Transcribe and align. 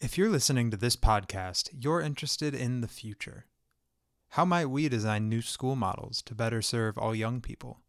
If 0.00 0.16
you're 0.16 0.30
listening 0.30 0.70
to 0.70 0.78
this 0.78 0.96
podcast, 0.96 1.68
you're 1.78 2.00
interested 2.00 2.54
in 2.54 2.80
the 2.80 2.88
future. 2.88 3.44
How 4.30 4.46
might 4.46 4.70
we 4.70 4.88
design 4.88 5.28
new 5.28 5.42
school 5.42 5.76
models 5.76 6.22
to 6.22 6.34
better 6.34 6.62
serve 6.62 6.96
all 6.96 7.14
young 7.14 7.42
people? 7.42 7.82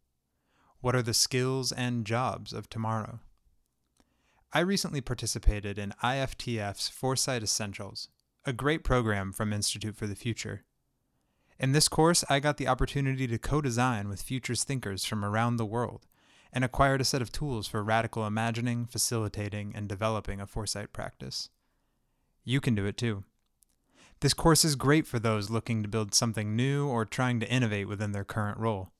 What 0.82 0.94
are 0.94 1.00
the 1.00 1.14
skills 1.14 1.72
and 1.72 2.04
jobs 2.04 2.52
of 2.52 2.68
tomorrow? 2.68 3.20
I 4.52 4.60
recently 4.60 5.00
participated 5.00 5.78
in 5.78 5.94
IFTF's 6.02 6.90
Foresight 6.90 7.42
Essentials, 7.42 8.08
a 8.44 8.52
great 8.52 8.84
program 8.84 9.32
from 9.32 9.50
Institute 9.50 9.96
for 9.96 10.06
the 10.06 10.14
Future. 10.14 10.64
In 11.58 11.72
this 11.72 11.88
course, 11.88 12.26
I 12.28 12.40
got 12.40 12.58
the 12.58 12.68
opportunity 12.68 13.26
to 13.26 13.38
co 13.38 13.62
design 13.62 14.10
with 14.10 14.20
futures 14.20 14.64
thinkers 14.64 15.06
from 15.06 15.24
around 15.24 15.56
the 15.56 15.64
world 15.64 16.06
and 16.52 16.62
acquired 16.62 17.00
a 17.00 17.04
set 17.04 17.22
of 17.22 17.32
tools 17.32 17.66
for 17.66 17.82
radical 17.82 18.26
imagining, 18.26 18.84
facilitating, 18.84 19.72
and 19.74 19.88
developing 19.88 20.42
a 20.42 20.46
foresight 20.46 20.92
practice 20.92 21.48
you 22.44 22.60
can 22.60 22.74
do 22.74 22.86
it 22.86 22.96
too. 22.96 23.24
This 24.20 24.34
course 24.34 24.64
is 24.64 24.76
great 24.76 25.06
for 25.06 25.18
those 25.18 25.50
looking 25.50 25.82
to 25.82 25.88
build 25.88 26.14
something 26.14 26.54
new 26.54 26.86
or 26.86 27.04
trying 27.04 27.40
to 27.40 27.50
innovate 27.50 27.88
within 27.88 28.12
their 28.12 28.24
current 28.24 28.58
role. 28.58 28.90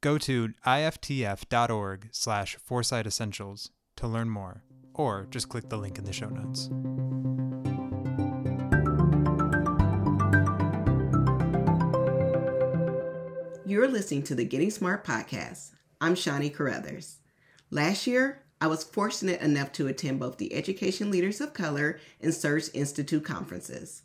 Go 0.00 0.18
to 0.18 0.54
iftf.org 0.64 2.08
slash 2.12 2.56
foresight 2.56 3.06
essentials 3.06 3.70
to 3.96 4.06
learn 4.06 4.30
more, 4.30 4.62
or 4.94 5.26
just 5.30 5.48
click 5.48 5.68
the 5.68 5.76
link 5.76 5.98
in 5.98 6.04
the 6.04 6.12
show 6.12 6.28
notes. 6.28 6.70
You're 13.66 13.88
listening 13.88 14.22
to 14.24 14.34
the 14.34 14.44
Getting 14.44 14.70
Smart 14.70 15.04
podcast. 15.04 15.72
I'm 16.00 16.14
Shawnee 16.14 16.50
Caruthers. 16.50 17.18
Last 17.70 18.06
year, 18.06 18.42
I 18.62 18.66
was 18.66 18.84
fortunate 18.84 19.40
enough 19.40 19.72
to 19.72 19.86
attend 19.86 20.20
both 20.20 20.36
the 20.36 20.52
Education 20.52 21.10
Leaders 21.10 21.40
of 21.40 21.54
Color 21.54 21.98
and 22.20 22.34
Surge 22.34 22.68
Institute 22.74 23.24
conferences. 23.24 24.02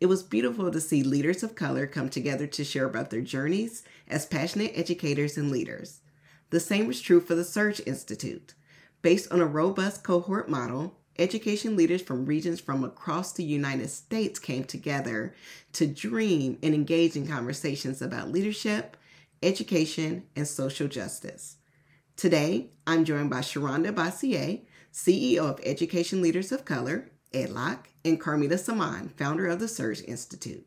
It 0.00 0.06
was 0.06 0.22
beautiful 0.22 0.70
to 0.70 0.80
see 0.80 1.02
leaders 1.02 1.42
of 1.42 1.56
color 1.56 1.88
come 1.88 2.08
together 2.08 2.46
to 2.46 2.62
share 2.62 2.84
about 2.84 3.10
their 3.10 3.20
journeys 3.20 3.82
as 4.06 4.24
passionate 4.24 4.70
educators 4.76 5.36
and 5.36 5.50
leaders. 5.50 6.02
The 6.50 6.60
same 6.60 6.86
was 6.86 7.00
true 7.00 7.20
for 7.20 7.34
the 7.34 7.42
Surge 7.42 7.80
Institute. 7.84 8.54
Based 9.02 9.32
on 9.32 9.40
a 9.40 9.46
robust 9.46 10.04
cohort 10.04 10.48
model, 10.48 10.94
education 11.18 11.76
leaders 11.76 12.02
from 12.02 12.26
regions 12.26 12.60
from 12.60 12.84
across 12.84 13.32
the 13.32 13.42
United 13.42 13.88
States 13.88 14.38
came 14.38 14.62
together 14.62 15.34
to 15.72 15.86
dream 15.86 16.58
and 16.62 16.74
engage 16.74 17.16
in 17.16 17.26
conversations 17.26 18.00
about 18.00 18.30
leadership, 18.30 18.96
education, 19.42 20.24
and 20.36 20.46
social 20.46 20.86
justice. 20.86 21.55
Today, 22.16 22.70
I'm 22.86 23.04
joined 23.04 23.28
by 23.28 23.40
Sharhonda 23.40 23.94
Bossier, 23.94 24.60
CEO 24.90 25.40
of 25.40 25.60
Education 25.62 26.22
Leaders 26.22 26.50
of 26.50 26.64
Color, 26.64 27.10
EdLoC, 27.34 27.80
and 28.06 28.18
Carmita 28.18 28.54
Semaan, 28.54 29.12
founder 29.18 29.46
of 29.46 29.60
the 29.60 29.68
Surge 29.68 30.02
Institute. 30.08 30.66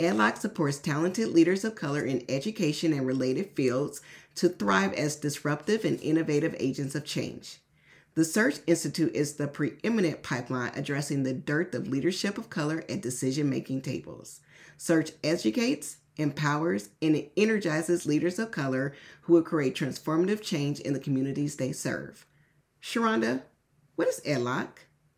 EdLoC 0.00 0.36
supports 0.36 0.80
talented 0.80 1.28
leaders 1.28 1.62
of 1.62 1.76
color 1.76 2.02
in 2.04 2.24
education 2.28 2.92
and 2.92 3.06
related 3.06 3.52
fields 3.54 4.00
to 4.34 4.48
thrive 4.48 4.92
as 4.94 5.14
disruptive 5.14 5.84
and 5.84 6.00
innovative 6.00 6.56
agents 6.58 6.96
of 6.96 7.04
change. 7.04 7.60
The 8.16 8.24
Surge 8.24 8.58
Institute 8.66 9.14
is 9.14 9.34
the 9.34 9.46
preeminent 9.46 10.24
pipeline 10.24 10.72
addressing 10.74 11.22
the 11.22 11.34
dearth 11.34 11.72
of 11.76 11.86
leadership 11.86 12.36
of 12.36 12.50
color 12.50 12.82
at 12.88 13.00
decision 13.00 13.48
making 13.48 13.82
tables. 13.82 14.40
Surge 14.76 15.12
educates, 15.22 15.98
empowers, 16.16 16.90
and 17.02 17.28
energizes 17.36 18.06
leaders 18.06 18.38
of 18.38 18.50
color 18.50 18.94
who 19.22 19.32
will 19.32 19.42
create 19.42 19.74
transformative 19.74 20.42
change 20.42 20.80
in 20.80 20.92
the 20.92 21.00
communities 21.00 21.56
they 21.56 21.72
serve. 21.72 22.26
Sharhonda, 22.82 23.42
what 23.96 24.08
is 24.08 24.20
EdLoC? 24.26 24.68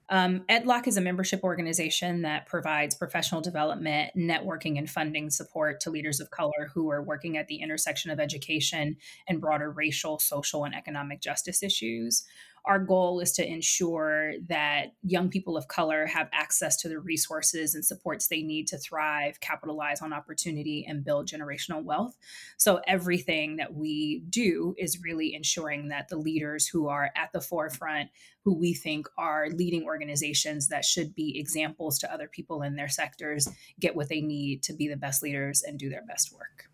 Um, 0.08 0.44
EdLoC 0.48 0.86
is 0.86 0.96
a 0.96 1.00
membership 1.00 1.42
organization 1.42 2.22
that 2.22 2.46
provides 2.46 2.94
professional 2.94 3.40
development, 3.40 4.12
networking, 4.16 4.78
and 4.78 4.88
funding 4.88 5.30
support 5.30 5.80
to 5.80 5.90
leaders 5.90 6.20
of 6.20 6.30
color 6.30 6.70
who 6.72 6.90
are 6.90 7.02
working 7.02 7.36
at 7.36 7.48
the 7.48 7.56
intersection 7.56 8.12
of 8.12 8.20
education 8.20 8.96
and 9.28 9.40
broader 9.40 9.70
racial, 9.72 10.20
social, 10.20 10.64
and 10.64 10.76
economic 10.76 11.20
justice 11.20 11.62
issues 11.62 12.24
our 12.66 12.80
goal 12.80 13.20
is 13.20 13.32
to 13.32 13.46
ensure 13.46 14.34
that 14.48 14.94
young 15.02 15.28
people 15.28 15.56
of 15.56 15.68
color 15.68 16.04
have 16.06 16.28
access 16.32 16.76
to 16.78 16.88
the 16.88 16.98
resources 16.98 17.74
and 17.74 17.84
supports 17.84 18.26
they 18.26 18.42
need 18.42 18.66
to 18.68 18.78
thrive, 18.78 19.40
capitalize 19.40 20.02
on 20.02 20.12
opportunity, 20.12 20.84
and 20.88 21.04
build 21.04 21.28
generational 21.28 21.84
wealth. 21.84 22.16
So, 22.56 22.80
everything 22.86 23.56
that 23.56 23.74
we 23.74 24.24
do 24.28 24.74
is 24.78 25.00
really 25.02 25.34
ensuring 25.34 25.88
that 25.88 26.08
the 26.08 26.16
leaders 26.16 26.66
who 26.66 26.88
are 26.88 27.10
at 27.16 27.32
the 27.32 27.40
forefront, 27.40 28.10
who 28.44 28.52
we 28.52 28.74
think 28.74 29.06
are 29.16 29.48
leading 29.50 29.84
organizations 29.84 30.68
that 30.68 30.84
should 30.84 31.14
be 31.14 31.38
examples 31.38 31.98
to 32.00 32.12
other 32.12 32.28
people 32.28 32.62
in 32.62 32.74
their 32.74 32.88
sectors, 32.88 33.48
get 33.78 33.94
what 33.94 34.08
they 34.08 34.20
need 34.20 34.62
to 34.64 34.72
be 34.72 34.88
the 34.88 34.96
best 34.96 35.22
leaders 35.22 35.62
and 35.62 35.78
do 35.78 35.88
their 35.88 36.04
best 36.04 36.32
work. 36.32 36.68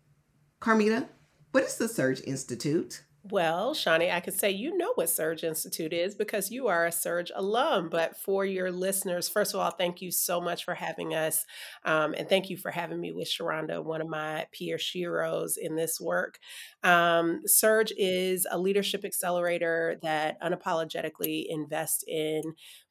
Carmita, 0.59 1.07
what 1.51 1.63
is 1.65 1.75
the 1.77 1.87
Surge 1.87 2.21
Institute? 2.25 3.03
Well, 3.25 3.73
Shawnee, 3.73 4.11
I 4.11 4.19
could 4.19 4.33
say 4.33 4.51
you 4.51 4.77
know 4.77 4.91
what 4.95 5.09
Surge 5.09 5.45
Institute 5.45 5.93
is 5.93 6.13
because 6.13 6.51
you 6.51 6.67
are 6.67 6.85
a 6.85 6.91
Surge 6.91 7.31
alum. 7.33 7.87
But 7.87 8.17
for 8.17 8.45
your 8.45 8.69
listeners, 8.69 9.29
first 9.29 9.53
of 9.53 9.61
all, 9.61 9.71
thank 9.71 10.01
you 10.01 10.11
so 10.11 10.41
much 10.41 10.65
for 10.65 10.73
having 10.73 11.13
us. 11.15 11.45
Um, 11.85 12.13
and 12.17 12.27
thank 12.27 12.49
you 12.49 12.57
for 12.57 12.69
having 12.69 12.99
me 12.99 13.13
with 13.13 13.29
Sharhonda, 13.29 13.81
one 13.81 14.01
of 14.01 14.09
my 14.09 14.47
peer 14.51 14.75
sheroes 14.75 15.53
in 15.57 15.77
this 15.77 16.01
work. 16.01 16.37
Um, 16.83 17.43
Surge 17.45 17.93
is 17.97 18.45
a 18.51 18.59
leadership 18.59 19.05
accelerator 19.05 19.97
that 20.01 20.41
unapologetically 20.41 21.45
invests 21.47 22.03
in 22.05 22.41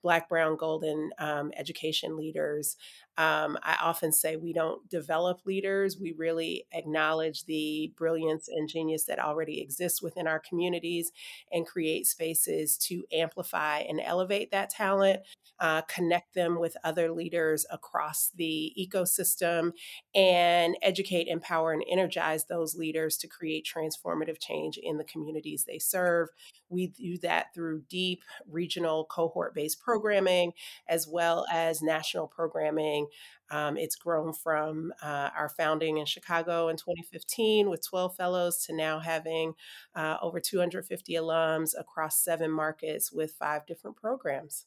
Black, 0.03 0.31
Brown, 0.31 0.57
Golden 0.57 1.11
um, 1.19 1.53
education 1.59 2.17
leaders. 2.17 2.77
Um, 3.19 3.59
I 3.63 3.77
often 3.83 4.11
say 4.11 4.37
we 4.37 4.53
don't 4.53 4.89
develop 4.89 5.41
leaders, 5.45 5.99
we 5.99 6.13
really 6.13 6.67
acknowledge 6.73 7.45
the 7.45 7.93
brilliance 7.97 8.49
and 8.49 8.69
genius 8.69 9.05
that 9.05 9.19
already 9.19 9.61
exists 9.61 10.03
within 10.03 10.27
our 10.27 10.41
communities 10.41 11.13
and 11.51 11.67
create 11.67 12.07
spaces 12.07 12.79
to 12.79 13.05
amplify 13.13 13.81
and 13.81 14.01
elevate 14.01 14.51
that 14.51 14.71
talent, 14.71 15.21
uh, 15.61 15.83
connect 15.83 16.35
them 16.35 16.59
with 16.59 16.77
other 16.85 17.13
leaders 17.13 17.67
across 17.71 18.31
the 18.35 18.73
ecosystem, 18.79 19.73
and 20.15 20.77
educate, 20.81 21.29
empower, 21.29 21.73
and 21.73 21.85
energize 21.91 22.47
those 22.47 22.75
leaders 22.75 23.19
to 23.19 23.29
create 23.29 23.67
transformative 23.67 24.39
change 24.41 24.79
in 24.83 24.97
the 24.97 25.05
communities 25.05 25.65
they 25.65 25.79
serve. 25.79 26.29
We 26.71 26.87
do 26.87 27.19
that 27.19 27.53
through 27.55 27.83
deep 27.91 28.23
regional 28.49 29.05
cohort 29.05 29.55
based 29.55 29.81
programming 29.83 30.53
as 30.89 31.07
well 31.07 31.47
as 31.53 31.83
national 31.83 32.27
programming. 32.27 33.02
Um, 33.51 33.77
it's 33.77 33.97
grown 33.97 34.33
from 34.33 34.93
uh, 35.03 35.31
our 35.37 35.49
founding 35.49 35.99
in 35.99 36.07
Chicago 36.07 36.69
in 36.69 36.77
2015 36.77 37.69
with 37.69 37.87
12 37.87 38.17
fellows 38.17 38.65
to 38.67 38.75
now 38.75 38.99
having 38.99 39.55
uh, 39.95 40.17
over 40.23 40.41
250 40.41 41.13
alums 41.15 41.71
across 41.79 42.23
seven 42.25 42.51
markets 42.51 43.13
with 43.13 43.33
five 43.33 43.67
different 43.67 43.97
programs. 43.97 44.67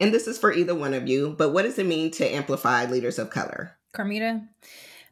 And 0.00 0.14
this 0.14 0.28
is 0.28 0.38
for 0.38 0.52
either 0.52 0.74
one 0.74 0.94
of 0.94 1.08
you, 1.08 1.34
but 1.36 1.50
what 1.50 1.62
does 1.62 1.78
it 1.78 1.86
mean 1.86 2.10
to 2.12 2.24
amplify 2.24 2.86
leaders 2.86 3.18
of 3.18 3.30
color? 3.30 3.76
Carmita, 3.92 4.46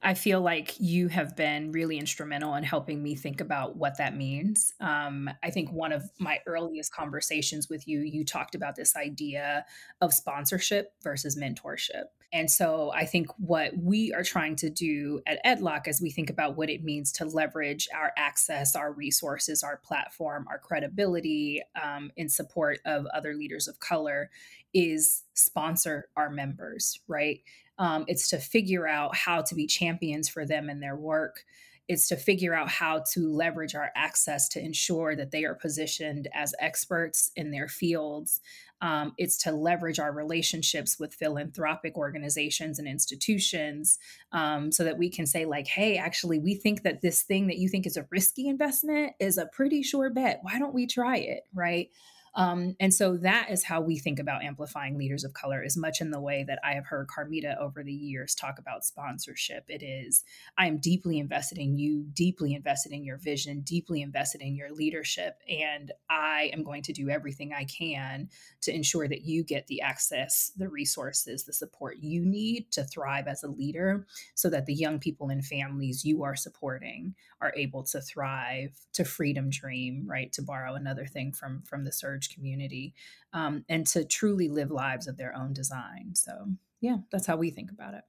I 0.03 0.15
feel 0.15 0.41
like 0.41 0.75
you 0.79 1.09
have 1.09 1.37
been 1.37 1.73
really 1.73 1.99
instrumental 1.99 2.55
in 2.55 2.63
helping 2.63 3.03
me 3.03 3.15
think 3.15 3.41
about 3.41 3.77
what 3.77 3.99
that 3.99 4.17
means. 4.17 4.73
Um, 4.81 5.31
I 5.43 5.51
think 5.51 5.73
one 5.73 5.93
of 5.93 6.05
my 6.19 6.39
earliest 6.47 6.93
conversations 6.93 7.69
with 7.69 7.89
you, 7.89 8.01
you 8.01 8.25
talked 8.25 8.55
about 8.55 8.77
this 8.77 8.95
idea 8.97 9.65
of 10.01 10.13
sponsorship 10.13 10.93
versus 11.03 11.37
mentorship. 11.37 12.05
And 12.33 12.51
so 12.51 12.93
I 12.93 13.07
think 13.07 13.29
what 13.39 13.73
we 13.79 14.13
are 14.13 14.23
trying 14.23 14.57
to 14.57 14.69
do 14.69 15.21
at 15.27 15.43
EdLoC 15.45 15.89
as 15.89 16.01
we 16.01 16.11
think 16.11 16.29
about 16.29 16.57
what 16.57 16.69
it 16.69 16.85
means 16.85 17.13
to 17.13 17.25
leverage 17.25 17.89
our 17.95 18.13
access, 18.19 18.75
our 18.77 18.93
resources, 18.93 19.63
our 19.63 19.79
platform, 19.79 20.47
our 20.51 20.59
credibility 20.59 21.63
um, 21.81 22.11
in 22.17 22.29
support 22.29 22.79
of 22.85 23.07
other 23.15 23.35
leaders 23.35 23.69
of 23.69 23.79
color 23.81 24.31
is 24.75 25.23
sponsor 25.35 26.09
our 26.17 26.29
members, 26.29 27.01
right? 27.09 27.41
Um, 27.79 28.05
it's 28.09 28.29
to 28.31 28.39
figure 28.39 28.87
out 28.87 29.17
how 29.17 29.43
to 29.43 29.55
be 29.55 29.67
champions 29.67 30.29
for 30.29 30.47
them 30.47 30.71
in 30.71 30.81
their 30.81 30.97
work. 30.97 31.45
It's 31.89 32.09
to 32.09 32.17
figure 32.17 32.53
out 32.53 32.69
how 32.69 33.05
to 33.13 33.33
leverage 33.33 33.77
our 33.77 33.93
access 33.95 34.49
to 34.51 34.61
ensure 34.61 35.15
that 35.15 35.31
they 35.31 35.45
are 35.45 35.55
positioned 35.55 36.27
as 36.35 36.53
experts 36.59 37.31
in 37.37 37.53
their 37.53 37.69
fields. 37.69 38.41
Um, 38.81 39.15
it's 39.19 39.39
to 39.45 39.53
leverage 39.53 39.99
our 40.01 40.13
relationships 40.13 40.99
with 40.99 41.15
philanthropic 41.15 41.97
organizations 41.97 42.79
and 42.79 42.89
institutions 42.89 43.99
um, 44.33 44.73
so 44.73 44.85
that 44.85 44.99
we 44.99 45.09
can 45.09 45.27
say, 45.27 45.45
like, 45.45 45.69
hey, 45.69 45.97
actually, 45.97 46.41
we 46.41 46.57
think 46.57 46.83
that 46.83 47.03
this 47.03 47.23
thing 47.23 47.47
that 47.47 47.59
you 47.59 47.69
think 47.69 47.87
is 47.87 47.97
a 47.97 48.07
risky 48.11 48.49
investment 48.49 49.13
is 49.21 49.39
a 49.39 49.47
pretty 49.47 49.83
sure 49.83 50.11
bet. 50.11 50.41
Why 50.43 50.59
don't 50.59 50.75
we 50.75 50.87
try 50.87 51.19
it? 51.19 51.45
Right. 51.55 51.91
Um, 52.37 52.77
and 52.79 52.93
so 52.93 53.17
that 53.19 53.51
is 53.51 53.65
how 53.65 53.81
we 53.81 53.99
think 53.99 54.19
about 54.19 54.45
amplifying 54.45 54.99
leaders 54.99 55.25
of 55.25 55.33
color, 55.33 55.63
as 55.65 55.77
much 55.77 56.01
in 56.01 56.11
the 56.11 56.21
way 56.21 56.45
that 56.47 56.59
I 56.63 56.75
have 56.75 56.87
heard 56.87 57.09
Carmita 57.09 57.59
over 57.59 57.83
the 57.83 57.93
years 57.93 58.35
talk 58.35 58.59
about 58.59 58.85
sponsorship. 58.85 59.65
It 59.69 59.83
is, 59.83 60.23
I 60.59 60.67
am 60.67 60.79
deeply 60.79 61.19
invested 61.19 61.59
in 61.59 61.79
you, 61.79 62.05
deeply 62.13 62.55
invested 62.55 62.93
in 62.93 63.05
your 63.05 63.17
vision, 63.17 63.63
deeply 63.63 64.03
invested 64.03 64.43
in 64.43 64.55
your 64.55 64.71
leadership. 64.71 65.41
And 65.49 65.93
I 66.11 66.51
am 66.53 66.63
going 66.63 66.83
to 66.83 66.93
do 66.93 67.09
everything 67.09 67.53
I 67.53 67.65
can 67.65 68.29
to 68.61 68.75
ensure 68.75 69.09
that 69.09 69.25
you 69.25 69.43
get 69.43 69.67
the 69.67 69.81
access, 69.81 70.53
the 70.57 70.69
resources, 70.69 71.45
the 71.45 71.53
support 71.55 71.97
you 72.01 72.25
need 72.25 72.71
to 72.73 72.85
thrive 72.85 73.27
as 73.29 73.43
a 73.43 73.49
leader 73.49 74.07
so 74.35 74.51
that 74.51 74.67
the 74.67 74.75
young 74.75 74.99
people 74.99 75.31
and 75.31 75.45
families 75.45 76.05
you 76.05 76.23
are 76.23 76.37
supporting 76.37 77.15
are 77.41 77.53
able 77.57 77.83
to 77.85 78.01
thrive 78.01 78.79
to 78.93 79.05
freedom 79.05 79.51
dream 79.51 80.05
right 80.07 80.33
to 80.33 80.43
borrow 80.43 80.75
another 80.75 81.07
thing 81.07 81.33
from 81.33 81.63
from 81.63 81.85
the 81.85 81.93
surge 81.93 82.26
community 82.35 82.95
um, 83.33 83.65
and 83.69 83.87
to 83.89 84.05
truly 84.05 84.49
live 84.49 84.71
lives 84.71 85.07
of 85.07 85.17
their 85.17 85.35
own 85.37 85.53
design. 85.53 86.15
So 86.15 86.49
yeah 86.81 86.99
that's 87.11 87.27
how 87.27 87.37
we 87.37 87.51
think 87.51 87.71
about 87.71 87.95
it. 87.95 88.05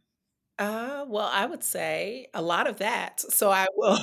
Uh, 0.60 1.06
well 1.08 1.30
i 1.32 1.46
would 1.46 1.64
say 1.64 2.28
a 2.34 2.42
lot 2.42 2.68
of 2.68 2.80
that 2.80 3.20
so 3.20 3.52
i 3.52 3.68
will 3.76 4.00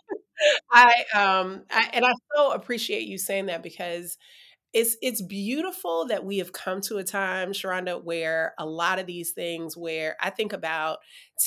i 0.70 0.92
um 1.14 1.62
I, 1.70 1.88
and 1.94 2.04
i 2.04 2.12
so 2.36 2.52
appreciate 2.52 3.08
you 3.08 3.16
saying 3.16 3.46
that 3.46 3.62
because 3.62 4.18
it's 4.72 4.96
it's 5.02 5.22
beautiful 5.22 6.06
that 6.06 6.24
we 6.24 6.38
have 6.38 6.52
come 6.52 6.80
to 6.82 6.98
a 6.98 7.04
time, 7.04 7.52
Sharhonda, 7.52 8.02
where 8.04 8.54
a 8.58 8.64
lot 8.64 9.00
of 9.00 9.06
these 9.06 9.32
things 9.32 9.76
where 9.76 10.16
I 10.20 10.30
think 10.30 10.52
about 10.52 10.98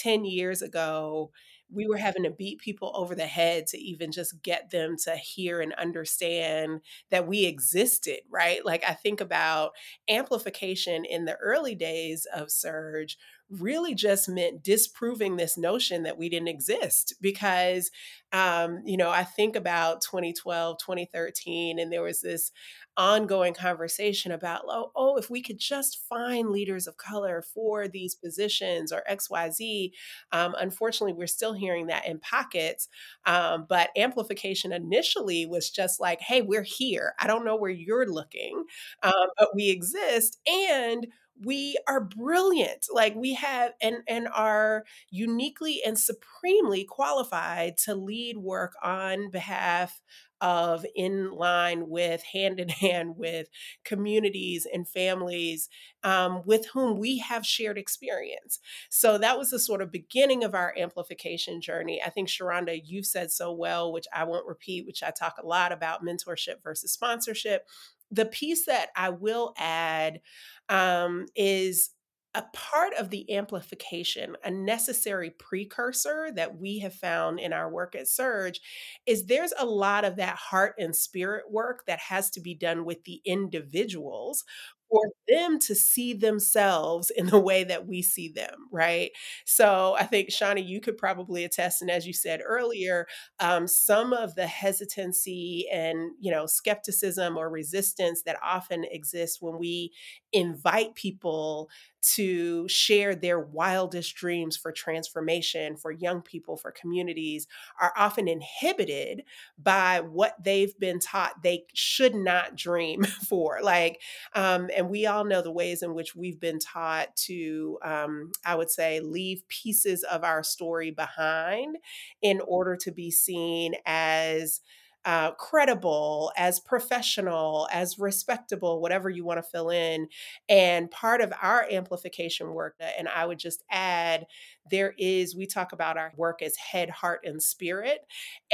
10 0.02 0.26
years 0.26 0.62
ago, 0.62 1.32
we 1.72 1.88
were 1.88 1.98
having 1.98 2.24
to 2.24 2.30
beat 2.30 2.60
people 2.60 2.92
over 2.96 3.16
the 3.16 3.26
head 3.26 3.68
to 3.68 3.78
even 3.78 4.12
just 4.12 4.42
get 4.44 4.70
them 4.70 4.96
to 5.06 5.16
hear 5.16 5.60
and 5.62 5.74
understand 5.74 6.82
that 7.10 7.28
we 7.28 7.46
existed, 7.46 8.20
right? 8.30 8.64
Like 8.66 8.84
I 8.88 8.94
think 8.94 9.22
about 9.22 9.72
amplification 10.10 11.06
in 11.06 11.26
the 11.26 11.36
early 11.38 11.76
days 11.76 12.28
of 12.34 12.52
Surge 12.52 13.18
really 13.60 13.94
just 13.96 14.28
meant 14.30 14.64
disproving 14.64 15.36
this 15.38 15.58
notion 15.58 16.04
that 16.04 16.18
we 16.18 16.30
didn't 16.30 16.48
exist 16.48 17.14
because 17.22 17.92
um, 18.32 18.82
you 18.86 18.98
know 18.98 19.10
i 19.10 19.24
think 19.24 19.56
about 19.56 20.02
2012 20.02 20.78
2013 20.80 21.80
and 21.80 21.92
there 21.92 22.02
was 22.02 22.22
this 22.22 22.52
ongoing 22.96 23.54
conversation 23.56 24.32
about 24.32 24.62
oh, 24.68 24.92
oh 24.96 25.18
if 25.18 25.30
we 25.30 25.42
could 25.42 25.58
just 25.58 26.00
find 26.08 26.50
leaders 26.50 26.86
of 26.86 26.98
color 26.98 27.44
for 27.54 27.88
these 27.88 28.14
positions 28.14 28.92
or 28.92 29.04
xyz 29.10 29.92
um, 30.32 30.54
unfortunately 30.60 31.14
we're 31.14 31.26
still 31.28 31.54
hearing 31.54 31.88
that 31.88 32.08
in 32.08 32.20
pockets 32.20 32.88
um, 33.26 33.66
but 33.68 33.90
amplification 33.98 34.72
initially 34.72 35.46
was 35.46 35.70
just 35.70 36.00
like 36.00 36.22
hey 36.22 36.42
we're 36.42 36.64
here. 36.64 37.14
I 37.20 37.28
don't 37.28 37.46
know 37.46 37.56
where 37.56 37.72
you're 37.72 38.08
looking 38.08 38.64
um, 39.02 39.14
but 39.38 39.50
we 39.56 39.70
exist 39.70 40.40
and 40.48 41.08
we 41.42 41.78
are 41.88 42.00
brilliant 42.00 42.86
like 42.94 43.16
we 43.16 43.34
have 43.34 43.72
and 43.82 43.98
and 44.08 44.28
are 44.34 44.84
uniquely 45.10 45.82
and 45.86 45.98
supremely 45.98 46.84
qualified 46.84 47.78
to 47.78 47.96
lead 47.96 48.38
work 48.38 48.74
on 48.84 49.30
behalf 49.30 50.02
of 50.44 50.86
in 50.94 51.32
line 51.32 51.88
with 51.88 52.22
hand 52.22 52.60
in 52.60 52.68
hand 52.70 53.16
with 53.18 53.48
communities 53.86 54.68
and 54.72 54.88
families 54.88 55.70
um, 56.04 56.42
with 56.46 56.68
whom 56.74 57.00
we 57.00 57.18
have 57.20 57.46
shared 57.46 57.78
experience. 57.78 58.60
So 58.90 59.18
that 59.18 59.38
was 59.38 59.52
the 59.52 59.60
sort 59.60 59.82
of 59.82 59.92
beginning 59.92 60.44
of 60.44 60.54
our 60.54 60.76
amplification 60.78 61.62
journey. 61.62 62.02
I 62.06 62.10
think, 62.10 62.28
Sharhonda, 62.28 62.82
you've 62.84 63.06
said 63.06 63.32
so 63.32 63.54
well, 63.54 63.94
which 63.94 64.06
I 64.14 64.26
won't 64.26 64.46
repeat, 64.46 64.86
which 64.86 65.02
I 65.02 65.12
talk 65.12 65.36
a 65.42 65.48
lot 65.48 65.72
about 65.72 66.04
mentorship 66.04 66.62
versus 66.62 66.92
sponsorship. 66.92 67.66
The 68.14 68.26
piece 68.26 68.66
that 68.68 68.90
I 68.96 69.10
will 69.10 69.54
add 69.58 70.22
um, 70.70 71.26
is 71.36 71.90
a 72.36 72.44
part 72.54 72.94
of 72.96 73.10
the 73.12 73.32
amplification, 73.36 74.36
a 74.44 74.50
necessary 74.50 75.30
precursor 75.30 76.32
that 76.36 76.58
we 76.58 76.80
have 76.80 76.94
found 76.96 77.40
in 77.40 77.54
our 77.54 77.70
work 77.70 77.96
at 77.96 78.08
Surge, 78.08 78.60
is 79.06 79.26
there's 79.26 79.54
a 79.58 79.66
lot 79.66 80.04
of 80.04 80.16
that 80.16 80.36
heart 80.36 80.74
and 80.80 80.96
spirit 80.96 81.52
work 81.52 81.84
that 81.86 82.00
has 82.00 82.32
to 82.32 82.42
be 82.42 82.56
done 82.56 82.86
with 82.86 83.04
the 83.04 83.22
individuals 83.26 84.44
for 84.90 85.02
them 85.28 85.58
to 85.60 85.74
see 85.76 86.14
themselves 86.14 87.10
in 87.10 87.26
the 87.28 87.40
way 87.40 87.64
that 87.64 87.88
we 87.88 88.02
see 88.02 88.30
them, 88.30 88.68
right? 88.72 89.12
So 89.46 89.96
I 90.00 90.04
think, 90.06 90.32
Shawnee, 90.32 90.62
you 90.62 90.80
could 90.80 90.98
probably 90.98 91.44
attest, 91.44 91.82
and 91.82 91.90
as 91.90 92.06
you 92.06 92.14
said 92.14 92.42
earlier, 92.46 93.08
um, 93.40 93.68
some 93.68 94.14
of 94.14 94.36
the 94.36 94.48
hesitancy 94.48 95.68
and 95.72 96.12
you 96.20 96.32
know 96.32 96.46
skepticism 96.46 97.38
or 97.38 97.50
resistance 97.50 98.22
that 98.24 98.38
often 98.44 98.86
exists 98.92 99.42
when 99.42 99.58
we 99.58 99.92
invite 100.32 100.96
people 100.96 101.70
to 102.04 102.68
share 102.68 103.16
their 103.16 103.40
wildest 103.40 104.16
dreams 104.16 104.58
for 104.58 104.72
transformation 104.72 105.78
for 105.78 105.92
young 105.92 106.22
people, 106.22 106.58
for 106.58 106.72
communities, 106.72 107.48
are 107.80 107.94
often 107.98 108.28
inhibited 108.28 109.24
by 109.58 110.02
what 110.02 110.36
they've 110.44 110.78
been 110.80 111.00
taught 111.00 111.42
they 111.42 111.66
should 111.74 112.14
not 112.14 112.56
dream 112.56 113.04
for. 113.28 113.60
Like, 113.62 114.02
um, 114.36 114.70
and 114.76 114.90
we 114.90 115.06
all 115.06 115.24
know 115.24 115.42
the 115.42 115.52
ways 115.52 115.82
in 115.82 115.94
which 115.94 116.16
we've 116.16 116.40
been 116.40 116.60
taught 116.60 117.16
to, 117.28 117.80
um, 117.84 118.32
I 118.46 118.56
would 118.56 118.70
say, 118.70 119.00
leave 119.00 119.48
pieces 119.48 120.04
of 120.04 120.24
our 120.24 120.44
story 120.44 120.92
behind 120.92 121.78
in 122.22 122.42
order 122.42 122.76
to 122.78 122.92
be 122.92 123.12
seen 123.12 123.76
as 123.86 124.62
uh, 125.06 125.32
credible, 125.32 126.32
as 126.38 126.60
professional, 126.60 127.68
as 127.72 128.00
respectable, 128.00 128.82
whatever 128.82 129.10
you 129.10 129.26
want 129.26 129.38
to 129.38 129.44
fill 129.50 129.70
in. 129.70 130.08
And 130.48 130.90
part 130.92 131.22
of 131.22 131.34
our 131.42 131.68
amplification 131.70 132.54
work, 132.54 132.76
uh, 132.82 132.86
and 132.98 133.08
I 133.10 133.26
would 133.26 133.40
just 133.40 133.64
add, 133.70 134.26
there 134.70 134.94
is, 134.98 135.36
we 135.36 135.46
talk 135.46 135.74
about 135.74 135.98
our 135.98 136.14
work 136.16 136.42
as 136.42 136.56
head, 136.56 136.90
heart, 136.90 137.22
and 137.26 137.42
spirit. 137.42 138.00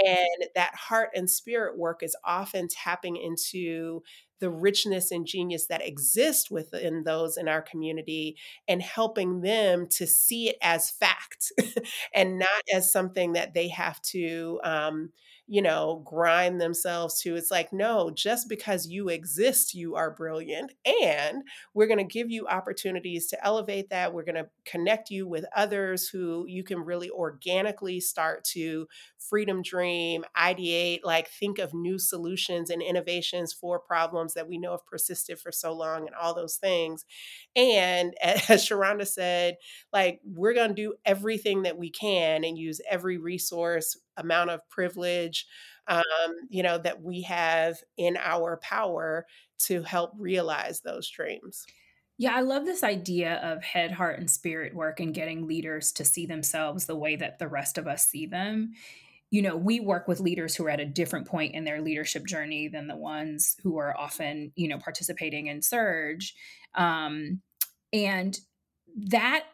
And 0.04 0.50
that 0.56 0.74
heart 0.76 1.10
and 1.16 1.30
spirit 1.30 1.78
work 1.78 2.04
is 2.04 2.16
often 2.24 2.68
tapping 2.68 3.16
into 3.18 4.02
the 4.40 4.50
richness 4.50 5.12
and 5.12 5.26
genius 5.26 5.68
that 5.68 5.86
exists 5.86 6.50
within 6.50 7.04
those 7.04 7.36
in 7.36 7.50
our 7.50 7.62
community 7.62 8.38
and 8.70 8.82
helping 8.82 9.42
them 9.42 9.86
to 9.88 10.08
see 10.08 10.48
it 10.50 10.56
as 10.62 10.90
fact 10.90 11.52
and 12.16 12.40
not 12.40 12.48
as 12.74 12.90
something 12.92 13.34
that 13.34 13.54
they 13.54 13.68
have 13.68 14.02
to 14.02 14.60
um, 14.64 15.12
you 15.52 15.64
know, 15.64 16.04
grind 16.06 16.62
themselves 16.62 17.20
to. 17.20 17.36
It's 17.36 17.50
like, 17.50 17.74
no, 17.74 18.12
just 18.12 18.48
because 18.48 18.88
you 18.88 19.10
exist, 19.10 19.74
you 19.74 19.96
are 19.96 20.12
brilliant. 20.12 20.74
And 21.04 21.42
we're 21.74 21.88
going 21.88 21.98
to 21.98 22.04
give 22.04 22.30
you 22.30 22.46
opportunities 22.46 23.26
to 23.30 23.44
elevate 23.44 23.90
that. 23.90 24.14
We're 24.14 24.26
going 24.26 24.36
to 24.36 24.50
connect 24.66 25.10
you 25.10 25.28
with 25.28 25.46
others 25.56 26.08
who 26.08 26.46
you 26.48 26.64
can 26.64 26.86
really 26.86 27.10
organically 27.10 28.00
start 28.00 28.44
to 28.52 28.88
freedom 29.18 29.64
dream, 29.64 30.24
ideate, 30.38 31.00
like 31.04 31.30
think 31.32 31.58
of 31.58 31.74
new 31.74 31.98
solutions 31.98 32.70
and 32.70 32.84
innovations 32.84 33.52
for 33.52 33.80
problems 33.80 34.36
that 34.36 34.48
we 34.48 34.60
know 34.60 34.72
have 34.72 34.86
persisted 34.86 35.40
for 35.40 35.52
so 35.52 35.74
long 35.74 36.06
and 36.06 36.16
all 36.16 36.36
those 36.36 36.58
things. 36.58 37.06
And 37.56 38.14
as 38.22 38.68
Sharhonda 38.68 39.08
said, 39.08 39.58
like 39.92 40.20
we're 40.24 40.54
going 40.54 40.70
to 40.70 40.76
do 40.76 40.94
everything 41.06 41.64
that 41.64 41.80
we 41.80 41.90
can 41.90 42.44
and 42.44 42.56
use 42.56 42.82
every 42.88 43.18
resource 43.18 43.98
amount 44.20 44.50
of 44.50 44.68
privilege 44.70 45.46
um, 45.88 46.04
you 46.50 46.62
know 46.62 46.78
that 46.78 47.02
we 47.02 47.22
have 47.22 47.78
in 47.98 48.18
our 48.18 48.58
power 48.62 49.26
to 49.58 49.82
help 49.82 50.12
realize 50.18 50.82
those 50.82 51.10
dreams 51.10 51.66
yeah, 52.20 52.36
I 52.36 52.42
love 52.42 52.66
this 52.66 52.84
idea 52.84 53.36
of 53.36 53.64
head, 53.64 53.94
heart, 53.94 54.20
and 54.20 54.30
spirit 54.30 54.76
work 54.76 55.00
and 55.00 55.14
getting 55.14 55.48
leaders 55.48 55.94
to 55.94 56.04
see 56.04 56.26
themselves 56.26 56.86
the 56.86 56.98
way 56.98 57.16
that 57.16 57.40
the 57.40 57.48
rest 57.48 57.78
of 57.78 57.88
us 57.88 58.06
see 58.06 58.26
them. 58.26 58.74
You 59.32 59.42
know, 59.42 59.56
we 59.56 59.80
work 59.80 60.10
with 60.10 60.20
leaders 60.20 60.54
who 60.54 60.66
are 60.66 60.70
at 60.70 60.82
a 60.82 60.86
different 60.86 61.28
point 61.28 61.56
in 61.56 61.64
their 61.64 61.82
leadership 61.82 62.26
journey 62.26 62.68
than 62.68 62.88
the 62.88 62.98
ones 62.98 63.56
who 63.64 63.78
are 63.78 63.98
often, 63.98 64.52
you 64.58 64.68
know, 64.68 64.78
participating 64.80 65.48
in 65.48 65.62
Surge. 65.62 66.36
Um, 66.76 67.42
and 67.94 68.38
that 68.98 69.46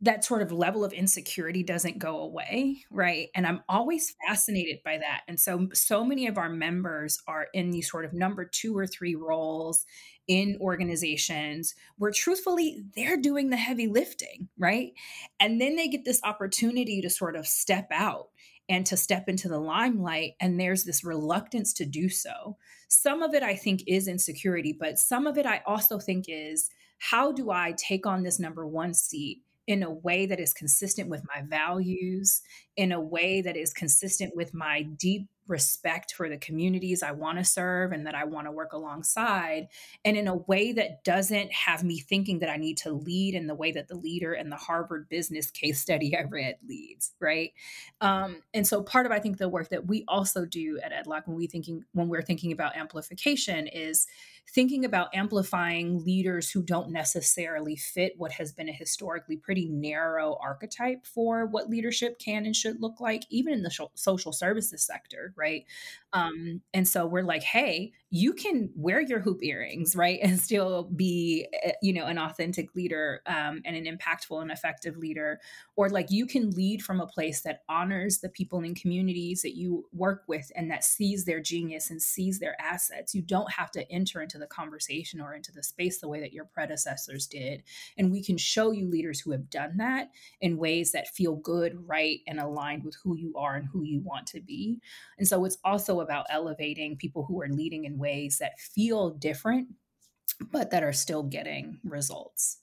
that 0.00 0.24
sort 0.24 0.42
of 0.42 0.52
level 0.52 0.84
of 0.84 0.92
insecurity 0.92 1.62
doesn't 1.62 1.98
go 1.98 2.20
away 2.20 2.84
right? 2.90 3.28
And 3.34 3.46
i'm 3.46 3.62
always 3.68 4.14
fascinated 4.26 4.78
by 4.84 4.98
that. 4.98 5.22
And 5.28 5.38
so 5.38 5.68
so 5.72 6.04
many 6.04 6.26
of 6.26 6.38
our 6.38 6.48
members 6.48 7.20
are 7.26 7.48
in 7.52 7.70
these 7.70 7.90
sort 7.90 8.04
of 8.04 8.12
number 8.12 8.44
2 8.44 8.76
or 8.76 8.86
3 8.86 9.14
roles 9.14 9.84
in 10.26 10.58
organizations 10.60 11.74
where 11.96 12.12
truthfully 12.12 12.84
they're 12.94 13.16
doing 13.16 13.50
the 13.50 13.56
heavy 13.56 13.88
lifting 13.88 14.48
right? 14.58 14.92
And 15.40 15.60
then 15.60 15.76
they 15.76 15.88
get 15.88 16.04
this 16.04 16.20
opportunity 16.22 17.00
to 17.02 17.10
sort 17.10 17.36
of 17.36 17.46
step 17.46 17.88
out 17.90 18.28
and 18.68 18.84
to 18.86 18.96
step 18.96 19.28
into 19.28 19.48
the 19.48 19.58
limelight 19.58 20.32
and 20.40 20.60
there's 20.60 20.84
this 20.84 21.02
reluctance 21.02 21.72
to 21.72 21.86
do 21.86 22.08
so. 22.08 22.56
Some 22.88 23.22
of 23.22 23.34
it 23.34 23.42
i 23.42 23.54
think 23.54 23.82
is 23.86 24.08
insecurity 24.08 24.76
but 24.78 24.98
some 24.98 25.26
of 25.26 25.36
it 25.36 25.46
i 25.46 25.62
also 25.66 25.98
think 25.98 26.26
is 26.28 26.70
how 26.98 27.32
do 27.32 27.50
i 27.50 27.74
take 27.76 28.06
on 28.06 28.22
this 28.22 28.40
number 28.40 28.66
1 28.66 28.94
seat 28.94 29.42
in 29.68 29.82
a 29.82 29.90
way 29.90 30.24
that 30.24 30.40
is 30.40 30.54
consistent 30.54 31.10
with 31.10 31.22
my 31.28 31.42
values, 31.42 32.40
in 32.74 32.90
a 32.90 32.98
way 33.00 33.42
that 33.42 33.54
is 33.54 33.74
consistent 33.74 34.34
with 34.34 34.54
my 34.54 34.82
deep 34.82 35.28
respect 35.46 36.14
for 36.14 36.28
the 36.28 36.38
communities 36.38 37.02
I 37.02 37.12
want 37.12 37.38
to 37.38 37.44
serve 37.44 37.92
and 37.92 38.06
that 38.06 38.14
I 38.14 38.24
want 38.24 38.46
to 38.46 38.50
work 38.50 38.72
alongside, 38.72 39.68
and 40.06 40.16
in 40.16 40.26
a 40.26 40.36
way 40.36 40.72
that 40.72 41.04
doesn't 41.04 41.52
have 41.52 41.84
me 41.84 42.00
thinking 42.00 42.38
that 42.38 42.48
I 42.48 42.56
need 42.56 42.78
to 42.78 42.92
lead 42.92 43.34
in 43.34 43.46
the 43.46 43.54
way 43.54 43.70
that 43.72 43.88
the 43.88 43.94
leader 43.94 44.32
in 44.32 44.48
the 44.48 44.56
Harvard 44.56 45.06
business 45.10 45.50
case 45.50 45.82
study 45.82 46.16
I 46.18 46.22
read 46.22 46.56
leads, 46.66 47.12
right? 47.20 47.52
Um, 48.00 48.42
and 48.54 48.66
so 48.66 48.82
part 48.82 49.04
of 49.04 49.12
I 49.12 49.18
think 49.18 49.36
the 49.36 49.50
work 49.50 49.68
that 49.68 49.86
we 49.86 50.02
also 50.08 50.46
do 50.46 50.80
at 50.82 50.92
EdLoC 50.92 51.26
when 51.26 51.36
we 51.36 51.46
thinking 51.46 51.84
when 51.92 52.08
we're 52.08 52.22
thinking 52.22 52.52
about 52.52 52.74
amplification 52.74 53.66
is 53.66 54.06
thinking 54.54 54.84
about 54.84 55.14
amplifying 55.14 56.02
leaders 56.04 56.50
who 56.50 56.62
don't 56.62 56.90
necessarily 56.90 57.76
fit 57.76 58.14
what 58.16 58.32
has 58.32 58.52
been 58.52 58.68
a 58.68 58.72
historically 58.72 59.36
pretty 59.36 59.68
narrow 59.68 60.38
archetype 60.40 61.06
for 61.06 61.46
what 61.46 61.68
leadership 61.68 62.18
can 62.18 62.46
and 62.46 62.56
should 62.56 62.80
look 62.80 63.00
like, 63.00 63.24
even 63.30 63.52
in 63.52 63.62
the 63.62 63.88
social 63.94 64.32
services 64.32 64.82
sector, 64.82 65.34
right? 65.36 65.64
Um, 66.12 66.62
and 66.72 66.88
so 66.88 67.06
we're 67.06 67.22
like, 67.22 67.42
hey, 67.42 67.92
you 68.10 68.32
can 68.32 68.70
wear 68.74 69.00
your 69.00 69.20
hoop 69.20 69.42
earrings, 69.42 69.94
right, 69.94 70.18
and 70.22 70.40
still 70.40 70.84
be, 70.84 71.46
eh, 71.62 71.72
you 71.82 71.92
know, 71.92 72.06
an 72.06 72.18
authentic 72.18 72.74
leader 72.74 73.20
um, 73.26 73.60
and 73.64 73.76
an 73.76 73.84
impactful 73.84 74.40
and 74.40 74.50
effective 74.50 74.96
leader, 74.96 75.40
or 75.76 75.88
like 75.88 76.10
you 76.10 76.26
can 76.26 76.50
lead 76.50 76.82
from 76.82 77.00
a 77.00 77.06
place 77.06 77.42
that 77.42 77.62
honors 77.68 78.18
the 78.18 78.28
people 78.28 78.60
and 78.60 78.80
communities 78.80 79.42
that 79.42 79.56
you 79.56 79.86
work 79.92 80.22
with 80.26 80.50
and 80.56 80.70
that 80.70 80.84
sees 80.84 81.24
their 81.24 81.40
genius 81.40 81.90
and 81.90 82.00
sees 82.00 82.38
their 82.38 82.56
assets. 82.60 83.14
You 83.14 83.22
don't 83.22 83.52
have 83.52 83.70
to 83.72 83.90
enter 83.92 84.22
into 84.22 84.38
the 84.38 84.46
conversation 84.46 85.20
or 85.20 85.34
into 85.34 85.52
the 85.52 85.62
space 85.62 86.00
the 86.00 86.08
way 86.08 86.20
that 86.20 86.32
your 86.32 86.46
predecessors 86.46 87.26
did, 87.26 87.62
and 87.96 88.10
we 88.10 88.22
can 88.22 88.38
show 88.38 88.70
you 88.70 88.88
leaders 88.88 89.20
who 89.20 89.32
have 89.32 89.50
done 89.50 89.76
that 89.78 90.10
in 90.40 90.56
ways 90.56 90.92
that 90.92 91.08
feel 91.08 91.36
good, 91.36 91.76
right, 91.86 92.20
and 92.26 92.40
aligned 92.40 92.84
with 92.84 92.96
who 93.02 93.16
you 93.16 93.34
are 93.36 93.56
and 93.56 93.68
who 93.68 93.82
you 93.82 94.00
want 94.00 94.26
to 94.28 94.40
be. 94.40 94.80
And 95.18 95.26
so 95.26 95.44
it's 95.44 95.58
also 95.64 96.00
about 96.00 96.26
elevating 96.30 96.96
people 96.96 97.24
who 97.24 97.40
are 97.42 97.48
leading 97.48 97.84
ways 97.98 98.38
that 98.38 98.60
feel 98.60 99.10
different, 99.10 99.68
but 100.50 100.70
that 100.70 100.82
are 100.82 100.92
still 100.92 101.22
getting 101.22 101.80
results. 101.84 102.58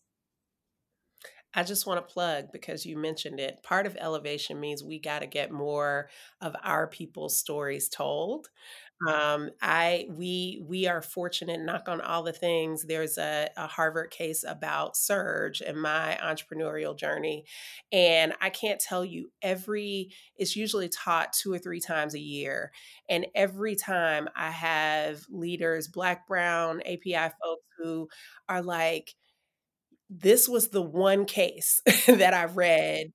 I 1.57 1.63
just 1.63 1.87
want 1.87 2.05
to 2.05 2.13
plug 2.13 2.51
because 2.51 2.85
you 2.85 2.97
mentioned 2.97 3.39
it. 3.39 3.63
Part 3.63 3.85
of 3.85 3.95
elevation 3.97 4.59
means 4.59 4.83
we 4.83 4.99
got 4.99 5.19
to 5.19 5.25
get 5.25 5.51
more 5.51 6.09
of 6.41 6.53
our 6.63 6.85
people's 6.85 7.37
stories 7.37 7.87
told. 7.87 8.49
Um, 9.07 9.49
I 9.61 10.07
we 10.09 10.63
we 10.65 10.87
are 10.87 11.01
fortunate. 11.01 11.59
Knock 11.59 11.89
on 11.89 11.99
all 11.99 12.23
the 12.23 12.31
things. 12.31 12.85
There's 12.85 13.17
a, 13.17 13.49
a 13.57 13.67
Harvard 13.67 14.09
case 14.09 14.45
about 14.47 14.95
Surge 14.95 15.61
and 15.61 15.81
my 15.81 16.17
entrepreneurial 16.23 16.97
journey, 16.97 17.43
and 17.91 18.33
I 18.39 18.49
can't 18.49 18.79
tell 18.79 19.03
you 19.03 19.31
every. 19.41 20.11
It's 20.37 20.55
usually 20.55 20.87
taught 20.87 21.33
two 21.33 21.51
or 21.51 21.59
three 21.59 21.81
times 21.81 22.13
a 22.15 22.19
year, 22.19 22.71
and 23.09 23.27
every 23.35 23.75
time 23.75 24.29
I 24.33 24.49
have 24.49 25.25
leaders, 25.29 25.89
Black, 25.89 26.25
Brown, 26.25 26.81
API 26.85 27.31
folks 27.43 27.65
who 27.77 28.07
are 28.47 28.61
like, 28.61 29.13
"This 30.09 30.47
was 30.47 30.69
the 30.69 30.81
one 30.81 31.25
case 31.25 31.81
that 32.07 32.33
I 32.33 32.45
read 32.45 33.11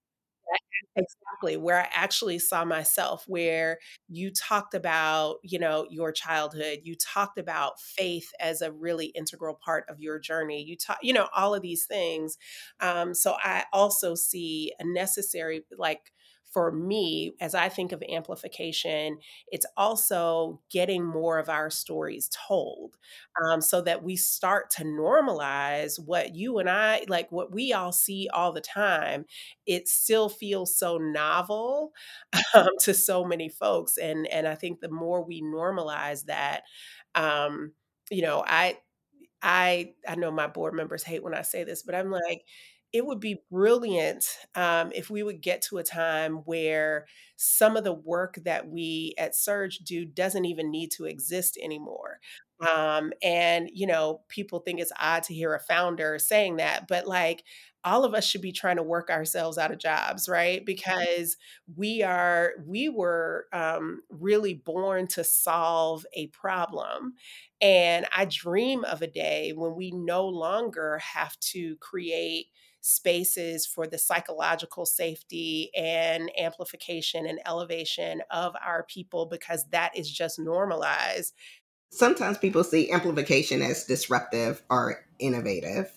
Exactly, 0.96 1.56
where 1.56 1.80
I 1.82 1.88
actually 1.92 2.38
saw 2.38 2.64
myself, 2.64 3.24
where 3.28 3.78
you 4.08 4.30
talked 4.32 4.74
about, 4.74 5.36
you 5.42 5.58
know, 5.58 5.86
your 5.90 6.10
childhood, 6.12 6.80
you 6.84 6.96
talked 6.96 7.38
about 7.38 7.80
faith 7.80 8.30
as 8.40 8.60
a 8.60 8.72
really 8.72 9.06
integral 9.06 9.54
part 9.64 9.84
of 9.88 10.00
your 10.00 10.18
journey. 10.18 10.62
You 10.62 10.76
talk, 10.76 10.98
you 11.02 11.12
know, 11.12 11.28
all 11.34 11.54
of 11.54 11.62
these 11.62 11.86
things. 11.86 12.36
Um, 12.80 13.14
so 13.14 13.36
I 13.42 13.64
also 13.72 14.14
see 14.14 14.72
a 14.80 14.84
necessary, 14.84 15.62
like, 15.78 16.12
for 16.50 16.72
me, 16.72 17.32
as 17.40 17.54
I 17.54 17.68
think 17.68 17.92
of 17.92 18.02
amplification, 18.10 19.18
it's 19.52 19.66
also 19.76 20.60
getting 20.70 21.04
more 21.04 21.38
of 21.38 21.48
our 21.48 21.70
stories 21.70 22.28
told 22.48 22.96
um, 23.44 23.60
so 23.60 23.80
that 23.82 24.02
we 24.02 24.16
start 24.16 24.70
to 24.70 24.84
normalize 24.84 25.98
what 26.04 26.34
you 26.34 26.58
and 26.58 26.68
I, 26.68 27.04
like 27.08 27.30
what 27.30 27.52
we 27.52 27.72
all 27.72 27.92
see 27.92 28.28
all 28.32 28.52
the 28.52 28.60
time. 28.60 29.26
It 29.66 29.88
still 29.88 30.28
feels 30.28 30.76
so 30.76 30.98
novel 30.98 31.92
um, 32.54 32.68
to 32.80 32.94
so 32.94 33.24
many 33.24 33.48
folks. 33.48 33.96
And, 33.96 34.26
and 34.28 34.46
I 34.46 34.54
think 34.54 34.80
the 34.80 34.90
more 34.90 35.22
we 35.24 35.42
normalize 35.42 36.24
that, 36.26 36.62
um, 37.14 37.72
you 38.10 38.22
know, 38.22 38.42
I, 38.46 38.78
I 39.42 39.94
I 40.06 40.16
know 40.16 40.30
my 40.30 40.46
board 40.46 40.74
members 40.74 41.02
hate 41.02 41.22
when 41.22 41.34
I 41.34 41.42
say 41.42 41.64
this, 41.64 41.82
but 41.82 41.94
I'm 41.94 42.10
like, 42.10 42.42
it 42.92 43.06
would 43.06 43.20
be 43.20 43.42
brilliant 43.50 44.26
um, 44.54 44.90
if 44.94 45.10
we 45.10 45.22
would 45.22 45.40
get 45.40 45.62
to 45.62 45.78
a 45.78 45.84
time 45.84 46.36
where 46.38 47.06
some 47.36 47.76
of 47.76 47.84
the 47.84 47.92
work 47.92 48.36
that 48.44 48.68
we 48.68 49.14
at 49.18 49.34
Surge 49.36 49.78
do 49.78 50.04
doesn't 50.04 50.44
even 50.44 50.70
need 50.70 50.90
to 50.92 51.04
exist 51.06 51.58
anymore. 51.62 52.20
Um, 52.68 53.12
and, 53.22 53.70
you 53.72 53.86
know, 53.86 54.22
people 54.28 54.58
think 54.60 54.80
it's 54.80 54.92
odd 55.00 55.22
to 55.24 55.34
hear 55.34 55.54
a 55.54 55.60
founder 55.60 56.18
saying 56.18 56.56
that, 56.56 56.88
but 56.88 57.06
like, 57.06 57.42
all 57.84 58.04
of 58.04 58.14
us 58.14 58.24
should 58.24 58.42
be 58.42 58.52
trying 58.52 58.76
to 58.76 58.82
work 58.82 59.10
ourselves 59.10 59.58
out 59.58 59.70
of 59.70 59.78
jobs 59.78 60.28
right 60.28 60.64
because 60.64 61.36
we 61.76 62.02
are 62.02 62.52
we 62.66 62.88
were 62.88 63.46
um, 63.52 64.02
really 64.08 64.54
born 64.54 65.06
to 65.06 65.24
solve 65.24 66.04
a 66.14 66.26
problem 66.28 67.14
and 67.60 68.06
i 68.14 68.24
dream 68.24 68.84
of 68.84 69.02
a 69.02 69.06
day 69.06 69.52
when 69.54 69.74
we 69.74 69.90
no 69.90 70.26
longer 70.26 70.98
have 70.98 71.38
to 71.40 71.76
create 71.76 72.46
spaces 72.80 73.66
for 73.66 73.86
the 73.86 73.98
psychological 73.98 74.86
safety 74.86 75.70
and 75.76 76.30
amplification 76.38 77.26
and 77.26 77.38
elevation 77.46 78.22
of 78.30 78.54
our 78.64 78.84
people 78.84 79.26
because 79.26 79.66
that 79.70 79.96
is 79.96 80.10
just 80.10 80.38
normalized. 80.38 81.34
Sometimes 81.90 82.38
people 82.38 82.64
see 82.64 82.90
amplification 82.90 83.62
as 83.62 83.84
disruptive 83.84 84.62
or 84.70 85.04
innovative. 85.18 85.92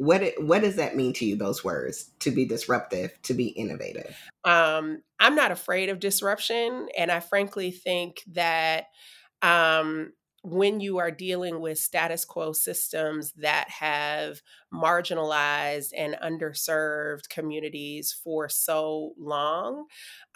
What 0.00 0.22
it, 0.22 0.42
what 0.42 0.62
does 0.62 0.76
that 0.76 0.96
mean 0.96 1.12
to 1.12 1.26
you? 1.26 1.36
Those 1.36 1.62
words 1.62 2.10
to 2.20 2.30
be 2.30 2.46
disruptive, 2.46 3.12
to 3.24 3.34
be 3.34 3.48
innovative. 3.48 4.16
Um, 4.44 5.02
I'm 5.18 5.34
not 5.34 5.50
afraid 5.50 5.90
of 5.90 6.00
disruption, 6.00 6.88
and 6.96 7.12
I 7.12 7.20
frankly 7.20 7.70
think 7.70 8.22
that 8.32 8.86
um, 9.42 10.14
when 10.42 10.80
you 10.80 10.96
are 11.00 11.10
dealing 11.10 11.60
with 11.60 11.78
status 11.78 12.24
quo 12.24 12.54
systems 12.54 13.32
that 13.32 13.68
have 13.68 14.40
marginalized 14.72 15.92
and 15.96 16.16
underserved 16.22 17.28
communities 17.28 18.12
for 18.12 18.48
so 18.48 19.14
long, 19.18 19.86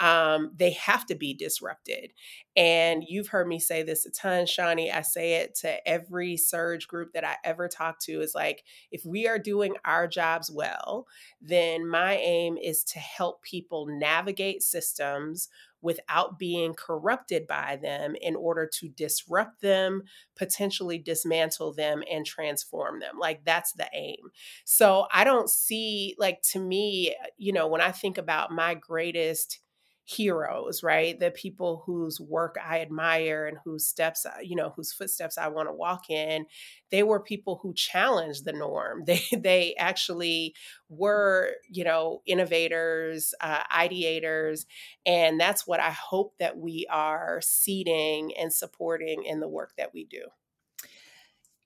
um, 0.01 0.51
they 0.57 0.73
have 0.73 1.07
to 1.07 1.15
be 1.15 1.35
disrupted. 1.35 2.13
And 2.57 3.05
you've 3.09 3.29
heard 3.29 3.49
me 3.49 3.59
say 3.59 3.83
this 3.83 4.07
a 4.07 4.11
ton, 4.11 4.47
Shawnee. 4.47 4.91
I 4.91 5.03
say 5.03 5.35
it 5.35 5.55
to 5.57 5.87
every 5.89 6.37
surge 6.37 6.87
group 6.89 7.13
that 7.13 7.25
I 7.25 7.37
ever 7.45 7.69
talk 7.69 7.99
to 8.01 8.21
is 8.21 8.35
like, 8.35 8.65
if 8.91 9.05
we 9.05 9.27
are 9.27 9.39
doing 9.39 9.75
our 9.85 10.07
jobs 10.07 10.51
well, 10.51 11.07
then 11.41 11.87
my 11.87 12.17
aim 12.17 12.57
is 12.57 12.85
to 12.85 12.99
help 12.99 13.43
people 13.43 13.87
navigate 13.87 14.63
systems 14.63 15.49
without 15.85 16.39
being 16.39 16.73
corrupted 16.73 17.47
by 17.47 17.77
them 17.83 18.17
in 18.23 18.35
order 18.35 18.67
to 18.67 18.89
disrupt 18.89 19.61
them, 19.61 20.03
potentially 20.37 20.99
dismantle 20.99 21.73
them, 21.75 22.03
and 22.11 22.27
transform 22.27 23.01
them. 23.01 23.19
Like 23.19 23.45
that's 23.45 23.73
the 23.73 23.89
aim. 23.95 24.31
So 24.65 25.07
I 25.13 25.25
don't 25.25 25.49
see, 25.51 26.15
like, 26.19 26.43
to 26.53 26.59
me, 26.59 27.15
you 27.37 27.53
know, 27.53 27.67
when 27.67 27.81
I 27.81 27.91
think 27.91 28.19
about 28.19 28.51
my 28.51 28.75
greatest 28.75 29.61
heroes, 30.05 30.83
right? 30.83 31.19
The 31.19 31.31
people 31.31 31.83
whose 31.87 32.21
work 32.21 32.57
I 32.63 32.81
admire 32.81 33.47
and 33.47 33.59
whose 33.65 33.87
steps, 33.87 34.27
you 34.43 34.55
know, 34.55 34.73
whose 34.77 34.93
footsteps 34.93 35.39
I 35.39 35.49
want 35.49 35.69
to 35.69 35.73
walk 35.73 36.11
in, 36.11 36.47
they 36.91 37.03
were 37.03 37.21
people 37.21 37.59
who 37.63 37.75
challenged 37.75 38.45
the 38.45 38.53
norm. 38.53 39.05
They 39.07 39.21
they 39.33 39.75
actually 39.79 40.55
were, 40.89 41.53
you 41.71 41.85
know, 41.85 42.23
innovators, 42.27 43.35
uh, 43.41 43.63
ideators, 43.75 44.67
and 45.07 45.41
that's 45.41 45.67
what 45.67 45.81
I 45.81 45.91
hope 45.91 46.35
that 46.39 46.57
we 46.59 46.87
are 46.91 47.41
seeding 47.43 48.33
and 48.37 48.53
supporting 48.53 49.25
in 49.25 49.41
the 49.41 49.49
work 49.49 49.73
that 49.79 49.93
we 49.95 50.05
do. 50.05 50.23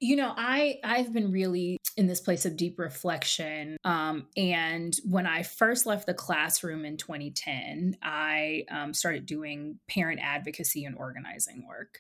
You 0.01 0.17
know, 0.17 0.33
I 0.37 0.79
I've 0.85 1.13
been 1.13 1.33
really 1.33 1.79
in 1.97 2.07
this 2.07 2.21
place 2.21 2.47
of 2.47 2.57
deep 2.57 2.79
reflection. 2.79 3.77
Um, 3.85 4.29
and 4.37 4.95
when 5.05 5.27
I 5.27 5.43
first 5.43 5.85
left 5.85 6.07
the 6.07 6.15
classroom 6.15 6.85
in 6.85 6.97
2010, 6.97 7.97
I 8.03 8.65
um, 8.71 8.95
started 8.95 9.27
doing 9.27 9.81
parent 9.89 10.21
advocacy 10.23 10.85
and 10.85 10.97
organizing 10.97 11.67
work. 11.67 11.99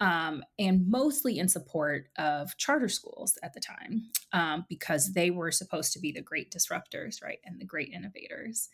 Um, 0.00 0.42
and 0.58 0.90
mostly 0.90 1.38
in 1.38 1.48
support 1.48 2.08
of 2.18 2.56
charter 2.58 2.88
schools 2.88 3.38
at 3.42 3.54
the 3.54 3.60
time, 3.60 4.10
um, 4.32 4.66
because 4.68 5.12
they 5.12 5.30
were 5.30 5.50
supposed 5.50 5.92
to 5.94 6.00
be 6.00 6.12
the 6.12 6.20
great 6.20 6.50
disruptors, 6.50 7.22
right, 7.22 7.38
and 7.44 7.58
the 7.58 7.64
great 7.64 7.90
innovators. 7.90 8.68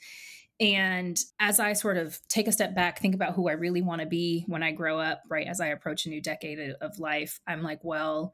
And 0.59 1.19
as 1.38 1.61
I 1.61 1.75
sort 1.75 1.97
of 1.97 2.19
take 2.29 2.49
a 2.49 2.52
step 2.52 2.75
back, 2.75 2.99
think 2.99 3.14
about 3.14 3.35
who 3.35 3.49
I 3.49 3.52
really 3.52 3.83
want 3.83 4.00
to 4.00 4.07
be 4.07 4.45
when 4.49 4.62
I 4.62 4.73
grow 4.73 4.99
up, 4.99 5.23
right, 5.29 5.47
as 5.47 5.61
I 5.61 5.69
approach 5.69 6.07
a 6.07 6.09
new 6.09 6.21
decade 6.21 6.75
of 6.81 6.99
life, 6.99 7.41
I'm 7.47 7.62
like, 7.62 7.81
well, 7.83 8.33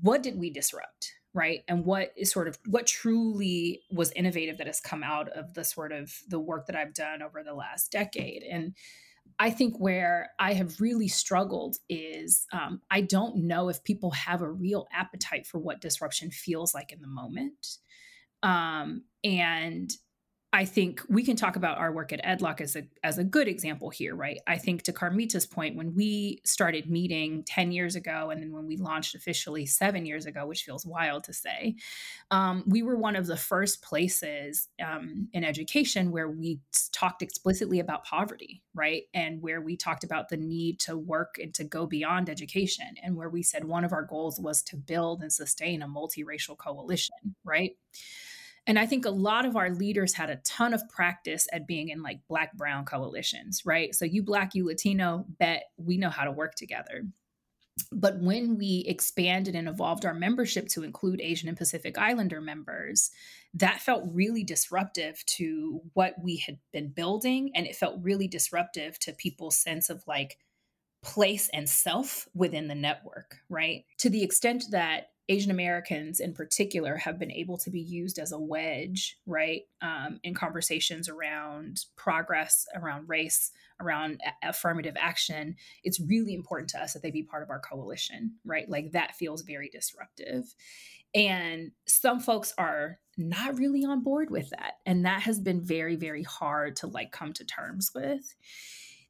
what 0.00 0.22
did 0.22 0.38
we 0.38 0.50
disrupt? 0.50 1.12
right 1.34 1.62
and 1.66 1.86
what 1.86 2.12
is 2.14 2.30
sort 2.30 2.46
of 2.46 2.58
what 2.66 2.86
truly 2.86 3.80
was 3.90 4.12
innovative 4.12 4.58
that 4.58 4.66
has 4.66 4.80
come 4.80 5.02
out 5.02 5.30
of 5.30 5.54
the 5.54 5.64
sort 5.64 5.90
of 5.90 6.12
the 6.28 6.38
work 6.38 6.66
that 6.66 6.76
i've 6.76 6.92
done 6.92 7.22
over 7.22 7.42
the 7.42 7.54
last 7.54 7.90
decade 7.90 8.42
and 8.42 8.74
I 9.38 9.50
think 9.50 9.78
where 9.78 10.30
I 10.38 10.52
have 10.54 10.80
really 10.80 11.08
struggled 11.08 11.76
is 11.88 12.46
um, 12.52 12.80
I 12.90 13.00
don't 13.00 13.36
know 13.36 13.68
if 13.68 13.82
people 13.84 14.10
have 14.12 14.42
a 14.42 14.50
real 14.50 14.86
appetite 14.92 15.46
for 15.46 15.58
what 15.58 15.80
disruption 15.80 16.30
feels 16.30 16.74
like 16.74 16.92
in 16.92 17.00
the 17.00 17.08
moment. 17.08 17.78
Um, 18.42 19.04
and 19.24 19.90
I 20.54 20.66
think 20.66 21.02
we 21.08 21.24
can 21.24 21.34
talk 21.34 21.56
about 21.56 21.78
our 21.78 21.90
work 21.90 22.12
at 22.12 22.22
EdLoC 22.22 22.60
as 22.60 22.76
a 22.76 22.82
as 23.02 23.16
a 23.16 23.24
good 23.24 23.48
example 23.48 23.88
here, 23.88 24.14
right? 24.14 24.38
I 24.46 24.58
think 24.58 24.82
to 24.82 24.92
Carmita's 24.92 25.46
point, 25.46 25.76
when 25.76 25.94
we 25.94 26.40
started 26.44 26.90
meeting 26.90 27.42
10 27.44 27.72
years 27.72 27.96
ago 27.96 28.28
and 28.28 28.42
then 28.42 28.52
when 28.52 28.66
we 28.66 28.76
launched 28.76 29.14
officially 29.14 29.64
seven 29.64 30.04
years 30.04 30.26
ago, 30.26 30.44
which 30.44 30.64
feels 30.64 30.84
wild 30.84 31.24
to 31.24 31.32
say, 31.32 31.76
um, 32.30 32.64
we 32.66 32.82
were 32.82 32.96
one 32.96 33.16
of 33.16 33.26
the 33.26 33.36
first 33.36 33.82
places 33.82 34.68
um, 34.84 35.28
in 35.32 35.42
education 35.42 36.10
where 36.10 36.28
we 36.28 36.60
talked 36.92 37.22
explicitly 37.22 37.80
about 37.80 38.04
poverty, 38.04 38.62
right? 38.74 39.04
And 39.14 39.40
where 39.40 39.62
we 39.62 39.78
talked 39.78 40.04
about 40.04 40.28
the 40.28 40.36
need 40.36 40.80
to 40.80 40.98
work 40.98 41.36
and 41.40 41.54
to 41.54 41.64
go 41.64 41.86
beyond 41.86 42.28
education, 42.28 42.86
and 43.02 43.16
where 43.16 43.30
we 43.30 43.42
said 43.42 43.64
one 43.64 43.84
of 43.84 43.92
our 43.94 44.04
goals 44.04 44.38
was 44.38 44.62
to 44.64 44.76
build 44.76 45.22
and 45.22 45.32
sustain 45.32 45.80
a 45.80 45.88
multiracial 45.88 46.58
coalition, 46.58 47.36
right? 47.42 47.72
And 48.66 48.78
I 48.78 48.86
think 48.86 49.04
a 49.04 49.10
lot 49.10 49.44
of 49.44 49.56
our 49.56 49.70
leaders 49.70 50.14
had 50.14 50.30
a 50.30 50.36
ton 50.36 50.72
of 50.72 50.88
practice 50.88 51.48
at 51.52 51.66
being 51.66 51.88
in 51.88 52.02
like 52.02 52.20
Black 52.28 52.56
Brown 52.56 52.84
coalitions, 52.84 53.62
right? 53.64 53.94
So 53.94 54.04
you 54.04 54.22
Black, 54.22 54.54
you 54.54 54.66
Latino, 54.66 55.24
bet 55.38 55.64
we 55.76 55.96
know 55.96 56.10
how 56.10 56.24
to 56.24 56.30
work 56.30 56.54
together. 56.54 57.04
But 57.90 58.20
when 58.20 58.58
we 58.58 58.84
expanded 58.86 59.54
and 59.54 59.66
evolved 59.66 60.04
our 60.04 60.14
membership 60.14 60.68
to 60.68 60.82
include 60.82 61.20
Asian 61.20 61.48
and 61.48 61.56
Pacific 61.56 61.96
Islander 61.98 62.40
members, 62.40 63.10
that 63.54 63.80
felt 63.80 64.04
really 64.12 64.44
disruptive 64.44 65.24
to 65.26 65.80
what 65.94 66.14
we 66.22 66.36
had 66.36 66.58
been 66.72 66.88
building. 66.88 67.50
And 67.54 67.66
it 67.66 67.76
felt 67.76 68.02
really 68.02 68.28
disruptive 68.28 68.98
to 69.00 69.12
people's 69.12 69.56
sense 69.56 69.90
of 69.90 70.04
like 70.06 70.38
place 71.02 71.50
and 71.52 71.68
self 71.68 72.28
within 72.34 72.68
the 72.68 72.74
network, 72.74 73.38
right? 73.48 73.84
To 73.98 74.10
the 74.10 74.22
extent 74.22 74.64
that 74.70 75.08
Asian 75.32 75.50
Americans 75.50 76.20
in 76.20 76.34
particular 76.34 76.96
have 76.96 77.18
been 77.18 77.32
able 77.32 77.56
to 77.58 77.70
be 77.70 77.80
used 77.80 78.18
as 78.18 78.32
a 78.32 78.38
wedge, 78.38 79.16
right, 79.26 79.62
um, 79.80 80.20
in 80.22 80.34
conversations 80.34 81.08
around 81.08 81.86
progress, 81.96 82.66
around 82.74 83.08
race, 83.08 83.50
around 83.80 84.20
a- 84.24 84.50
affirmative 84.50 84.94
action. 84.98 85.56
It's 85.84 85.98
really 86.00 86.34
important 86.34 86.68
to 86.70 86.82
us 86.82 86.92
that 86.92 87.02
they 87.02 87.10
be 87.10 87.22
part 87.22 87.42
of 87.42 87.50
our 87.50 87.60
coalition, 87.60 88.34
right? 88.44 88.68
Like 88.68 88.92
that 88.92 89.16
feels 89.16 89.40
very 89.42 89.70
disruptive. 89.70 90.54
And 91.14 91.72
some 91.86 92.20
folks 92.20 92.52
are 92.58 92.98
not 93.16 93.58
really 93.58 93.84
on 93.84 94.02
board 94.02 94.30
with 94.30 94.50
that. 94.50 94.74
And 94.84 95.06
that 95.06 95.22
has 95.22 95.38
been 95.38 95.62
very, 95.62 95.96
very 95.96 96.22
hard 96.22 96.76
to 96.76 96.86
like 96.86 97.10
come 97.10 97.32
to 97.34 97.44
terms 97.44 97.90
with. 97.94 98.34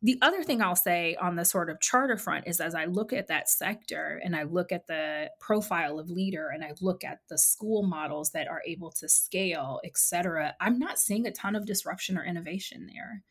The 0.04 0.18
other 0.20 0.42
thing 0.42 0.60
I'll 0.60 0.74
say 0.74 1.14
on 1.20 1.36
the 1.36 1.44
sort 1.44 1.70
of 1.70 1.80
charter 1.80 2.16
front 2.16 2.48
is 2.48 2.60
as 2.60 2.74
I 2.74 2.86
look 2.86 3.12
at 3.12 3.28
that 3.28 3.48
sector 3.48 4.20
and 4.24 4.34
I 4.34 4.42
look 4.42 4.72
at 4.72 4.88
the 4.88 5.30
profile 5.38 6.00
of 6.00 6.10
leader 6.10 6.48
and 6.48 6.64
I 6.64 6.72
look 6.80 7.04
at 7.04 7.20
the 7.28 7.38
school 7.38 7.84
models 7.84 8.30
that 8.30 8.48
are 8.48 8.62
able 8.66 8.90
to 8.92 9.08
scale, 9.08 9.80
et 9.84 9.96
cetera, 9.96 10.54
I'm 10.60 10.80
not 10.80 10.98
seeing 10.98 11.26
a 11.26 11.30
ton 11.30 11.54
of 11.54 11.66
disruption 11.66 12.18
or 12.18 12.24
innovation 12.24 12.88
there. 12.92 13.22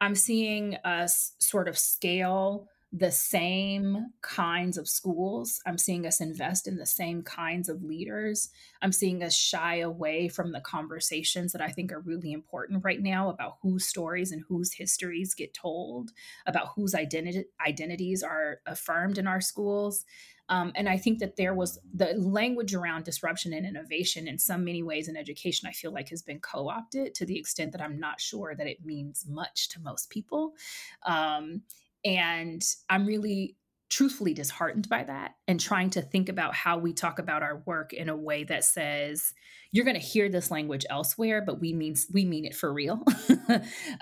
I'm 0.00 0.16
seeing 0.16 0.74
us 0.84 1.32
sort 1.38 1.68
of 1.68 1.78
scale 1.78 2.68
the 2.92 3.10
same 3.10 4.06
kinds 4.22 4.78
of 4.78 4.88
schools. 4.88 5.60
I'm 5.66 5.76
seeing 5.76 6.06
us 6.06 6.20
invest 6.20 6.68
in 6.68 6.76
the 6.76 6.86
same 6.86 7.22
kinds 7.22 7.68
of 7.68 7.82
leaders. 7.82 8.50
I'm 8.80 8.92
seeing 8.92 9.22
us 9.22 9.34
shy 9.34 9.78
away 9.78 10.28
from 10.28 10.52
the 10.52 10.60
conversations 10.60 11.52
that 11.52 11.60
I 11.60 11.68
think 11.68 11.92
are 11.92 12.00
really 12.00 12.32
important 12.32 12.84
right 12.84 13.02
now 13.02 13.28
about 13.28 13.56
whose 13.60 13.86
stories 13.86 14.30
and 14.30 14.44
whose 14.48 14.72
histories 14.72 15.34
get 15.34 15.52
told, 15.52 16.12
about 16.46 16.68
whose 16.76 16.94
identity, 16.94 17.44
identities 17.66 18.22
are 18.22 18.60
affirmed 18.66 19.18
in 19.18 19.26
our 19.26 19.40
schools. 19.40 20.04
Um, 20.48 20.72
and 20.76 20.88
I 20.88 20.96
think 20.96 21.18
that 21.18 21.36
there 21.36 21.54
was 21.54 21.80
the 21.92 22.14
language 22.14 22.72
around 22.72 23.04
disruption 23.04 23.52
and 23.52 23.66
innovation 23.66 24.28
in 24.28 24.38
some 24.38 24.64
many 24.64 24.82
ways 24.82 25.08
in 25.08 25.16
education, 25.16 25.68
I 25.68 25.72
feel 25.72 25.92
like 25.92 26.08
has 26.10 26.22
been 26.22 26.38
co 26.38 26.68
opted 26.68 27.14
to 27.16 27.26
the 27.26 27.36
extent 27.36 27.72
that 27.72 27.80
I'm 27.80 27.98
not 27.98 28.20
sure 28.20 28.54
that 28.54 28.66
it 28.68 28.84
means 28.84 29.26
much 29.28 29.68
to 29.70 29.80
most 29.80 30.08
people. 30.08 30.54
Um, 31.02 31.62
and 32.06 32.62
I'm 32.88 33.04
really 33.04 33.56
truthfully 33.88 34.34
disheartened 34.34 34.88
by 34.88 35.04
that 35.04 35.34
and 35.46 35.60
trying 35.60 35.90
to 35.90 36.02
think 36.02 36.28
about 36.28 36.54
how 36.54 36.76
we 36.76 36.92
talk 36.92 37.18
about 37.18 37.42
our 37.42 37.62
work 37.66 37.92
in 37.92 38.08
a 38.08 38.16
way 38.16 38.42
that 38.42 38.64
says 38.64 39.32
you're 39.70 39.84
going 39.84 39.94
to 39.94 40.00
hear 40.00 40.28
this 40.28 40.50
language 40.50 40.84
elsewhere 40.90 41.40
but 41.40 41.60
we 41.60 41.72
mean 41.72 41.94
we 42.12 42.24
mean 42.24 42.44
it 42.44 42.54
for 42.54 42.72
real. 42.72 43.02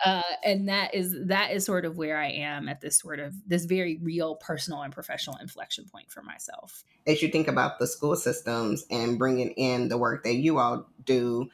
Uh, 0.04 0.22
and 0.42 0.68
that 0.68 0.94
is 0.94 1.14
that 1.26 1.52
is 1.52 1.64
sort 1.64 1.84
of 1.84 1.98
where 1.98 2.16
i 2.16 2.28
am 2.28 2.68
at 2.68 2.80
this 2.80 2.98
sort 2.98 3.20
of 3.20 3.34
this 3.46 3.66
very 3.66 3.98
real 4.02 4.36
personal 4.36 4.80
and 4.80 4.92
professional 4.92 5.36
inflection 5.36 5.84
point 5.84 6.10
for 6.10 6.22
myself. 6.22 6.82
As 7.06 7.22
you 7.22 7.28
think 7.28 7.46
about 7.46 7.78
the 7.78 7.86
school 7.86 8.16
systems 8.16 8.86
and 8.90 9.18
bringing 9.18 9.50
in 9.50 9.88
the 9.88 9.98
work 9.98 10.24
that 10.24 10.34
you 10.34 10.58
all 10.58 10.88
do 11.04 11.48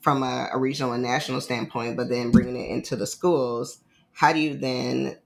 from 0.00 0.22
a, 0.22 0.48
a 0.52 0.58
regional 0.58 0.92
and 0.92 1.02
national 1.02 1.40
standpoint 1.40 1.96
but 1.96 2.08
then 2.08 2.30
bringing 2.30 2.56
it 2.56 2.70
into 2.70 2.96
the 2.96 3.06
schools 3.06 3.78
how 4.12 4.32
do 4.32 4.38
you 4.38 4.54
then 4.54 5.16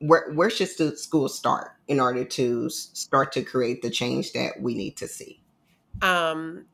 where 0.00 0.32
where 0.32 0.50
should 0.50 0.98
schools 0.98 1.36
start 1.36 1.72
in 1.88 2.00
order 2.00 2.24
to 2.24 2.68
start 2.70 3.32
to 3.32 3.42
create 3.42 3.82
the 3.82 3.90
change 3.90 4.32
that 4.32 4.60
we 4.60 4.74
need 4.74 4.96
to 4.98 5.08
see? 5.08 5.40
Um, 6.02 6.66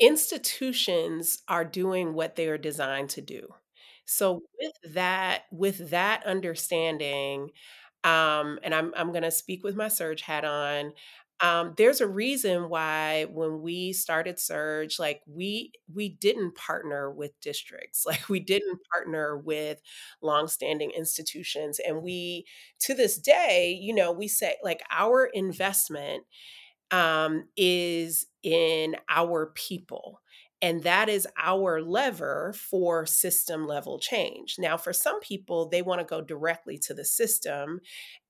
institutions 0.00 1.42
are 1.48 1.64
doing 1.64 2.14
what 2.14 2.36
they 2.36 2.48
are 2.48 2.58
designed 2.58 3.10
to 3.10 3.20
do. 3.20 3.54
So 4.04 4.42
with 4.60 4.94
that, 4.94 5.44
with 5.50 5.90
that 5.90 6.24
understanding, 6.24 7.50
um, 8.04 8.58
and 8.62 8.74
I'm 8.74 8.92
I'm 8.96 9.10
going 9.10 9.22
to 9.22 9.30
speak 9.30 9.64
with 9.64 9.76
my 9.76 9.88
surge 9.88 10.22
hat 10.22 10.44
on. 10.44 10.92
Um, 11.40 11.74
there's 11.76 12.00
a 12.00 12.08
reason 12.08 12.70
why 12.70 13.26
when 13.30 13.60
we 13.60 13.92
started 13.92 14.38
Surge, 14.40 14.98
like 14.98 15.20
we 15.26 15.72
we 15.92 16.08
didn't 16.08 16.54
partner 16.54 17.10
with 17.10 17.38
districts, 17.40 18.04
like 18.06 18.28
we 18.28 18.40
didn't 18.40 18.80
partner 18.90 19.36
with 19.36 19.80
longstanding 20.22 20.92
institutions, 20.92 21.78
and 21.78 22.02
we 22.02 22.46
to 22.80 22.94
this 22.94 23.18
day, 23.18 23.78
you 23.80 23.94
know, 23.94 24.12
we 24.12 24.28
say 24.28 24.56
like 24.64 24.82
our 24.90 25.26
investment 25.26 26.24
um, 26.90 27.48
is 27.56 28.26
in 28.42 28.96
our 29.08 29.46
people. 29.54 30.20
And 30.62 30.82
that 30.84 31.08
is 31.08 31.28
our 31.38 31.82
lever 31.82 32.54
for 32.56 33.04
system 33.04 33.66
level 33.66 33.98
change. 33.98 34.56
Now, 34.58 34.76
for 34.76 34.92
some 34.92 35.20
people, 35.20 35.68
they 35.68 35.82
want 35.82 36.00
to 36.00 36.06
go 36.06 36.22
directly 36.22 36.78
to 36.78 36.94
the 36.94 37.04
system. 37.04 37.80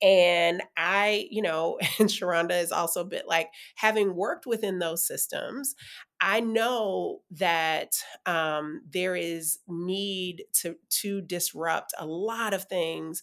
And 0.03 0.63
I, 0.77 1.29
you 1.31 1.41
know, 1.43 1.79
and 1.99 2.09
Sharhonda 2.09 2.61
is 2.61 2.73
also 2.73 3.03
a 3.03 3.05
bit 3.07 3.27
like 3.29 3.51
having 3.77 4.15
worked 4.17 4.47
within 4.47 4.79
those 4.79 5.07
systems, 5.07 5.75
I 6.19 6.41
know 6.41 7.21
that 7.33 8.03
um, 8.25 8.81
there 8.89 9.15
is 9.15 9.59
need 9.69 10.45
to 10.63 10.77
to 11.03 11.21
disrupt 11.21 11.93
a 11.99 12.07
lot 12.07 12.55
of 12.55 12.65
things, 12.65 13.23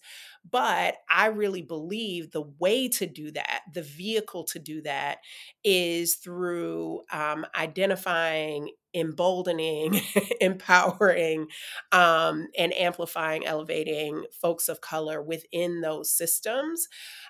but 0.50 0.98
I 1.10 1.28
really 1.28 1.64
believe 1.64 2.32
the 2.32 2.44
way 2.60 2.88
to 2.90 3.08
do 3.08 3.32
that, 3.32 3.62
the 3.74 3.82
vehicle 3.82 4.44
to 4.46 4.60
do 4.60 4.82
that, 4.84 5.20
is 5.64 6.16
through 6.16 7.02
um, 7.12 7.46
identifying, 7.58 8.70
emboldening, 8.94 10.02
empowering, 10.42 11.48
um, 11.92 12.48
and 12.58 12.74
amplifying, 12.74 13.46
elevating 13.46 14.24
folks 14.42 14.70
of 14.70 14.82
color 14.82 15.22
within 15.22 15.82
those 15.82 16.12
systems. 16.12 16.88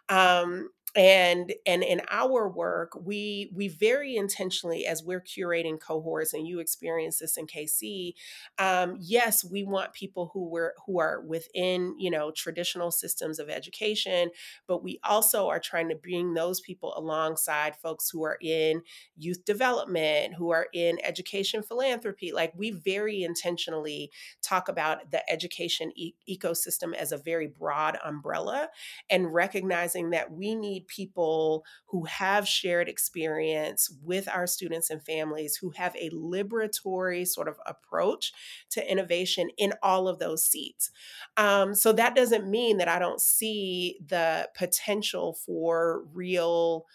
Um, 0.10 0.70
and 0.96 1.54
and 1.66 1.84
in 1.84 2.02
our 2.12 2.48
work 2.48 2.92
we 3.04 3.52
we 3.56 3.68
very 3.68 4.16
intentionally 4.16 4.86
as 4.86 5.04
we're 5.04 5.22
curating 5.22 5.80
cohorts 5.80 6.34
and 6.34 6.48
you 6.48 6.60
experience 6.60 7.18
this 7.20 7.36
in 7.38 7.48
kc 7.48 8.14
um, 8.60 8.96
yes 9.00 9.44
we 9.44 9.64
want 9.64 9.94
people 9.94 10.30
who 10.34 10.48
were 10.48 10.76
who 10.86 11.00
are 11.00 11.22
within 11.22 11.96
you 11.98 12.12
know 12.12 12.30
traditional 12.32 12.92
systems 12.92 13.40
of 13.40 13.50
education 13.50 14.30
but 14.68 14.84
we 14.84 15.00
also 15.04 15.48
are 15.50 15.60
trying 15.60 15.90
to 15.90 15.96
bring 15.96 16.34
those 16.34 16.62
people 16.62 16.94
alongside 16.96 17.76
folks 17.76 18.10
who 18.10 18.24
are 18.24 18.38
in 18.42 18.82
youth 19.18 19.44
development 19.46 20.34
who 20.36 20.52
are 20.52 20.68
in 20.74 21.00
education 21.04 21.64
philanthropy. 21.64 22.32
Like 22.32 22.54
we 22.56 22.72
very 22.72 23.24
intentionally 23.24 24.12
talk 24.42 24.68
about 24.70 25.12
the 25.12 25.28
education 25.32 25.92
e- 25.96 26.14
ecosystem 26.30 26.94
as 26.94 27.12
a 27.12 27.18
very 27.18 27.48
broad 27.48 27.98
umbrella 28.04 28.70
and 29.10 29.34
recognizing 29.34 30.12
that 30.12 30.32
we 30.32 30.56
need 30.56 30.83
people 30.88 31.66
who 31.88 32.06
have 32.06 32.48
shared 32.48 32.90
experience 32.90 33.90
with 34.04 34.28
our 34.30 34.48
students 34.48 34.90
and 34.90 35.04
families 35.06 35.56
who 35.56 35.72
have 35.72 35.96
a 35.96 36.10
liberatory 36.12 37.28
sort 37.28 37.48
of 37.48 37.58
approach 37.66 38.32
to 38.72 38.92
innovation 38.92 39.50
in 39.58 39.74
all 39.82 40.08
of 40.08 40.20
those 40.20 40.44
seats. 40.46 40.92
Um, 41.38 41.76
so 41.76 41.92
that 41.94 42.16
doesn't 42.16 42.50
mean 42.50 42.78
that 42.78 42.88
I 42.88 43.00
don't 43.00 43.22
see 43.22 43.98
the 44.06 44.50
potential 44.56 45.34
for 45.46 46.04
real 46.14 46.86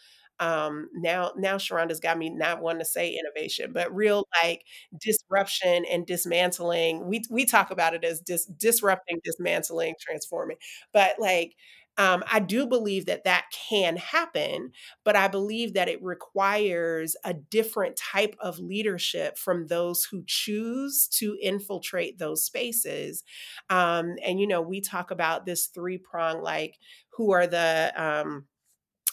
um, 0.40 0.88
now 0.94 1.32
now 1.36 1.56
Sharhonda's 1.56 1.98
got 1.98 2.16
me 2.16 2.30
not 2.30 2.60
wanting 2.62 2.78
to 2.78 2.84
say 2.84 3.10
innovation, 3.18 3.72
but 3.72 3.92
real 3.92 4.24
like 4.42 4.64
disruption 5.00 5.84
and 5.90 6.06
dismantling. 6.06 7.08
We 7.08 7.22
we 7.28 7.44
talk 7.44 7.72
about 7.72 7.94
it 7.94 8.04
as 8.04 8.20
dis, 8.20 8.44
disrupting, 8.46 9.18
dismantling, 9.24 9.94
transforming, 10.00 10.58
but 10.92 11.16
like 11.18 11.54
um, 11.98 12.24
I 12.30 12.40
do 12.40 12.66
believe 12.66 13.06
that 13.06 13.24
that 13.24 13.46
can 13.70 13.96
happen, 13.96 14.72
but 15.04 15.16
I 15.16 15.28
believe 15.28 15.74
that 15.74 15.88
it 15.88 16.02
requires 16.02 17.16
a 17.24 17.34
different 17.34 17.96
type 17.96 18.36
of 18.40 18.58
leadership 18.58 19.36
from 19.38 19.66
those 19.66 20.04
who 20.04 20.22
choose 20.26 21.08
to 21.14 21.36
infiltrate 21.42 22.18
those 22.18 22.44
spaces. 22.44 23.24
Um, 23.70 24.16
and, 24.24 24.40
you 24.40 24.46
know, 24.46 24.62
we 24.62 24.80
talk 24.80 25.10
about 25.10 25.44
this 25.46 25.66
three 25.66 25.98
prong 25.98 26.42
like, 26.42 26.78
who 27.10 27.32
are 27.32 27.46
the, 27.46 27.92
um, 27.96 28.46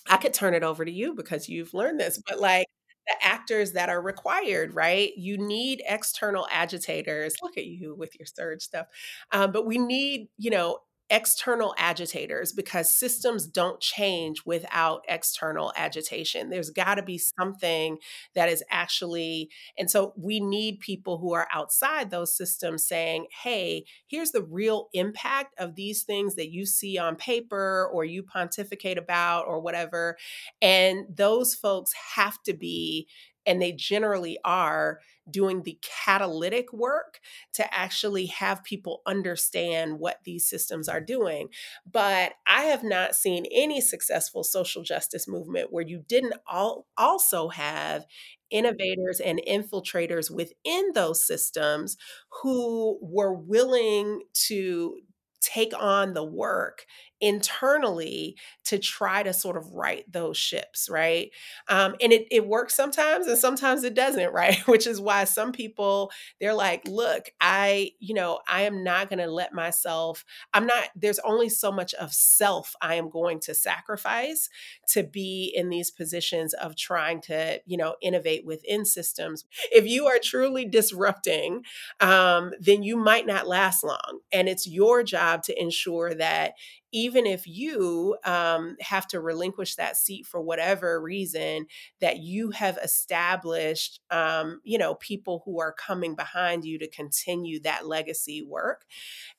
I 0.08 0.18
could 0.18 0.34
turn 0.34 0.54
it 0.54 0.64
over 0.64 0.86
to 0.86 0.92
you 0.92 1.14
because 1.16 1.50
you've 1.50 1.74
learned 1.74 2.00
this, 2.00 2.22
but 2.28 2.40
like, 2.40 2.68
the 3.08 3.16
actors 3.24 3.74
that 3.74 3.90
are 3.90 4.02
required, 4.02 4.74
right? 4.74 5.12
You 5.16 5.38
need 5.38 5.84
external 5.88 6.48
agitators. 6.52 7.36
Look 7.44 7.56
at 7.56 7.66
you 7.68 7.94
with 7.96 8.16
your 8.20 8.26
surge 8.26 8.64
stuff. 8.64 8.88
Um, 9.32 9.52
but 9.52 9.68
we 9.68 9.78
need, 9.78 10.28
you 10.40 10.50
know, 10.50 10.80
external 11.10 11.76
agitators 11.78 12.52
because 12.52 12.90
systems 12.90 13.46
don't 13.46 13.80
change 13.80 14.44
without 14.46 15.04
external 15.08 15.72
agitation. 15.78 16.50
There's 16.50 16.72
got 16.72 16.96
to 16.96 17.04
be 17.04 17.20
something 17.20 17.98
that 18.34 18.50
is 18.50 18.64
actually, 18.72 19.50
and 19.78 19.90
so 19.90 20.14
we 20.18 20.40
need 20.40 20.80
people 20.80 21.20
who 21.20 21.34
are 21.34 21.48
outside 21.54 22.10
those 22.10 22.36
systems 22.36 22.88
saying, 22.88 23.28
hey, 23.44 23.86
here's 24.08 24.32
the 24.32 24.44
real 24.44 24.90
impact 24.94 25.54
of 25.60 25.76
these 25.76 26.04
things 26.04 26.36
that 26.36 26.52
you 26.52 26.66
see 26.66 26.98
on 26.98 27.16
paper 27.16 27.90
or 27.94 28.04
you 28.04 28.24
pontificate 28.24 28.98
about 28.98 29.46
or 29.48 29.60
whatever. 29.60 30.18
And 30.62 31.06
those 31.16 31.54
folks 31.54 31.94
have 32.16 32.42
to 32.44 32.54
be, 32.54 33.08
and 33.46 33.62
they 33.62 33.72
generally 33.74 34.40
are 34.44 35.00
doing 35.30 35.64
the 35.64 35.80
catalytic 35.82 36.72
work 36.74 37.20
to 37.54 37.74
actually 37.74 38.28
have 38.28 38.64
people 38.64 39.02
understand 39.06 40.00
what 40.00 40.20
these 40.24 40.50
systems 40.50 40.88
are 40.88 41.02
doing. 41.02 41.50
But 41.90 42.34
I 42.48 42.64
have 42.64 42.84
not 42.84 43.16
seen 43.16 43.46
any 43.52 43.82
successful 43.82 44.44
social 44.44 44.84
justice 44.84 45.28
movement 45.28 45.72
where 45.72 45.86
you 45.86 46.04
didn't 46.08 46.36
all 46.48 46.88
also 46.98 47.50
have 47.50 48.06
innovators 48.52 49.20
and 49.20 49.42
infiltrators 49.48 50.30
within 50.30 50.92
those 50.94 51.26
systems 51.26 51.98
who 52.42 53.00
were 53.02 53.34
willing 53.34 54.22
to 54.48 55.00
take 55.42 55.74
on 55.80 56.14
the 56.14 56.24
work 56.24 56.86
internally 57.22 58.36
to 58.66 58.78
try 58.78 59.24
to 59.24 59.34
sort 59.34 59.58
of 59.58 59.72
right 59.74 60.04
those 60.12 60.38
ships, 60.38 60.90
right? 60.90 61.32
Um, 61.68 61.96
and 62.02 62.12
it, 62.12 62.28
it 62.32 62.48
works 62.48 62.76
sometimes 62.76 63.28
and 63.28 63.38
sometimes 63.38 63.84
it 63.84 63.94
doesn't, 63.94 64.34
right? 64.34 64.58
Which 64.68 64.88
is 64.88 65.00
why 65.00 65.24
some 65.24 65.52
people, 65.52 66.12
they're 66.40 66.54
like, 66.54 66.88
look, 66.88 67.30
I, 67.40 67.92
you 68.00 68.14
know, 68.14 68.40
I 68.48 68.64
am 68.64 68.84
not 68.84 69.10
going 69.10 69.20
to 69.20 69.28
let 69.28 69.54
myself, 69.54 70.26
I'm 70.54 70.66
not, 70.66 70.90
there's 70.96 71.20
only 71.20 71.50
so 71.50 71.72
much 71.72 71.94
of 71.96 72.14
self 72.14 72.76
I 72.82 72.96
am 72.96 73.10
going 73.10 73.40
to 73.42 73.54
sacrifice 73.54 74.50
to 74.90 75.04
be 75.04 75.52
in 75.56 75.70
these 75.70 75.92
positions 75.92 76.54
of 76.54 76.76
trying 76.76 77.22
to, 77.22 77.62
you 77.66 77.78
know, 77.78 77.96
innovate 78.02 78.46
within 78.46 78.86
systems. 78.86 79.46
If 79.72 79.88
you 79.88 80.08
are 80.08 80.20
truly 80.22 80.66
disrupting, 80.66 81.64
um, 82.00 82.52
then 82.60 82.84
you 82.84 82.98
might 82.98 83.26
not 83.26 83.48
last 83.48 83.84
long. 83.84 84.20
And 84.32 84.50
it's 84.50 84.68
your 84.68 85.04
job 85.04 85.44
to 85.44 85.62
ensure 85.62 86.14
that 86.16 86.54
even 86.96 87.26
if 87.26 87.46
you 87.46 88.16
um, 88.24 88.78
have 88.80 89.06
to 89.06 89.20
relinquish 89.20 89.76
that 89.76 89.98
seat 89.98 90.26
for 90.26 90.40
whatever 90.40 91.02
reason, 91.02 91.68
that 92.00 92.20
you 92.20 92.52
have 92.52 92.78
established, 92.82 94.00
um, 94.12 94.62
you 94.64 94.78
know, 94.78 94.96
people 94.96 95.42
who 95.44 95.60
are 95.60 95.74
coming 95.74 96.16
behind 96.16 96.64
you 96.64 96.80
to 96.80 96.90
continue 96.90 97.60
that 97.60 97.86
legacy 97.86 98.42
work. 98.42 98.86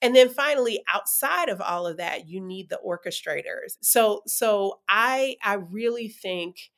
And 0.03 0.14
then 0.14 0.29
finally, 0.29 0.83
outside 0.92 1.49
of 1.49 1.62
all 1.62 1.87
of 1.87 1.97
that, 1.97 2.29
you 2.29 2.42
need 2.42 2.69
the 2.69 2.79
orchestrators. 2.87 3.79
So, 3.81 4.21
so 4.27 4.81
I, 4.87 5.37
I 5.42 5.55
really 5.55 6.09
think 6.09 6.71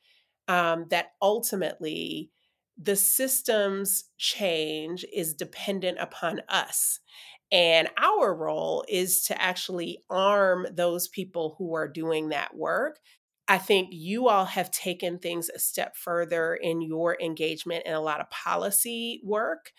um, 0.47 0.85
that 0.91 1.07
ultimately 1.21 2.31
the 2.81 2.95
systems 2.95 4.05
change 4.17 5.05
is 5.13 5.33
dependent 5.33 5.97
upon 5.99 6.41
us 6.47 7.01
and 7.51 7.89
our 7.97 8.33
role 8.35 8.85
is 8.87 9.23
to 9.25 9.41
actually 9.41 10.03
arm 10.09 10.67
those 10.71 11.07
people 11.07 11.55
who 11.57 11.73
are 11.75 11.87
doing 11.87 12.29
that 12.29 12.55
work. 12.55 12.99
I 13.47 13.57
think 13.57 13.89
you 13.91 14.27
all 14.27 14.45
have 14.45 14.69
taken 14.69 15.17
things 15.17 15.49
a 15.49 15.57
step 15.57 15.95
further 15.97 16.53
in 16.53 16.81
your 16.81 17.17
engagement 17.19 17.85
in 17.87 17.93
a 17.93 17.99
lot 18.01 18.21
of 18.21 18.29
policy 18.29 19.21
work. 19.23 19.71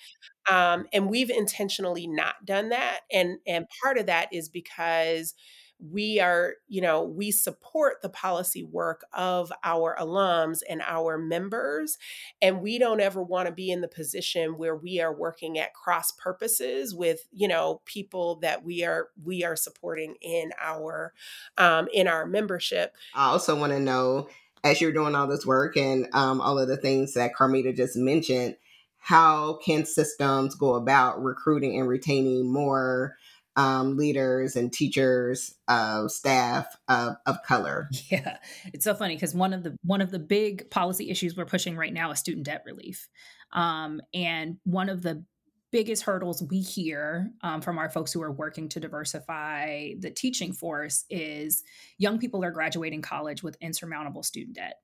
Um, 0.50 0.86
and 0.92 1.08
we've 1.08 1.30
intentionally 1.30 2.08
not 2.08 2.44
done 2.44 2.70
that. 2.70 3.00
And, 3.12 3.38
and 3.46 3.66
part 3.82 3.98
of 3.98 4.06
that 4.06 4.28
is 4.32 4.48
because 4.48 5.34
we 5.80 6.20
are, 6.20 6.54
you 6.68 6.80
know, 6.80 7.02
we 7.02 7.30
support 7.30 8.02
the 8.02 8.08
policy 8.08 8.62
work 8.62 9.04
of 9.12 9.52
our 9.64 9.96
alums 9.98 10.60
and 10.68 10.82
our 10.82 11.16
members. 11.16 11.98
And 12.42 12.60
we 12.60 12.78
don't 12.78 13.00
ever 13.00 13.22
want 13.22 13.46
to 13.46 13.52
be 13.52 13.70
in 13.70 13.80
the 13.80 13.88
position 13.88 14.58
where 14.58 14.76
we 14.76 15.00
are 15.00 15.12
working 15.12 15.58
at 15.58 15.74
cross 15.74 16.12
purposes 16.12 16.94
with, 16.94 17.26
you 17.32 17.48
know, 17.48 17.80
people 17.84 18.36
that 18.40 18.64
we 18.64 18.84
are 18.84 19.08
we 19.22 19.44
are 19.44 19.56
supporting 19.56 20.16
in 20.20 20.52
our 20.60 21.14
um, 21.58 21.88
in 21.92 22.08
our 22.08 22.26
membership. 22.26 22.94
I 23.14 23.26
also 23.26 23.58
want 23.58 23.72
to 23.72 23.80
know, 23.80 24.28
as 24.62 24.80
you're 24.80 24.92
doing 24.92 25.14
all 25.14 25.26
this 25.26 25.46
work 25.46 25.76
and 25.76 26.08
um, 26.12 26.40
all 26.40 26.58
of 26.58 26.68
the 26.68 26.76
things 26.76 27.14
that 27.14 27.34
Carmita 27.34 27.74
just 27.74 27.96
mentioned, 27.96 28.56
how 28.98 29.58
can 29.64 29.86
systems 29.86 30.54
go 30.54 30.74
about 30.74 31.22
recruiting 31.22 31.78
and 31.78 31.88
retaining 31.88 32.52
more 32.52 33.16
um, 33.56 33.96
leaders 33.96 34.56
and 34.56 34.72
teachers, 34.72 35.54
uh, 35.68 36.08
staff 36.08 36.66
of, 36.88 37.16
of 37.26 37.42
color. 37.42 37.88
Yeah, 38.10 38.38
it's 38.72 38.84
so 38.84 38.94
funny 38.94 39.14
because 39.14 39.34
one 39.34 39.52
of 39.52 39.62
the 39.62 39.76
one 39.84 40.00
of 40.00 40.10
the 40.10 40.18
big 40.18 40.68
policy 40.70 41.10
issues 41.10 41.36
we're 41.36 41.44
pushing 41.44 41.76
right 41.76 41.92
now 41.92 42.10
is 42.10 42.18
student 42.18 42.46
debt 42.46 42.62
relief, 42.66 43.08
um, 43.52 44.00
and 44.12 44.56
one 44.64 44.88
of 44.88 45.02
the 45.02 45.24
biggest 45.70 46.02
hurdles 46.02 46.42
we 46.50 46.60
hear 46.60 47.30
um, 47.42 47.60
from 47.60 47.78
our 47.78 47.88
folks 47.88 48.12
who 48.12 48.22
are 48.22 48.32
working 48.32 48.68
to 48.68 48.80
diversify 48.80 49.92
the 50.00 50.10
teaching 50.10 50.52
force 50.52 51.04
is 51.08 51.62
young 51.98 52.18
people 52.18 52.44
are 52.44 52.50
graduating 52.50 53.02
college 53.02 53.42
with 53.42 53.56
insurmountable 53.60 54.22
student 54.22 54.56
debt. 54.56 54.80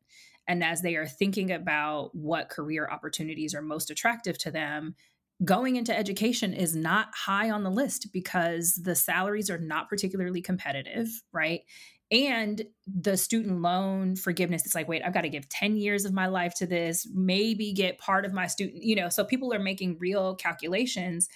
And 0.49 0.63
as 0.63 0.83
they 0.83 0.95
are 0.95 1.07
thinking 1.07 1.51
about 1.51 2.15
what 2.15 2.51
career 2.51 2.89
opportunities 2.89 3.55
are 3.55 3.63
most 3.63 3.91
attractive 3.91 4.39
to 4.39 4.51
them, 4.51 4.95
going 5.45 5.77
into 5.77 5.97
education 5.97 6.53
is 6.55 6.75
not 6.75 7.09
high 7.15 7.51
on 7.51 7.63
the 7.63 7.71
list 7.71 8.13
because 8.13 8.75
the 8.75 8.95
salaries 8.95 9.51
are 9.51 9.59
not 9.59 9.89
particularly 9.89 10.41
competitive, 10.41 11.09
right? 11.33 11.61
And 12.11 12.63
the 12.87 13.17
student 13.17 13.63
loan 13.63 14.15
forgiveness, 14.15 14.65
it's 14.65 14.77
like, 14.77 14.87
wait, 14.87 15.03
I've 15.05 15.13
got 15.13 15.23
to 15.23 15.29
give 15.29 15.49
10 15.49 15.77
years 15.77 16.05
of 16.05 16.13
my 16.13 16.29
life 16.29 16.55
to 16.57 16.67
this, 16.67 17.09
maybe 17.13 17.73
get 17.73 17.99
part 17.99 18.25
of 18.25 18.33
my 18.33 18.47
student, 18.47 18.83
you 18.85 18.95
know. 18.95 19.09
So 19.09 19.25
people 19.25 19.53
are 19.53 19.59
making 19.59 19.99
real 19.99 20.37
calculations. 20.37 21.29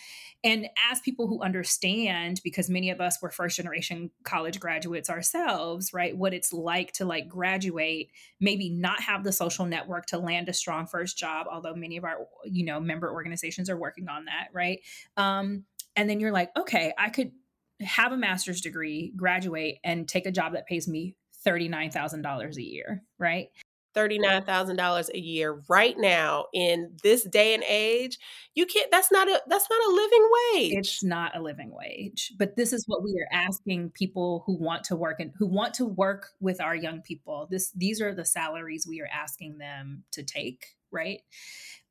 And 0.45 0.69
as 0.91 1.01
people 1.01 1.27
who 1.27 1.43
understand, 1.43 2.41
because 2.45 2.71
many 2.71 2.91
of 2.91 3.01
us 3.01 3.21
were 3.21 3.31
first 3.31 3.57
generation 3.57 4.13
college 4.23 4.61
graduates 4.61 5.11
ourselves, 5.11 5.93
right, 5.93 6.17
what 6.17 6.33
it's 6.33 6.53
like 6.53 6.93
to 6.93 7.05
like 7.05 7.29
graduate, 7.29 8.13
maybe 8.39 8.71
not 8.71 9.03
have 9.03 9.25
the 9.25 9.33
social 9.33 9.67
network 9.67 10.07
to 10.07 10.19
land 10.19 10.49
a 10.49 10.53
strong 10.53 10.87
first 10.87 11.19
job, 11.19 11.49
although 11.51 11.75
many 11.75 11.97
of 11.97 12.05
our, 12.05 12.29
you 12.45 12.65
know, 12.65 12.79
member 12.79 13.13
organizations 13.13 13.69
are 13.69 13.77
working 13.77 14.09
on 14.09 14.27
that, 14.27 14.49
right? 14.53 14.81
Um, 15.17 15.65
and 15.97 16.09
then 16.09 16.21
you're 16.21 16.33
like, 16.33 16.57
okay, 16.57 16.93
I 16.97 17.11
could 17.11 17.33
have 17.81 18.13
a 18.13 18.17
master's 18.17 18.61
degree, 18.61 19.13
graduate, 19.17 19.79
and 19.85 20.09
take 20.09 20.27
a 20.27 20.33
job 20.33 20.53
that 20.53 20.67
pays 20.67 20.89
me 20.89 21.15
$39,000 21.47 22.57
a 22.57 22.63
year, 22.63 23.03
right? 23.19 23.49
$39,000 23.97 25.09
a 25.13 25.19
year 25.19 25.63
right 25.69 25.97
now 25.99 26.47
in 26.53 26.93
this 27.03 27.25
day 27.25 27.55
and 27.55 27.65
age, 27.65 28.19
you 28.55 28.67
can't 28.67 28.91
that's 28.91 29.11
not 29.11 29.29
a 29.29 29.43
that's 29.49 29.67
not 29.69 29.91
a 29.91 29.95
living 29.95 30.29
wage. 30.33 30.73
It's 30.77 31.03
not 31.03 31.37
a 31.37 31.43
living 31.43 31.73
wage. 31.73 32.33
But 32.39 32.57
this 32.57 32.73
is 32.73 32.85
what 32.87 33.03
we 33.03 33.13
are 33.21 33.37
asking 33.37 33.91
people 33.91 34.45
who 34.47 34.57
want 34.57 34.85
to 34.85 34.97
work 34.97 35.19
and 35.21 35.33
who 35.39 35.47
want 35.47 35.75
to 35.75 35.85
work 35.85 36.29
with 36.41 36.61
our 36.61 36.75
young 36.75 37.01
people. 37.03 37.49
This 37.51 37.73
these 37.73 38.01
are 38.01 38.15
the 38.15 38.25
salaries 38.25 38.87
we 38.89 39.01
are 39.01 39.11
asking 39.13 39.59
them 39.59 40.05
to 40.13 40.23
take, 40.23 40.77
right? 40.91 41.21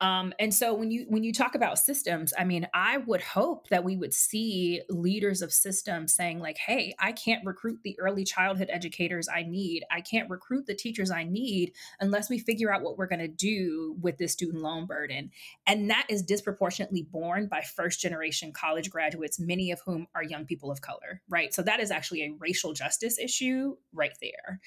Um, 0.02 0.34
and 0.40 0.54
so 0.54 0.74
when 0.74 0.92
you 0.92 1.06
when 1.10 1.24
you 1.24 1.34
talk 1.34 1.56
about 1.56 1.78
systems, 1.78 2.34
I 2.38 2.46
mean, 2.46 2.68
I 2.74 2.98
would 3.00 3.22
hope 3.22 3.68
that 3.68 3.84
we 3.84 3.98
would 3.98 4.14
see 4.14 4.82
leaders 4.90 5.42
of 5.42 5.52
systems 5.52 6.14
saying 6.14 6.40
like, 6.40 6.58
"Hey, 6.58 6.96
I 7.00 7.12
can't 7.12 7.46
recruit 7.46 7.80
the 7.84 8.00
early 8.00 8.24
childhood 8.24 8.70
educators 8.72 9.28
I 9.28 9.44
need. 9.44 9.84
I 9.92 10.00
can't 10.00 10.30
recruit 10.30 10.68
the 10.68 10.76
teachers 10.76 11.12
I 11.12 11.24
need 11.24 11.74
unless 12.00 12.30
we 12.30 12.40
figure 12.40 12.74
out 12.74 12.82
what 12.82 12.98
we're 12.98 13.08
going 13.08 13.20
to 13.20 13.28
do 13.28 13.98
with 14.00 14.18
this 14.18 14.32
student 14.32 14.64
loan 14.64 14.86
burden." 14.86 15.32
And 15.68 15.90
that 15.90 16.06
is 16.08 16.24
disproportionately 16.24 17.04
borne 17.04 17.48
by 17.48 17.62
first 17.62 18.00
generation 18.00 18.54
college 18.54 18.90
graduates, 18.90 19.38
many 19.38 19.72
of 19.72 19.82
whom 19.86 20.08
are 20.16 20.24
young 20.24 20.46
people 20.46 20.72
of 20.72 20.80
color, 20.82 21.22
right? 21.28 21.54
So 21.54 21.62
that 21.64 21.82
is 21.82 21.92
actually 21.92 22.24
a 22.24 22.34
racial 22.40 22.72
justice 22.72 23.20
issue 23.20 23.76
right 23.92 24.18
there. 24.22 24.62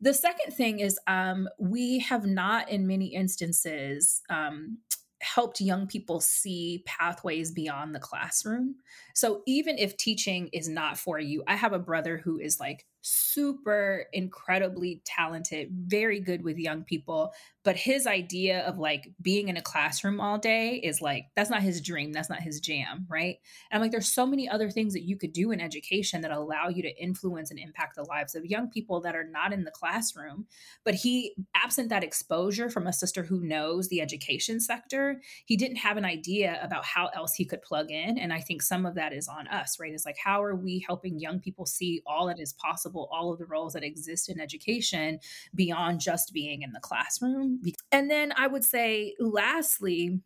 The 0.00 0.14
second 0.14 0.52
thing 0.52 0.80
is 0.80 0.98
um, 1.06 1.48
we 1.58 1.98
have 2.00 2.24
not, 2.24 2.70
in 2.70 2.86
many 2.86 3.06
instances, 3.06 4.22
um, 4.30 4.78
helped 5.20 5.60
young 5.60 5.86
people 5.86 6.20
see 6.20 6.82
pathways 6.86 7.50
beyond 7.50 7.94
the 7.94 8.00
classroom. 8.00 8.76
So 9.14 9.42
even 9.46 9.76
if 9.76 9.96
teaching 9.98 10.48
is 10.54 10.68
not 10.68 10.96
for 10.96 11.18
you, 11.18 11.42
I 11.46 11.56
have 11.56 11.74
a 11.74 11.78
brother 11.78 12.16
who 12.16 12.38
is 12.38 12.58
like 12.58 12.86
super 13.02 14.06
incredibly 14.12 15.02
talented, 15.04 15.68
very 15.72 16.20
good 16.20 16.42
with 16.42 16.58
young 16.58 16.84
people, 16.84 17.32
but 17.62 17.76
his 17.76 18.06
idea 18.06 18.60
of 18.66 18.78
like 18.78 19.10
being 19.20 19.48
in 19.48 19.56
a 19.56 19.62
classroom 19.62 20.20
all 20.20 20.38
day 20.38 20.76
is 20.76 21.00
like 21.00 21.26
that's 21.36 21.50
not 21.50 21.62
his 21.62 21.80
dream, 21.80 22.12
that's 22.12 22.30
not 22.30 22.40
his 22.40 22.60
jam, 22.60 23.06
right? 23.08 23.36
And 23.70 23.76
I'm 23.76 23.80
like 23.80 23.90
there's 23.90 24.12
so 24.12 24.26
many 24.26 24.48
other 24.48 24.70
things 24.70 24.92
that 24.94 25.02
you 25.02 25.16
could 25.16 25.32
do 25.32 25.50
in 25.50 25.60
education 25.60 26.20
that 26.22 26.30
allow 26.30 26.68
you 26.68 26.82
to 26.82 27.02
influence 27.02 27.50
and 27.50 27.58
impact 27.58 27.96
the 27.96 28.04
lives 28.04 28.34
of 28.34 28.44
young 28.44 28.70
people 28.70 29.00
that 29.02 29.16
are 29.16 29.24
not 29.24 29.52
in 29.52 29.64
the 29.64 29.70
classroom. 29.70 30.46
But 30.84 30.94
he 30.94 31.34
absent 31.54 31.88
that 31.90 32.04
exposure 32.04 32.70
from 32.70 32.86
a 32.86 32.92
sister 32.92 33.22
who 33.22 33.40
knows 33.40 33.88
the 33.88 34.00
education 34.00 34.60
sector, 34.60 35.20
he 35.44 35.56
didn't 35.56 35.76
have 35.76 35.96
an 35.96 36.04
idea 36.04 36.58
about 36.62 36.84
how 36.84 37.06
else 37.08 37.34
he 37.34 37.44
could 37.44 37.62
plug 37.62 37.90
in 37.90 38.18
and 38.18 38.32
I 38.32 38.40
think 38.40 38.62
some 38.62 38.86
of 38.86 38.94
that 38.94 39.12
is 39.12 39.28
on 39.28 39.48
us, 39.48 39.78
right? 39.80 39.92
It's 39.92 40.06
like 40.06 40.18
how 40.22 40.42
are 40.42 40.56
we 40.56 40.84
helping 40.86 41.18
young 41.18 41.40
people 41.40 41.66
see 41.66 42.02
all 42.06 42.26
that 42.26 42.40
is 42.40 42.52
possible 42.54 42.89
possible 42.90 43.08
all 43.12 43.32
of 43.32 43.38
the 43.38 43.46
roles 43.46 43.72
that 43.74 43.84
exist 43.84 44.28
in 44.28 44.40
education 44.40 45.20
beyond 45.54 46.00
just 46.00 46.32
being 46.32 46.62
in 46.62 46.72
the 46.72 46.80
classroom. 46.80 47.60
And 47.92 48.10
then 48.10 48.32
I 48.36 48.46
would 48.46 48.64
say, 48.64 49.14
lastly, 49.18 50.20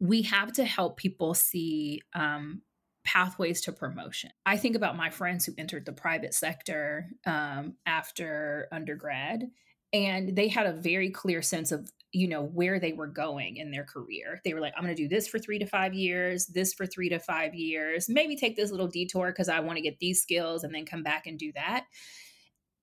we 0.00 0.22
have 0.22 0.52
to 0.52 0.64
help 0.64 0.96
people 0.96 1.34
see 1.34 2.02
um, 2.14 2.62
pathways 3.04 3.62
to 3.62 3.72
promotion. 3.72 4.30
I 4.44 4.56
think 4.56 4.76
about 4.76 4.96
my 4.96 5.10
friends 5.10 5.46
who 5.46 5.54
entered 5.56 5.86
the 5.86 5.92
private 5.92 6.34
sector 6.34 7.08
um, 7.24 7.74
after 7.86 8.68
undergrad, 8.72 9.44
and 9.92 10.36
they 10.36 10.48
had 10.48 10.66
a 10.66 10.72
very 10.72 11.10
clear 11.10 11.42
sense 11.42 11.72
of 11.72 11.90
you 12.12 12.28
know 12.28 12.42
where 12.42 12.78
they 12.78 12.92
were 12.92 13.06
going 13.06 13.56
in 13.56 13.70
their 13.70 13.84
career. 13.84 14.40
They 14.44 14.54
were 14.54 14.60
like 14.60 14.72
i'm 14.76 14.84
going 14.84 14.94
to 14.94 15.02
do 15.02 15.08
this 15.08 15.28
for 15.28 15.38
three 15.38 15.58
to 15.58 15.66
five 15.66 15.94
years 15.94 16.46
this 16.46 16.72
for 16.72 16.86
three 16.86 17.08
to 17.10 17.18
five 17.18 17.54
years 17.54 18.08
maybe 18.08 18.36
take 18.36 18.56
this 18.56 18.70
little 18.70 18.88
detour 18.88 19.32
because 19.32 19.48
i 19.48 19.60
want 19.60 19.76
to 19.76 19.82
get 19.82 19.98
these 19.98 20.22
skills 20.22 20.64
and 20.64 20.74
then 20.74 20.86
come 20.86 21.02
back 21.02 21.26
and 21.26 21.38
do 21.38 21.52
that. 21.52 21.84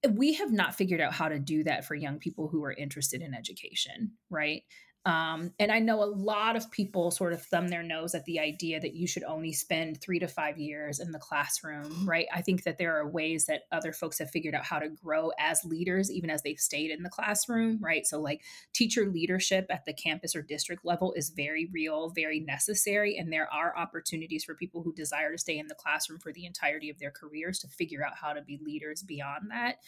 We 0.10 0.34
have 0.34 0.52
not 0.52 0.76
figured 0.76 1.00
out 1.00 1.14
how 1.14 1.30
to 1.30 1.40
do 1.40 1.64
that 1.64 1.86
for 1.86 1.96
young 1.96 2.20
people 2.20 2.50
who 2.50 2.64
are 2.64 2.74
interested 2.74 3.22
in 3.22 3.34
education 3.34 4.12
right 4.30 4.64
um, 5.06 5.52
and 5.60 5.70
I 5.70 5.80
know 5.80 6.02
a 6.02 6.06
lot 6.06 6.56
of 6.56 6.72
people 6.72 7.12
sort 7.12 7.34
of 7.34 7.42
thumb 7.42 7.68
their 7.68 7.84
nose 7.84 8.16
at 8.16 8.24
the 8.24 8.40
idea 8.40 8.80
that 8.80 8.94
you 8.94 9.06
should 9.06 9.24
only 9.26 9.52
spend 9.52 10.00
three 10.00 10.18
to 10.20 10.30
five 10.30 10.58
years 10.58 11.02
in 11.02 11.12
the 11.12 11.20
classroom, 11.20 12.08
right? 12.08 12.26
I 12.34 12.42
think 12.42 12.64
that 12.64 12.78
there 12.78 12.96
are 12.98 13.10
ways 13.10 13.46
that 13.48 13.64
other 13.74 13.92
folks 13.92 14.20
have 14.20 14.30
figured 14.30 14.56
out 14.56 14.64
how 14.64 14.80
to 14.80 14.88
grow 14.88 15.34
as 15.38 15.66
leaders, 15.66 16.10
even 16.10 16.30
as 16.30 16.42
they've 16.42 16.60
stayed 16.60 16.90
in 16.90 17.04
the 17.04 17.10
classroom, 17.10 17.80
right? 17.82 18.08
So, 18.08 18.22
like 18.22 18.44
teacher 18.72 19.06
leadership 19.06 19.66
at 19.70 19.84
the 19.84 19.94
campus 19.94 20.38
or 20.38 20.42
district 20.42 20.86
level 20.86 21.12
is 21.18 21.32
very 21.32 21.70
real, 21.74 22.10
very 22.10 22.40
necessary. 22.40 23.18
And 23.18 23.32
there 23.32 23.52
are 23.52 23.78
opportunities 23.78 24.46
for 24.46 24.56
people 24.56 24.84
who 24.84 24.94
desire 24.94 25.34
to 25.34 25.38
stay 25.38 25.60
in 25.60 25.68
the 25.68 25.76
classroom 25.76 26.20
for 26.20 26.32
the 26.32 26.46
entirety 26.46 26.90
of 26.90 27.00
their 27.00 27.12
careers 27.12 27.60
to 27.60 27.68
figure 27.68 28.06
out 28.06 28.16
how 28.16 28.32
to 28.32 28.42
be 28.42 28.58
leaders 28.64 29.04
beyond 29.04 29.52
that. 29.52 29.80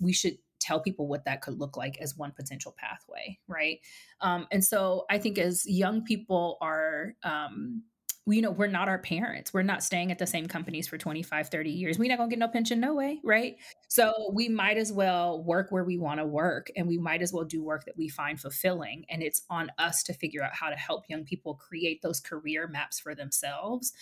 We 0.00 0.12
should 0.12 0.38
tell 0.64 0.80
people 0.80 1.06
what 1.06 1.24
that 1.26 1.42
could 1.42 1.58
look 1.58 1.76
like 1.76 1.98
as 2.00 2.16
one 2.16 2.32
potential 2.32 2.74
pathway, 2.78 3.38
right? 3.46 3.80
Um, 4.20 4.46
and 4.50 4.64
so 4.64 5.04
I 5.10 5.18
think 5.18 5.38
as 5.38 5.66
young 5.66 6.02
people 6.02 6.56
are, 6.60 7.14
um, 7.22 7.82
you 8.26 8.40
know, 8.40 8.50
we're 8.50 8.68
not 8.68 8.88
our 8.88 8.98
parents. 8.98 9.52
We're 9.52 9.62
not 9.62 9.82
staying 9.82 10.10
at 10.10 10.18
the 10.18 10.26
same 10.26 10.46
companies 10.46 10.88
for 10.88 10.96
25, 10.96 11.50
30 11.50 11.70
years. 11.70 11.98
We're 11.98 12.08
not 12.08 12.16
going 12.16 12.30
to 12.30 12.36
get 12.36 12.40
no 12.40 12.48
pension, 12.48 12.80
no 12.80 12.94
way, 12.94 13.20
right? 13.22 13.56
So 13.88 14.30
we 14.32 14.48
might 14.48 14.78
as 14.78 14.90
well 14.90 15.44
work 15.44 15.70
where 15.70 15.84
we 15.84 15.98
want 15.98 16.20
to 16.20 16.26
work 16.26 16.70
and 16.74 16.88
we 16.88 16.96
might 16.96 17.20
as 17.20 17.34
well 17.34 17.44
do 17.44 17.62
work 17.62 17.84
that 17.84 17.98
we 17.98 18.08
find 18.08 18.40
fulfilling. 18.40 19.04
And 19.10 19.22
it's 19.22 19.42
on 19.50 19.70
us 19.76 20.02
to 20.04 20.14
figure 20.14 20.42
out 20.42 20.54
how 20.54 20.70
to 20.70 20.76
help 20.76 21.04
young 21.08 21.24
people 21.24 21.54
create 21.54 22.00
those 22.00 22.18
career 22.18 22.66
maps 22.66 22.98
for 22.98 23.14
themselves. 23.14 23.92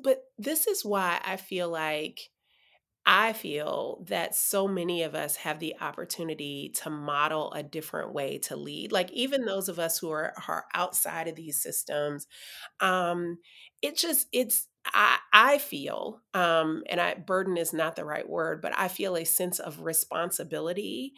But 0.00 0.22
this 0.38 0.68
is 0.68 0.84
why 0.84 1.20
I 1.24 1.36
feel 1.36 1.68
like 1.68 2.30
I 3.04 3.32
feel 3.32 4.04
that 4.08 4.34
so 4.36 4.68
many 4.68 5.02
of 5.02 5.14
us 5.16 5.36
have 5.36 5.58
the 5.58 5.74
opportunity 5.80 6.70
to 6.82 6.90
model 6.90 7.52
a 7.52 7.62
different 7.62 8.12
way 8.12 8.38
to 8.38 8.56
lead. 8.56 8.92
Like 8.92 9.10
even 9.10 9.44
those 9.44 9.68
of 9.68 9.80
us 9.80 9.98
who 9.98 10.10
are, 10.10 10.32
are 10.46 10.66
outside 10.72 11.26
of 11.26 11.34
these 11.34 11.60
systems, 11.60 12.28
um, 12.80 13.38
it 13.82 13.96
just 13.96 14.28
it's 14.32 14.68
I, 14.84 15.18
I 15.32 15.58
feel, 15.58 16.20
um, 16.34 16.82
and 16.90 17.00
I 17.00 17.14
burden 17.14 17.56
is 17.56 17.72
not 17.72 17.94
the 17.96 18.04
right 18.04 18.28
word, 18.28 18.60
but 18.60 18.72
I 18.76 18.88
feel 18.88 19.16
a 19.16 19.24
sense 19.24 19.60
of 19.60 19.80
responsibility 19.82 21.12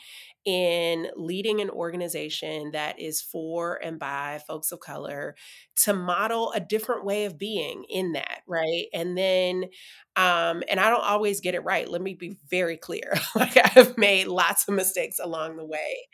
in 0.44 1.08
leading 1.16 1.62
an 1.62 1.70
organization 1.70 2.72
that 2.72 3.00
is 3.00 3.22
for 3.22 3.80
and 3.82 3.98
by 3.98 4.40
folks 4.46 4.70
of 4.70 4.80
color 4.80 5.34
to 5.76 5.94
model 5.94 6.52
a 6.52 6.60
different 6.60 7.06
way 7.06 7.24
of 7.24 7.38
being 7.38 7.84
in 7.88 8.12
that, 8.12 8.42
right? 8.46 8.86
And 8.92 9.16
then, 9.16 9.64
um, 10.16 10.62
and 10.68 10.78
I 10.78 10.90
don't 10.90 11.02
always 11.02 11.40
get 11.40 11.54
it 11.54 11.64
right. 11.64 11.88
Let 11.88 12.02
me 12.02 12.12
be 12.14 12.36
very 12.50 12.76
clear. 12.76 13.14
like 13.34 13.56
I've 13.76 13.96
made 13.96 14.26
lots 14.26 14.68
of 14.68 14.74
mistakes 14.74 15.18
along 15.18 15.56
the 15.56 15.64
way. 15.64 16.06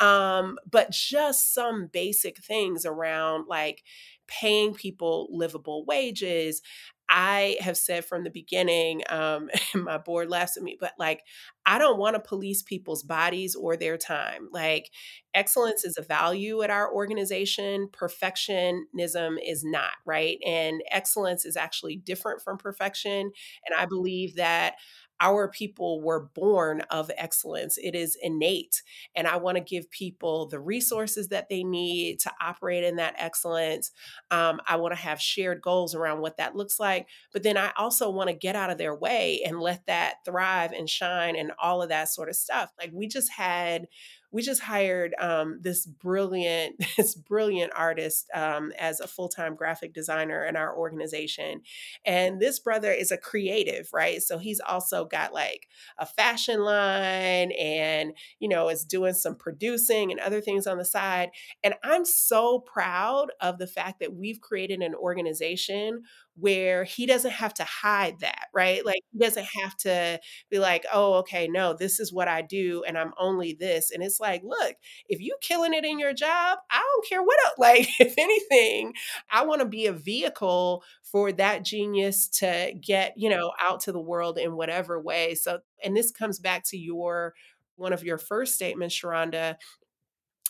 Um, 0.00 0.58
but 0.70 0.90
just 0.90 1.54
some 1.54 1.86
basic 1.92 2.38
things 2.42 2.84
around 2.84 3.46
like, 3.48 3.82
paying 4.28 4.74
people 4.74 5.28
livable 5.30 5.84
wages, 5.84 6.60
I 7.08 7.56
have 7.60 7.76
said 7.76 8.04
from 8.04 8.24
the 8.24 8.30
beginning, 8.30 9.02
um, 9.08 9.50
and 9.74 9.84
my 9.84 9.98
board 9.98 10.28
laughs 10.28 10.56
at 10.56 10.62
me, 10.62 10.76
but 10.80 10.92
like, 10.98 11.22
I 11.66 11.78
don't 11.78 11.98
want 11.98 12.14
to 12.14 12.20
police 12.20 12.62
people's 12.62 13.02
bodies 13.02 13.54
or 13.56 13.76
their 13.76 13.98
time. 13.98 14.48
Like, 14.52 14.90
excellence 15.34 15.84
is 15.84 15.98
a 15.98 16.02
value 16.02 16.62
at 16.62 16.70
our 16.70 16.92
organization, 16.92 17.88
perfectionism 17.92 19.36
is 19.44 19.64
not, 19.64 19.92
right? 20.06 20.38
And 20.46 20.82
excellence 20.90 21.44
is 21.44 21.56
actually 21.56 21.96
different 21.96 22.40
from 22.42 22.56
perfection. 22.58 23.32
And 23.66 23.74
I 23.78 23.86
believe 23.86 24.36
that 24.36 24.74
our 25.18 25.48
people 25.48 26.02
were 26.02 26.28
born 26.34 26.82
of 26.90 27.10
excellence. 27.16 27.78
It 27.78 27.94
is 27.94 28.18
innate. 28.20 28.82
And 29.14 29.26
I 29.26 29.36
want 29.38 29.56
to 29.56 29.62
give 29.64 29.90
people 29.90 30.46
the 30.46 30.60
resources 30.60 31.28
that 31.28 31.48
they 31.48 31.64
need 31.64 32.20
to 32.20 32.30
operate 32.40 32.84
in 32.84 32.96
that 32.96 33.14
excellence. 33.16 33.92
Um, 34.30 34.60
I 34.66 34.76
want 34.76 34.92
to 34.92 35.00
have 35.00 35.18
shared 35.20 35.62
goals 35.62 35.94
around 35.94 36.20
what 36.20 36.36
that 36.36 36.54
looks 36.54 36.78
like. 36.78 37.08
But 37.32 37.42
then 37.44 37.56
I 37.56 37.72
also 37.78 38.10
want 38.10 38.28
to 38.28 38.34
get 38.36 38.56
out 38.56 38.68
of 38.68 38.76
their 38.76 38.94
way 38.94 39.40
and 39.46 39.58
let 39.58 39.86
that 39.86 40.16
thrive 40.26 40.72
and 40.72 40.88
shine 40.88 41.34
and 41.34 41.52
all 41.58 41.82
of 41.82 41.88
that 41.88 42.08
sort 42.08 42.28
of 42.28 42.36
stuff. 42.36 42.72
Like 42.78 42.90
we 42.92 43.06
just 43.06 43.30
had 43.32 43.86
we 44.32 44.42
just 44.42 44.60
hired 44.60 45.14
um, 45.18 45.60
this 45.62 45.86
brilliant 45.86 46.76
this 46.96 47.14
brilliant 47.14 47.72
artist 47.74 48.28
um, 48.34 48.72
as 48.78 49.00
a 49.00 49.06
full-time 49.06 49.54
graphic 49.54 49.94
designer 49.94 50.44
in 50.44 50.56
our 50.56 50.76
organization 50.76 51.62
and 52.04 52.40
this 52.40 52.58
brother 52.58 52.92
is 52.92 53.10
a 53.10 53.16
creative 53.16 53.88
right 53.92 54.22
so 54.22 54.38
he's 54.38 54.60
also 54.60 55.04
got 55.04 55.32
like 55.32 55.68
a 55.98 56.06
fashion 56.06 56.60
line 56.60 57.52
and 57.52 58.12
you 58.38 58.48
know 58.48 58.68
is 58.68 58.84
doing 58.84 59.14
some 59.14 59.34
producing 59.34 60.10
and 60.10 60.20
other 60.20 60.40
things 60.40 60.66
on 60.66 60.78
the 60.78 60.84
side 60.84 61.30
and 61.64 61.74
i'm 61.82 62.04
so 62.04 62.58
proud 62.58 63.28
of 63.40 63.58
the 63.58 63.66
fact 63.66 64.00
that 64.00 64.14
we've 64.14 64.40
created 64.40 64.80
an 64.80 64.94
organization 64.94 66.02
where 66.38 66.84
he 66.84 67.06
doesn't 67.06 67.30
have 67.32 67.54
to 67.54 67.64
hide 67.64 68.20
that, 68.20 68.48
right? 68.54 68.84
Like 68.84 69.00
he 69.10 69.18
doesn't 69.18 69.46
have 69.62 69.76
to 69.78 70.20
be 70.50 70.58
like, 70.58 70.84
oh, 70.92 71.14
okay, 71.14 71.48
no, 71.48 71.72
this 71.74 71.98
is 71.98 72.12
what 72.12 72.28
I 72.28 72.42
do 72.42 72.84
and 72.86 72.98
I'm 72.98 73.12
only 73.18 73.54
this. 73.54 73.90
And 73.90 74.02
it's 74.02 74.20
like, 74.20 74.42
look, 74.44 74.74
if 75.08 75.20
you 75.20 75.36
killing 75.40 75.72
it 75.72 75.84
in 75.84 75.98
your 75.98 76.12
job, 76.12 76.58
I 76.70 76.78
don't 76.78 77.08
care 77.08 77.22
what 77.22 77.38
else. 77.44 77.54
Like, 77.58 77.88
if 77.98 78.14
anything, 78.18 78.92
I 79.30 79.44
want 79.44 79.60
to 79.60 79.66
be 79.66 79.86
a 79.86 79.92
vehicle 79.92 80.84
for 81.02 81.32
that 81.32 81.64
genius 81.64 82.28
to 82.28 82.72
get, 82.80 83.14
you 83.16 83.28
know, 83.30 83.52
out 83.60 83.80
to 83.80 83.92
the 83.92 84.00
world 84.00 84.38
in 84.38 84.56
whatever 84.56 85.00
way. 85.00 85.34
So, 85.34 85.60
and 85.82 85.96
this 85.96 86.10
comes 86.12 86.38
back 86.38 86.64
to 86.68 86.76
your 86.76 87.34
one 87.76 87.92
of 87.92 88.04
your 88.04 88.18
first 88.18 88.54
statements, 88.54 88.94
Sharhonda, 88.94 89.56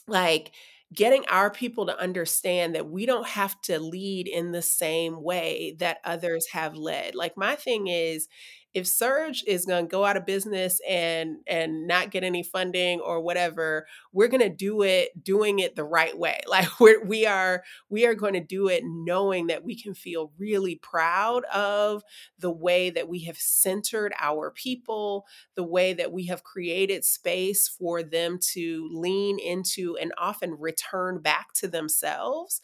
like 0.08 0.52
getting 0.96 1.24
our 1.28 1.50
people 1.50 1.86
to 1.86 2.00
understand 2.00 2.74
that 2.74 2.88
we 2.90 3.06
don't 3.06 3.28
have 3.28 3.60
to 3.62 3.78
lead 3.78 4.28
in 4.28 4.52
the 4.52 4.62
same 4.62 5.22
way 5.22 5.76
that 5.78 5.98
others 6.04 6.48
have 6.52 6.76
led. 6.76 7.14
Like 7.14 7.36
my 7.36 7.56
thing 7.56 7.88
is 7.88 8.28
if 8.76 8.86
Surge 8.86 9.42
is 9.46 9.64
going 9.64 9.86
to 9.86 9.90
go 9.90 10.04
out 10.04 10.18
of 10.18 10.26
business 10.26 10.82
and 10.86 11.38
and 11.46 11.86
not 11.86 12.10
get 12.10 12.22
any 12.22 12.42
funding 12.42 13.00
or 13.00 13.22
whatever, 13.22 13.86
we're 14.12 14.28
going 14.28 14.42
to 14.42 14.50
do 14.50 14.82
it 14.82 15.24
doing 15.24 15.60
it 15.60 15.74
the 15.74 15.84
right 15.84 16.16
way. 16.16 16.40
Like 16.56 16.80
we're, 16.80 17.04
we 17.04 17.26
are 17.26 17.64
we 17.90 18.06
are 18.06 18.14
going 18.14 18.32
to 18.34 18.40
do 18.40 18.68
it 18.68 18.82
knowing 18.84 19.48
that 19.48 19.64
we 19.64 19.74
can 19.74 19.94
feel 19.94 20.32
really 20.38 20.76
proud 20.76 21.44
of 21.46 22.02
the 22.38 22.50
way 22.50 22.88
that 22.90 23.08
we 23.08 23.20
have 23.24 23.36
centered 23.36 24.14
our 24.18 24.50
people, 24.50 25.26
the 25.54 25.62
way 25.62 25.92
that 25.92 26.12
we 26.12 26.26
have 26.26 26.44
created 26.44 27.04
space 27.04 27.68
for 27.68 28.02
them 28.02 28.38
to 28.52 28.88
lean 28.92 29.38
into 29.38 29.96
and 30.00 30.12
often 30.16 30.56
return 30.58 31.18
back 31.18 31.52
to 31.54 31.68
themselves. 31.68 32.60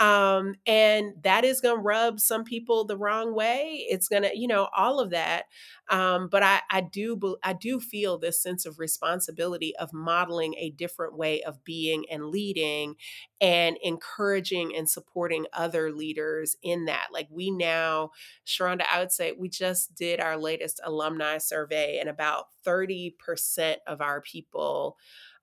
Um, 0.00 0.56
and 0.66 1.12
that 1.22 1.44
is 1.44 1.60
going 1.60 1.76
to 1.76 1.82
rub 1.82 2.18
some 2.18 2.42
people 2.42 2.84
the 2.84 2.96
wrong 2.96 3.34
way. 3.34 3.86
It's 3.88 4.08
going 4.08 4.24
to, 4.24 4.36
you 4.36 4.48
know, 4.48 4.68
all 4.76 4.98
of 4.98 5.10
that 5.10 5.44
Um, 5.88 6.28
but 6.28 6.42
I, 6.42 6.60
I 6.70 6.80
do 6.80 7.36
I 7.42 7.52
do 7.52 7.80
feel 7.80 8.18
this 8.18 8.40
sense 8.42 8.66
of 8.66 8.78
responsibility 8.78 9.74
of 9.76 9.92
modeling 9.92 10.54
a 10.58 10.70
different 10.70 11.16
way 11.16 11.42
of 11.42 11.62
being 11.64 12.04
and 12.10 12.26
leading 12.26 12.96
and 13.40 13.76
encouraging 13.82 14.74
and 14.74 14.88
supporting 14.88 15.46
other 15.52 15.92
leaders 15.92 16.56
in 16.62 16.86
that. 16.86 17.08
Like 17.12 17.28
we 17.30 17.50
now, 17.50 18.10
Sharhonda, 18.46 18.84
I 18.92 19.00
would 19.00 19.12
say 19.12 19.32
we 19.32 19.48
just 19.48 19.94
did 19.94 20.20
our 20.20 20.36
latest 20.36 20.80
alumni 20.84 21.38
survey, 21.38 21.98
and 21.98 22.08
about 22.08 22.46
30% 22.64 23.82
of 23.86 24.00
our 24.00 24.20
people 24.20 24.96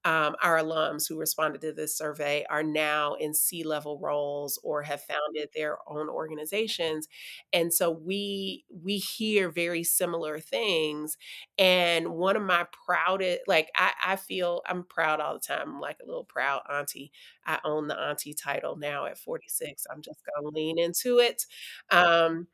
um, 0.06 0.36
our 0.44 0.58
alums 0.58 1.08
who 1.08 1.18
responded 1.18 1.62
to 1.62 1.72
this 1.74 1.98
survey 1.98 2.46
are 2.50 2.64
now 2.64 3.14
in 3.16 3.34
C 3.34 3.64
level 3.64 4.00
roles 4.00 4.60
or 4.64 4.82
have 4.84 5.02
founded 5.02 5.50
their 5.56 5.78
own 5.88 6.10
organizations, 6.10 7.08
and 7.54 7.74
so 7.74 7.90
we 7.92 8.66
we 8.70 8.98
hear 8.98 9.50
very 9.50 9.84
similar 9.84 10.40
things. 10.40 11.18
And 11.58 12.10
one 12.10 12.36
of 12.36 12.42
my 12.44 12.66
proudest, 12.86 13.42
like 13.48 13.70
I, 13.76 13.92
I 14.06 14.16
feel 14.16 14.62
I'm 14.68 14.84
proud 14.84 15.20
all 15.20 15.36
the 15.36 15.40
time. 15.40 15.70
I'm 15.70 15.80
like 15.80 15.98
a 16.04 16.06
little 16.06 16.26
proud 16.26 16.62
auntie. 16.72 17.12
I 17.46 17.60
own 17.64 17.88
the 17.88 17.98
auntie 18.00 18.34
title 18.34 18.76
now 18.78 19.06
at 19.06 19.18
46. 19.18 19.86
I'm 19.92 20.02
just 20.02 20.20
gonna 20.36 20.50
lean 20.50 20.80
into 20.80 21.20
it. 21.20 21.46
Um, 21.92 22.48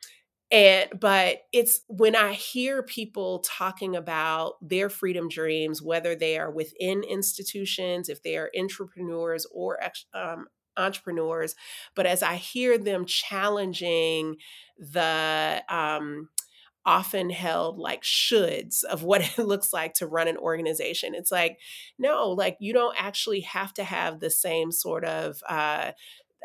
and 0.51 0.89
but 0.99 1.43
it's 1.53 1.81
when 1.88 2.15
I 2.15 2.33
hear 2.33 2.81
people 2.81 3.39
talking 3.39 3.95
about 3.95 4.53
their 4.62 4.89
freedom 4.89 5.29
dreams, 5.29 5.81
whether 5.81 6.15
they 6.15 6.38
are 6.39 6.49
within 6.51 7.03
institutions, 7.03 8.09
if 8.09 8.23
they 8.23 8.35
are 8.35 8.49
entrepreneurs 8.57 9.45
or 9.53 9.79
um, 10.13 10.47
entrepreneurs, 10.75 11.55
but 11.95 12.05
as 12.07 12.23
I 12.23 12.35
hear 12.35 12.77
them 12.77 13.05
challenging 13.05 14.38
the 14.79 15.63
um, 15.69 16.29
often 16.85 17.29
held 17.29 17.77
like 17.77 18.01
shoulds 18.01 18.83
of 18.85 19.03
what 19.03 19.21
it 19.38 19.43
looks 19.43 19.71
like 19.71 19.93
to 19.95 20.07
run 20.07 20.27
an 20.27 20.38
organization. 20.38 21.13
It's 21.13 21.31
like, 21.31 21.59
no, 21.99 22.29
like 22.29 22.57
you 22.59 22.73
don't 22.73 22.95
actually 22.97 23.41
have 23.41 23.73
to 23.75 23.83
have 23.83 24.19
the 24.19 24.31
same 24.31 24.71
sort 24.71 25.05
of 25.05 25.41
uh, 25.47 25.91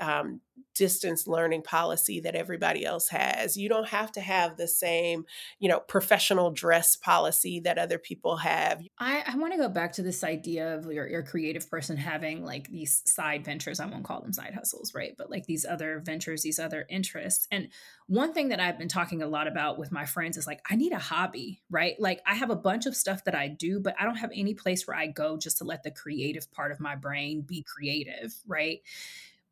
um, 0.00 0.40
distance 0.74 1.26
learning 1.26 1.62
policy 1.62 2.20
that 2.20 2.34
everybody 2.34 2.84
else 2.84 3.08
has. 3.08 3.56
You 3.56 3.68
don't 3.68 3.88
have 3.88 4.10
to 4.12 4.20
have 4.20 4.56
the 4.56 4.66
same, 4.66 5.24
you 5.58 5.68
know, 5.68 5.80
professional 5.80 6.50
dress 6.50 6.96
policy 6.96 7.60
that 7.60 7.78
other 7.78 7.98
people 7.98 8.36
have. 8.38 8.82
I, 8.98 9.22
I 9.26 9.36
want 9.36 9.52
to 9.52 9.58
go 9.58 9.68
back 9.68 9.92
to 9.92 10.02
this 10.02 10.24
idea 10.24 10.74
of 10.74 10.90
your, 10.90 11.06
your 11.08 11.22
creative 11.22 11.70
person 11.70 11.96
having 11.96 12.44
like 12.44 12.68
these 12.70 13.02
side 13.06 13.44
ventures. 13.44 13.80
I 13.80 13.86
won't 13.86 14.04
call 14.04 14.20
them 14.20 14.32
side 14.32 14.54
hustles, 14.54 14.92
right? 14.94 15.14
But 15.16 15.30
like 15.30 15.46
these 15.46 15.64
other 15.64 16.02
ventures, 16.04 16.42
these 16.42 16.58
other 16.58 16.86
interests. 16.88 17.46
And 17.50 17.68
one 18.06 18.32
thing 18.32 18.48
that 18.48 18.60
I've 18.60 18.78
been 18.78 18.88
talking 18.88 19.22
a 19.22 19.28
lot 19.28 19.46
about 19.46 19.78
with 19.78 19.92
my 19.92 20.04
friends 20.04 20.36
is 20.36 20.46
like, 20.46 20.60
I 20.68 20.76
need 20.76 20.92
a 20.92 20.98
hobby, 20.98 21.62
right? 21.70 21.94
Like 21.98 22.20
I 22.26 22.34
have 22.34 22.50
a 22.50 22.56
bunch 22.56 22.86
of 22.86 22.96
stuff 22.96 23.24
that 23.24 23.34
I 23.34 23.48
do, 23.48 23.78
but 23.80 23.94
I 23.98 24.04
don't 24.04 24.16
have 24.16 24.32
any 24.34 24.54
place 24.54 24.86
where 24.86 24.96
I 24.96 25.06
go 25.06 25.36
just 25.36 25.58
to 25.58 25.64
let 25.64 25.84
the 25.84 25.90
creative 25.90 26.50
part 26.52 26.72
of 26.72 26.80
my 26.80 26.96
brain 26.96 27.42
be 27.42 27.62
creative, 27.62 28.34
right? 28.46 28.80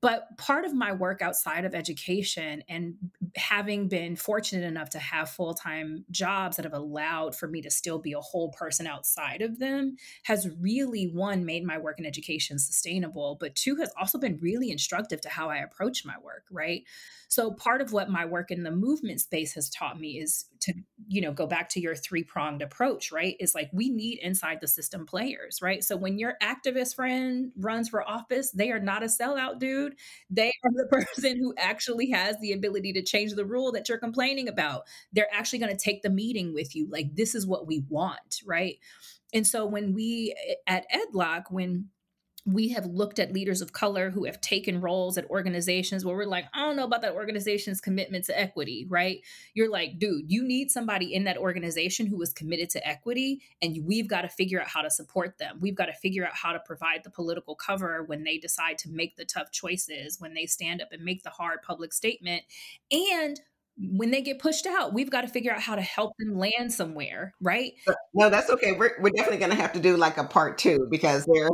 But 0.02 0.36
part 0.36 0.64
of 0.64 0.74
my 0.74 0.92
work 0.92 1.22
outside 1.22 1.64
of 1.64 1.76
education 1.76 2.64
and 2.68 2.96
having 3.36 3.86
been 3.88 4.16
fortunate 4.16 4.66
enough 4.66 4.90
to 4.90 4.98
have 4.98 5.30
full 5.30 5.54
time 5.54 6.04
jobs 6.10 6.56
that 6.56 6.64
have 6.64 6.74
allowed 6.74 7.36
for 7.36 7.46
me 7.46 7.62
to 7.62 7.70
still 7.70 8.00
be 8.00 8.12
a 8.12 8.20
whole 8.20 8.50
person 8.50 8.88
outside 8.88 9.42
of 9.42 9.60
them 9.60 9.96
has 10.24 10.50
really, 10.58 11.06
one, 11.06 11.44
made 11.44 11.64
my 11.64 11.78
work 11.78 12.00
in 12.00 12.04
education 12.04 12.58
sustainable, 12.58 13.36
but 13.38 13.54
two, 13.54 13.76
has 13.76 13.92
also 13.96 14.18
been 14.18 14.40
really 14.40 14.72
instructive 14.72 15.20
to 15.20 15.28
how 15.28 15.48
I 15.48 15.58
approach 15.58 16.04
my 16.04 16.16
work, 16.22 16.46
right? 16.50 16.82
So 17.28 17.52
part 17.52 17.80
of 17.80 17.92
what 17.92 18.10
my 18.10 18.24
work 18.26 18.50
in 18.50 18.64
the 18.64 18.72
movement 18.72 19.20
space 19.20 19.54
has 19.54 19.70
taught 19.70 20.00
me 20.00 20.18
is 20.18 20.46
to, 20.60 20.74
you 21.12 21.20
know, 21.20 21.30
go 21.30 21.46
back 21.46 21.68
to 21.68 21.80
your 21.80 21.94
three 21.94 22.24
pronged 22.24 22.62
approach, 22.62 23.12
right? 23.12 23.36
Is 23.38 23.54
like 23.54 23.68
we 23.70 23.90
need 23.90 24.18
inside 24.20 24.62
the 24.62 24.66
system 24.66 25.04
players, 25.04 25.60
right? 25.60 25.84
So 25.84 25.94
when 25.94 26.18
your 26.18 26.36
activist 26.42 26.94
friend 26.94 27.52
runs 27.58 27.90
for 27.90 28.08
office, 28.08 28.50
they 28.50 28.70
are 28.70 28.80
not 28.80 29.02
a 29.02 29.06
sellout 29.06 29.58
dude. 29.58 29.94
They 30.30 30.50
are 30.64 30.70
the 30.72 30.86
person 30.90 31.36
who 31.38 31.52
actually 31.58 32.10
has 32.12 32.36
the 32.40 32.52
ability 32.52 32.94
to 32.94 33.02
change 33.02 33.34
the 33.34 33.44
rule 33.44 33.72
that 33.72 33.90
you're 33.90 33.98
complaining 33.98 34.48
about. 34.48 34.84
They're 35.12 35.28
actually 35.30 35.58
going 35.58 35.76
to 35.76 35.84
take 35.84 36.00
the 36.00 36.08
meeting 36.08 36.54
with 36.54 36.74
you. 36.74 36.88
Like, 36.90 37.14
this 37.14 37.34
is 37.34 37.46
what 37.46 37.66
we 37.66 37.84
want, 37.90 38.40
right? 38.46 38.78
And 39.34 39.46
so 39.46 39.66
when 39.66 39.92
we 39.92 40.34
at 40.66 40.86
EdLoC, 40.90 41.44
when 41.50 41.88
we 42.44 42.70
have 42.70 42.86
looked 42.86 43.20
at 43.20 43.32
leaders 43.32 43.60
of 43.60 43.72
color 43.72 44.10
who 44.10 44.24
have 44.24 44.40
taken 44.40 44.80
roles 44.80 45.16
at 45.16 45.30
organizations 45.30 46.04
where 46.04 46.16
we're 46.16 46.24
like, 46.24 46.46
I 46.52 46.60
don't 46.60 46.74
know 46.74 46.84
about 46.84 47.02
that 47.02 47.12
organization's 47.12 47.80
commitment 47.80 48.24
to 48.24 48.38
equity, 48.38 48.84
right? 48.88 49.20
You're 49.54 49.70
like, 49.70 50.00
dude, 50.00 50.30
you 50.30 50.42
need 50.42 50.70
somebody 50.70 51.14
in 51.14 51.24
that 51.24 51.36
organization 51.36 52.06
who 52.06 52.20
is 52.20 52.32
committed 52.32 52.70
to 52.70 52.86
equity, 52.86 53.42
and 53.60 53.78
we've 53.84 54.08
got 54.08 54.22
to 54.22 54.28
figure 54.28 54.60
out 54.60 54.66
how 54.66 54.82
to 54.82 54.90
support 54.90 55.38
them. 55.38 55.58
We've 55.60 55.76
got 55.76 55.86
to 55.86 55.92
figure 55.92 56.26
out 56.26 56.34
how 56.34 56.52
to 56.52 56.60
provide 56.60 57.04
the 57.04 57.10
political 57.10 57.54
cover 57.54 58.02
when 58.02 58.24
they 58.24 58.38
decide 58.38 58.78
to 58.78 58.90
make 58.90 59.14
the 59.14 59.24
tough 59.24 59.52
choices, 59.52 60.20
when 60.20 60.34
they 60.34 60.46
stand 60.46 60.82
up 60.82 60.88
and 60.90 61.04
make 61.04 61.22
the 61.22 61.30
hard 61.30 61.62
public 61.62 61.92
statement, 61.92 62.42
and 62.90 63.40
when 63.90 64.10
they 64.10 64.22
get 64.22 64.38
pushed 64.38 64.66
out, 64.66 64.92
we've 64.92 65.10
got 65.10 65.22
to 65.22 65.28
figure 65.28 65.52
out 65.52 65.60
how 65.60 65.74
to 65.74 65.82
help 65.82 66.16
them 66.18 66.36
land 66.36 66.72
somewhere, 66.72 67.34
right? 67.40 67.72
No, 68.14 68.30
that's 68.30 68.50
okay. 68.50 68.72
We're, 68.72 68.92
we're 69.00 69.10
definitely 69.10 69.38
going 69.38 69.50
to 69.50 69.56
have 69.56 69.72
to 69.72 69.80
do 69.80 69.96
like 69.96 70.18
a 70.18 70.24
part 70.24 70.58
two 70.58 70.86
because 70.90 71.26
they're 71.26 71.50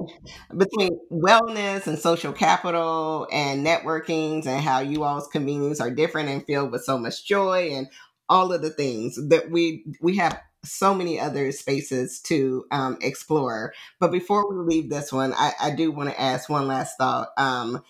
between 0.57 0.91
wellness 1.11 1.87
and 1.87 1.99
social 1.99 2.33
capital 2.33 3.27
and 3.33 3.67
networkings 3.67 4.47
and 4.47 4.63
how 4.63 4.81
you 4.81 5.05
all's 5.05 5.29
communities 5.29 5.81
are 5.81 5.91
different 5.91 6.29
and 6.29 6.45
filled 6.45 6.73
with 6.73 6.85
so 6.85 6.99
much 6.99 7.25
joy 7.25 7.71
and 7.73 7.89
all 8.29 8.53
of 8.53 8.61
the 8.61 8.71
things 8.71 9.19
that 9.29 9.51
we 9.51 9.85
we 10.03 10.17
have 10.17 10.39
so 10.65 10.93
many 10.93 11.19
other 11.21 11.53
spaces 11.53 12.21
to 12.21 12.65
um, 12.71 12.99
explore. 13.01 13.73
But 14.01 14.13
before 14.13 14.51
we 14.51 14.57
leave 14.75 14.91
this 14.91 15.13
one, 15.13 15.33
I, 15.35 15.53
I 15.61 15.71
do 15.71 15.91
want 15.93 16.11
to 16.11 16.21
ask 16.21 16.49
one 16.49 16.67
last 16.67 16.99
thought. 16.99 17.29
Um, 17.39 17.83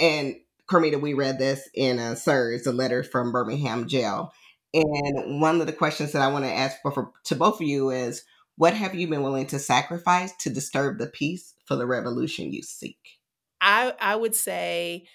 and 0.00 0.36
Carmita, 0.66 0.98
we 0.98 1.14
read 1.14 1.38
this 1.38 1.68
in 1.74 1.98
a 1.98 2.16
SIRS, 2.16 2.66
a 2.66 2.72
letter 2.72 3.02
from 3.02 3.32
Birmingham 3.32 3.86
jail. 3.86 4.32
And 4.72 5.40
one 5.40 5.60
of 5.60 5.66
the 5.66 5.72
questions 5.72 6.12
that 6.12 6.22
I 6.22 6.32
want 6.32 6.44
to 6.44 6.52
ask 6.52 6.78
for, 6.82 7.12
to 7.24 7.36
both 7.36 7.60
of 7.60 7.66
you 7.66 7.90
is 7.90 8.24
what 8.56 8.74
have 8.74 8.94
you 8.94 9.08
been 9.08 9.22
willing 9.22 9.46
to 9.48 9.58
sacrifice 9.58 10.32
to 10.40 10.50
disturb 10.50 10.98
the 10.98 11.06
peace 11.06 11.54
for 11.66 11.76
the 11.76 11.86
revolution 11.86 12.52
you 12.52 12.62
seek? 12.62 12.98
I, 13.60 13.94
I 14.00 14.16
would 14.16 14.34
say 14.34 15.06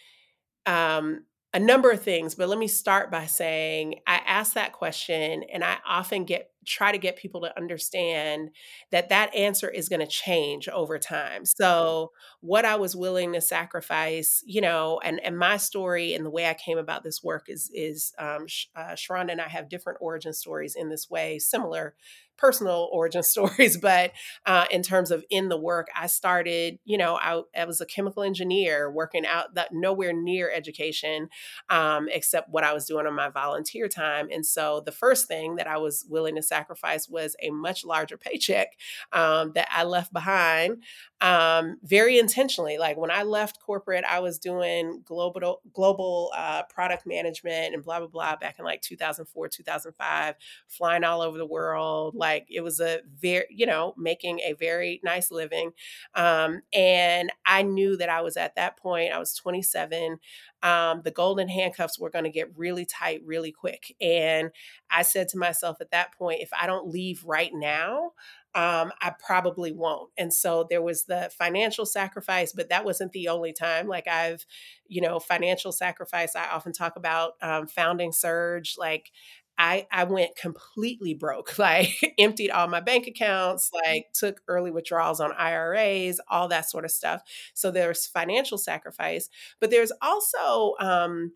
um, 0.65 1.25
a 1.53 1.59
number 1.59 1.89
of 1.91 2.01
things, 2.03 2.35
but 2.35 2.47
let 2.47 2.59
me 2.59 2.67
start 2.67 3.09
by 3.09 3.25
saying 3.25 3.95
I 4.05 4.21
ask 4.25 4.53
that 4.53 4.73
question 4.73 5.43
and 5.51 5.63
I 5.63 5.77
often 5.87 6.25
get 6.25 6.51
try 6.65 6.91
to 6.91 6.99
get 6.99 7.15
people 7.15 7.41
to 7.41 7.57
understand 7.57 8.51
that 8.91 9.09
that 9.09 9.33
answer 9.33 9.67
is 9.67 9.89
going 9.89 10.01
to 10.01 10.05
change 10.05 10.69
over 10.69 10.99
time. 10.99 11.43
So, 11.45 12.11
what 12.41 12.65
I 12.65 12.75
was 12.75 12.95
willing 12.95 13.33
to 13.33 13.41
sacrifice, 13.41 14.43
you 14.45 14.61
know, 14.61 14.99
and 15.03 15.19
and 15.23 15.39
my 15.39 15.57
story 15.57 16.13
and 16.13 16.23
the 16.23 16.29
way 16.29 16.47
I 16.47 16.53
came 16.53 16.77
about 16.77 17.03
this 17.03 17.23
work 17.23 17.45
is 17.47 17.71
is 17.73 18.13
um, 18.19 18.45
uh, 18.75 18.93
Sharhonda 18.93 19.31
and 19.31 19.41
I 19.41 19.47
have 19.49 19.69
different 19.69 19.99
origin 20.01 20.33
stories 20.33 20.75
in 20.75 20.89
this 20.89 21.09
way, 21.09 21.39
similar 21.39 21.95
personal 22.39 22.89
origin 22.91 23.23
stories, 23.29 23.77
but 23.77 24.11
uh, 24.45 24.65
in 24.71 24.81
terms 24.81 25.11
of 25.11 25.23
in 25.29 25.49
the 25.49 25.57
work, 25.57 25.87
I 25.95 26.07
started, 26.07 26.79
you 26.85 26.97
know, 26.97 27.15
I, 27.15 27.41
I 27.55 27.65
was 27.65 27.81
a 27.81 27.85
chemical 27.85 28.23
engineer 28.23 28.91
working 28.91 29.25
out 29.25 29.55
that 29.55 29.73
nowhere 29.73 30.13
near 30.13 30.51
education, 30.51 31.29
um, 31.69 32.07
except 32.09 32.49
what 32.49 32.63
I 32.63 32.73
was 32.73 32.85
doing 32.85 33.07
on 33.07 33.15
my 33.15 33.29
volunteer 33.29 33.87
time. 33.87 34.29
And 34.31 34.45
so 34.45 34.81
the 34.85 34.91
first 34.91 35.27
thing 35.27 35.55
that 35.57 35.67
I 35.67 35.77
was 35.77 36.05
willing 36.09 36.35
to 36.35 36.41
sacrifice 36.41 37.07
was 37.09 37.35
a 37.41 37.49
much 37.49 37.85
larger 37.85 38.17
paycheck 38.17 38.77
um, 39.11 39.51
that 39.53 39.67
I 39.71 39.83
left 39.83 40.13
behind 40.13 40.83
um, 41.21 41.77
very 41.83 42.17
intentionally. 42.17 42.77
Like 42.77 42.95
when 42.97 43.11
I 43.11 43.23
left 43.23 43.59
corporate, 43.59 44.05
I 44.05 44.19
was 44.19 44.39
doing 44.39 45.01
global 45.05 45.61
global 45.73 46.31
uh, 46.35 46.63
product 46.69 47.05
management 47.05 47.73
and 47.73 47.83
blah 47.83 47.99
blah 47.99 48.07
blah 48.07 48.35
back 48.37 48.57
in 48.57 48.65
like 48.65 48.81
2004, 48.81 49.49
2005, 49.49 50.35
flying 50.67 51.03
all 51.03 51.21
over 51.21 51.37
the 51.37 51.45
world. 51.45 52.15
Like 52.15 52.47
it 52.49 52.61
was 52.61 52.79
a 52.79 53.01
very, 53.19 53.45
you 53.49 53.65
know, 53.65 53.93
making 53.97 54.39
a 54.39 54.53
very 54.53 55.01
nice 55.03 55.29
living. 55.29 55.71
Um, 56.15 56.61
and 56.73 57.31
I 57.45 57.63
knew 57.63 57.97
that 57.97 58.09
I 58.09 58.21
was 58.21 58.37
at 58.37 58.55
that 58.55 58.77
point. 58.77 59.13
I 59.13 59.19
was 59.19 59.33
27. 59.33 60.19
Um, 60.61 61.01
the 61.03 61.11
golden 61.11 61.47
handcuffs 61.47 61.99
were 61.99 62.09
going 62.09 62.25
to 62.25 62.31
get 62.31 62.51
really 62.57 62.85
tight 62.85 63.21
really 63.25 63.51
quick. 63.51 63.95
And 64.01 64.51
I 64.91 65.03
said 65.03 65.29
to 65.29 65.37
myself 65.37 65.77
at 65.79 65.91
that 65.91 66.13
point, 66.17 66.41
if 66.41 66.49
I 66.59 66.67
don't 66.67 66.89
leave 66.89 67.23
right 67.23 67.51
now, 67.53 68.11
um, 68.55 68.91
I 68.99 69.13
probably 69.23 69.71
won't. 69.71 70.09
And 70.17 70.33
so 70.33 70.65
there 70.69 70.81
was 70.81 71.03
the 71.05 71.29
financial 71.37 71.85
sacrifice, 71.85 72.51
but 72.51 72.69
that 72.69 72.83
wasn't 72.83 73.11
the 73.11 73.27
only 73.27 73.53
time. 73.53 73.87
Like 73.87 74.07
I've, 74.07 74.43
you 74.87 75.01
know, 75.01 75.19
financial 75.19 75.71
sacrifice. 75.71 76.35
I 76.35 76.47
often 76.47 76.73
talk 76.73 76.95
about 76.95 77.33
um, 77.43 77.67
founding 77.67 78.11
Surge. 78.11 78.75
Like 78.77 79.11
I, 79.59 79.85
I 79.91 80.05
went 80.05 80.37
completely 80.37 81.13
broke, 81.13 81.59
like 81.59 81.89
emptied 82.17 82.49
all 82.49 82.67
my 82.67 82.79
bank 82.79 83.05
accounts, 83.07 83.69
like 83.73 84.07
took 84.13 84.41
early 84.47 84.71
withdrawals 84.71 85.19
on 85.19 85.33
IRAs, 85.33 86.19
all 86.29 86.47
that 86.47 86.69
sort 86.69 86.85
of 86.85 86.91
stuff. 86.91 87.21
So 87.53 87.69
there's 87.69 88.07
financial 88.07 88.57
sacrifice, 88.57 89.29
but 89.59 89.69
there's 89.69 89.91
also 90.01 90.75
um, 90.79 91.33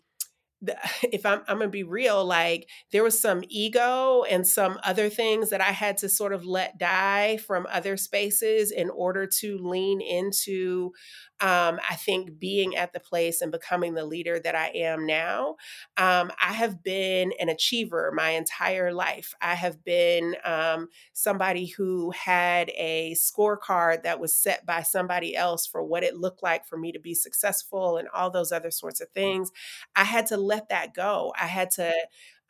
if 1.02 1.24
I'm, 1.26 1.40
I'm 1.48 1.58
gonna 1.58 1.68
be 1.68 1.82
real, 1.82 2.24
like 2.24 2.68
there 2.92 3.02
was 3.02 3.20
some 3.20 3.42
ego 3.48 4.24
and 4.24 4.46
some 4.46 4.78
other 4.84 5.08
things 5.08 5.50
that 5.50 5.60
I 5.60 5.72
had 5.72 5.98
to 5.98 6.08
sort 6.08 6.32
of 6.32 6.44
let 6.44 6.78
die 6.78 7.38
from 7.38 7.66
other 7.70 7.96
spaces 7.96 8.70
in 8.70 8.90
order 8.90 9.26
to 9.40 9.58
lean 9.58 10.00
into 10.00 10.92
um, 11.40 11.80
I 11.88 11.96
think 11.96 12.38
being 12.38 12.76
at 12.76 12.92
the 12.92 13.00
place 13.00 13.42
and 13.42 13.50
becoming 13.50 13.94
the 13.94 14.06
leader 14.06 14.38
that 14.38 14.54
I 14.54 14.68
am 14.68 15.04
now, 15.04 15.56
um, 15.96 16.30
I 16.40 16.52
have 16.52 16.82
been 16.82 17.32
an 17.40 17.48
achiever 17.48 18.12
my 18.14 18.30
entire 18.30 18.92
life. 18.92 19.34
I 19.42 19.54
have 19.54 19.84
been 19.84 20.36
um, 20.44 20.88
somebody 21.12 21.66
who 21.66 22.12
had 22.12 22.70
a 22.70 23.14
scorecard 23.14 24.04
that 24.04 24.20
was 24.20 24.34
set 24.34 24.64
by 24.64 24.82
somebody 24.82 25.36
else 25.36 25.66
for 25.66 25.82
what 25.82 26.04
it 26.04 26.16
looked 26.16 26.42
like 26.42 26.66
for 26.66 26.78
me 26.78 26.92
to 26.92 27.00
be 27.00 27.14
successful 27.14 27.96
and 27.96 28.08
all 28.14 28.30
those 28.30 28.52
other 28.52 28.70
sorts 28.70 29.00
of 29.00 29.08
things. 29.10 29.50
I 29.96 30.04
had 30.04 30.26
to 30.28 30.36
let 30.36 30.53
that 30.68 30.94
go. 30.94 31.32
I 31.40 31.46
had 31.46 31.70
to 31.72 31.92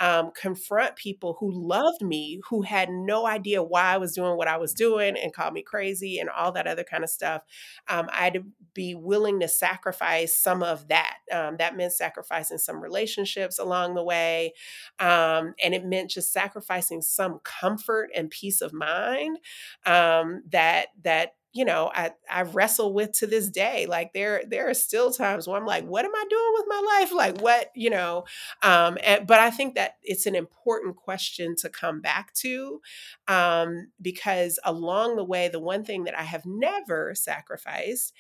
um, 0.01 0.33
confront 0.35 0.97
people 0.97 1.37
who 1.39 1.51
loved 1.53 2.03
me, 2.03 2.41
who 2.51 2.63
had 2.63 2.89
no 2.91 3.27
idea 3.27 3.63
why 3.63 3.95
I 3.95 3.97
was 3.97 4.13
doing 4.13 4.37
what 4.37 4.49
I 4.49 4.57
was 4.57 4.75
doing 4.75 5.17
and 5.17 5.33
called 5.33 5.55
me 5.55 5.63
crazy 5.63 6.19
and 6.19 6.29
all 6.29 6.51
that 6.53 6.67
other 6.67 6.85
kind 6.85 7.05
of 7.05 7.11
stuff. 7.11 7.43
Um, 7.89 8.09
I 8.13 8.25
had 8.25 8.35
to 8.35 8.45
be 8.75 8.95
willing 8.95 9.39
to 9.41 9.49
sacrifice 9.49 10.37
some 10.37 10.63
of 10.63 10.89
that. 10.89 11.19
Um, 11.33 11.57
that 11.59 11.77
meant 11.77 11.93
sacrificing 11.93 12.59
some 12.59 12.83
relationships 12.83 13.59
along 13.59 13.95
the 13.95 14.03
way. 14.03 14.55
Um, 14.99 15.55
and 15.63 15.75
it 15.75 15.85
meant 15.85 16.11
just 16.11 16.33
sacrificing 16.33 17.01
some 17.01 17.39
comfort 17.45 18.11
and 18.17 18.31
peace 18.31 18.61
of 18.61 18.73
mind 18.73 19.39
um, 19.87 20.43
that, 20.51 20.89
that, 21.05 21.35
you 21.55 21.65
know 21.65 21.91
I, 21.95 22.11
I 22.31 22.43
wrestle 22.43 22.93
with 22.93 23.13
to 23.13 23.27
this 23.27 23.49
day 23.49 23.87
like 23.87 24.13
there 24.13 24.43
there 24.47 24.69
are 24.69 24.75
still 24.75 25.13
times 25.13 25.47
where 25.47 25.57
i'm 25.59 25.65
like 25.65 25.85
what 25.85 26.05
am 26.05 26.15
i 26.15 26.25
doing 26.29 26.53
with 26.55 26.65
my 26.69 26.99
life? 26.99 27.13
Like 27.15 27.41
what 27.41 27.71
you 27.75 27.91
know 27.91 28.25
um 28.63 28.99
and, 29.03 29.27
but 29.27 29.39
i 29.39 29.51
think 29.51 29.77
that 29.77 29.97
it's 30.03 30.27
an 30.27 30.35
important 30.35 30.97
question 30.97 31.55
to 31.57 31.69
come 31.71 32.01
back 32.01 32.35
to 32.35 32.81
um 33.29 33.93
because 34.03 34.59
along 34.65 35.17
the 35.17 35.25
way 35.25 35.49
the 35.49 35.61
one 35.61 35.85
thing 35.85 36.05
that 36.05 36.19
i 36.19 36.25
have 36.25 36.45
never 36.45 37.15
sacrificed 37.15 38.13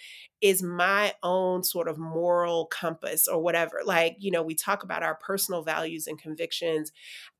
is 0.44 0.62
my 0.62 1.14
own 1.22 1.64
sort 1.64 1.88
of 1.88 1.96
moral 1.96 2.66
compass 2.66 3.26
or 3.26 3.40
whatever. 3.40 3.80
Like 3.82 4.16
you 4.18 4.30
know 4.30 4.42
we 4.42 4.54
talk 4.54 4.82
about 4.82 5.02
our 5.02 5.14
personal 5.14 5.62
values 5.62 6.06
and 6.06 6.18
convictions 6.18 6.92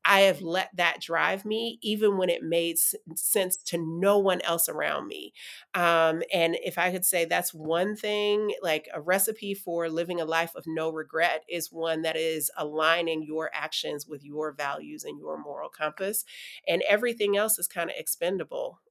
I 0.07 0.21
have 0.21 0.41
let 0.41 0.69
that 0.75 1.01
drive 1.01 1.45
me, 1.45 1.79
even 1.81 2.17
when 2.17 2.29
it 2.29 2.43
made 2.43 2.77
sense 3.15 3.57
to 3.57 3.77
no 3.77 4.19
one 4.19 4.39
else 4.41 4.69
around 4.69 5.07
me. 5.07 5.33
Um, 5.73 6.21
and 6.31 6.55
if 6.63 6.77
I 6.77 6.91
could 6.91 7.05
say 7.05 7.25
that's 7.25 7.53
one 7.53 7.95
thing, 7.95 8.51
like 8.61 8.87
a 8.93 9.01
recipe 9.01 9.53
for 9.55 9.89
living 9.89 10.21
a 10.21 10.25
life 10.25 10.53
of 10.55 10.65
no 10.67 10.91
regret 10.91 11.43
is 11.49 11.71
one 11.71 12.03
that 12.03 12.15
is 12.15 12.51
aligning 12.57 13.23
your 13.23 13.49
actions 13.53 14.05
with 14.07 14.23
your 14.23 14.51
values 14.51 15.03
and 15.03 15.17
your 15.19 15.37
moral 15.37 15.69
compass. 15.69 16.23
And 16.67 16.83
everything 16.87 17.35
else 17.35 17.57
is 17.57 17.67
kind 17.67 17.89
of 17.89 17.95
expendable. 17.97 18.81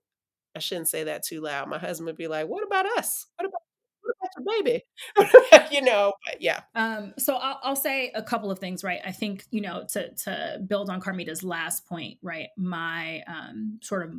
I 0.56 0.60
shouldn't 0.60 0.88
say 0.88 1.04
that 1.04 1.24
too 1.24 1.40
loud. 1.42 1.68
My 1.68 1.78
husband 1.78 2.06
would 2.06 2.16
be 2.16 2.28
like, 2.28 2.48
What 2.48 2.64
about 2.66 2.86
us? 2.98 3.26
What 3.36 3.46
about 3.46 3.62
baby 4.46 4.82
you 5.70 5.82
know 5.82 6.12
but 6.26 6.40
yeah. 6.40 6.60
Um 6.74 7.14
so 7.18 7.36
I'll, 7.36 7.60
I'll 7.62 7.76
say 7.76 8.10
a 8.14 8.22
couple 8.22 8.50
of 8.50 8.58
things 8.58 8.84
right? 8.84 9.00
I 9.04 9.12
think 9.12 9.44
you 9.50 9.60
know 9.60 9.84
to 9.92 10.14
to 10.14 10.60
build 10.66 10.90
on 10.90 11.00
carmita's 11.00 11.42
last 11.42 11.86
point 11.86 12.18
right? 12.22 12.48
My 12.56 13.22
um 13.26 13.78
sort 13.82 14.02
of 14.04 14.14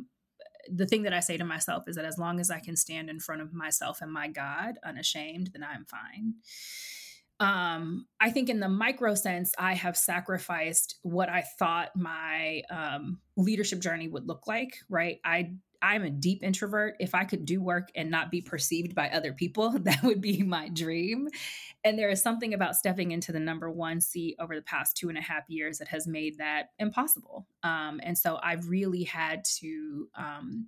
the 0.68 0.86
thing 0.86 1.04
that 1.04 1.12
i 1.12 1.20
say 1.20 1.36
to 1.36 1.44
myself 1.44 1.84
is 1.86 1.94
that 1.94 2.04
as 2.04 2.18
long 2.18 2.40
as 2.40 2.50
i 2.50 2.58
can 2.58 2.74
stand 2.74 3.08
in 3.08 3.20
front 3.20 3.40
of 3.40 3.52
myself 3.54 4.00
and 4.02 4.12
my 4.12 4.26
god 4.26 4.78
unashamed 4.84 5.50
then 5.52 5.62
i'm 5.62 5.84
fine. 5.84 6.34
Um 7.38 8.06
i 8.20 8.30
think 8.30 8.48
in 8.48 8.58
the 8.58 8.68
micro 8.68 9.14
sense 9.14 9.52
i 9.58 9.74
have 9.74 9.96
sacrificed 9.96 10.96
what 11.02 11.28
i 11.28 11.44
thought 11.58 11.94
my 11.94 12.62
um 12.68 13.20
leadership 13.36 13.78
journey 13.78 14.08
would 14.08 14.26
look 14.26 14.48
like 14.48 14.78
right? 14.88 15.20
I 15.24 15.52
I'm 15.86 16.02
a 16.02 16.10
deep 16.10 16.42
introvert. 16.42 16.96
If 16.98 17.14
I 17.14 17.22
could 17.22 17.44
do 17.44 17.62
work 17.62 17.90
and 17.94 18.10
not 18.10 18.28
be 18.28 18.42
perceived 18.42 18.96
by 18.96 19.08
other 19.08 19.32
people, 19.32 19.70
that 19.78 20.02
would 20.02 20.20
be 20.20 20.42
my 20.42 20.68
dream. 20.68 21.28
And 21.84 21.96
there 21.96 22.10
is 22.10 22.20
something 22.20 22.54
about 22.54 22.74
stepping 22.74 23.12
into 23.12 23.30
the 23.30 23.38
number 23.38 23.70
one 23.70 24.00
seat 24.00 24.34
over 24.40 24.56
the 24.56 24.62
past 24.62 24.96
two 24.96 25.08
and 25.08 25.16
a 25.16 25.20
half 25.20 25.44
years 25.48 25.78
that 25.78 25.86
has 25.88 26.08
made 26.08 26.38
that 26.38 26.70
impossible. 26.80 27.46
Um, 27.62 28.00
and 28.02 28.18
so 28.18 28.40
I've 28.42 28.68
really 28.68 29.04
had 29.04 29.44
to. 29.60 30.08
Um, 30.16 30.66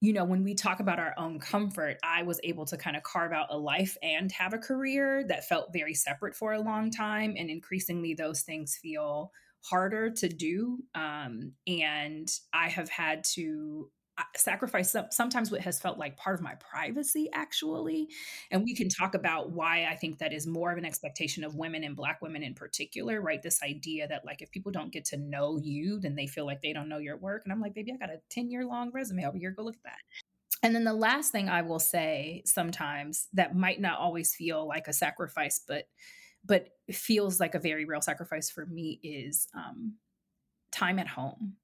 you 0.00 0.12
know, 0.12 0.24
when 0.24 0.42
we 0.42 0.52
talk 0.56 0.80
about 0.80 0.98
our 0.98 1.14
own 1.16 1.38
comfort, 1.38 1.96
I 2.02 2.24
was 2.24 2.40
able 2.42 2.64
to 2.64 2.76
kind 2.76 2.96
of 2.96 3.04
carve 3.04 3.30
out 3.30 3.46
a 3.50 3.56
life 3.56 3.96
and 4.02 4.32
have 4.32 4.52
a 4.52 4.58
career 4.58 5.22
that 5.28 5.46
felt 5.46 5.72
very 5.72 5.94
separate 5.94 6.34
for 6.34 6.54
a 6.54 6.60
long 6.60 6.90
time. 6.90 7.36
And 7.38 7.48
increasingly, 7.48 8.12
those 8.12 8.40
things 8.40 8.76
feel 8.76 9.30
harder 9.60 10.10
to 10.10 10.28
do. 10.28 10.78
Um, 10.96 11.52
and 11.68 12.28
I 12.52 12.68
have 12.68 12.88
had 12.88 13.22
to 13.34 13.92
sacrifice 14.36 14.94
sometimes 15.10 15.50
what 15.50 15.62
has 15.62 15.80
felt 15.80 15.98
like 15.98 16.16
part 16.18 16.34
of 16.34 16.42
my 16.42 16.54
privacy 16.56 17.30
actually 17.32 18.08
and 18.50 18.62
we 18.62 18.74
can 18.74 18.88
talk 18.88 19.14
about 19.14 19.50
why 19.52 19.86
i 19.86 19.96
think 19.96 20.18
that 20.18 20.34
is 20.34 20.46
more 20.46 20.70
of 20.70 20.76
an 20.76 20.84
expectation 20.84 21.42
of 21.44 21.54
women 21.54 21.82
and 21.82 21.96
black 21.96 22.20
women 22.20 22.42
in 22.42 22.54
particular 22.54 23.22
right? 23.22 23.42
This 23.42 23.62
idea 23.62 24.06
that 24.08 24.24
like 24.24 24.42
if 24.42 24.50
people 24.50 24.72
don't 24.72 24.92
get 24.92 25.04
to 25.06 25.16
know 25.16 25.58
you 25.62 25.98
then 25.98 26.14
they 26.14 26.26
feel 26.26 26.44
like 26.46 26.60
they 26.60 26.72
don't 26.72 26.88
know 26.88 26.98
your 26.98 27.16
work 27.16 27.42
and 27.44 27.52
i'm 27.52 27.60
like 27.60 27.74
baby 27.74 27.92
i 27.92 27.96
got 27.96 28.14
a 28.14 28.20
10 28.30 28.50
year 28.50 28.64
long 28.64 28.90
resume 28.92 29.24
over 29.24 29.38
here. 29.38 29.50
Go 29.50 29.62
look 29.62 29.76
at 29.76 29.82
that. 29.84 29.98
And 30.62 30.74
then 30.74 30.84
the 30.84 30.92
last 30.92 31.32
thing 31.32 31.48
i 31.48 31.62
will 31.62 31.78
say 31.78 32.42
sometimes 32.44 33.28
that 33.32 33.56
might 33.56 33.80
not 33.80 33.98
always 33.98 34.34
feel 34.34 34.66
like 34.66 34.88
a 34.88 34.92
sacrifice 34.92 35.60
but 35.66 35.84
but 36.44 36.68
feels 36.90 37.38
like 37.38 37.54
a 37.54 37.60
very 37.60 37.84
real 37.84 38.00
sacrifice 38.00 38.50
for 38.50 38.66
me 38.66 38.98
is 39.02 39.46
um, 39.54 39.94
time 40.72 40.98
at 40.98 41.06
home 41.06 41.54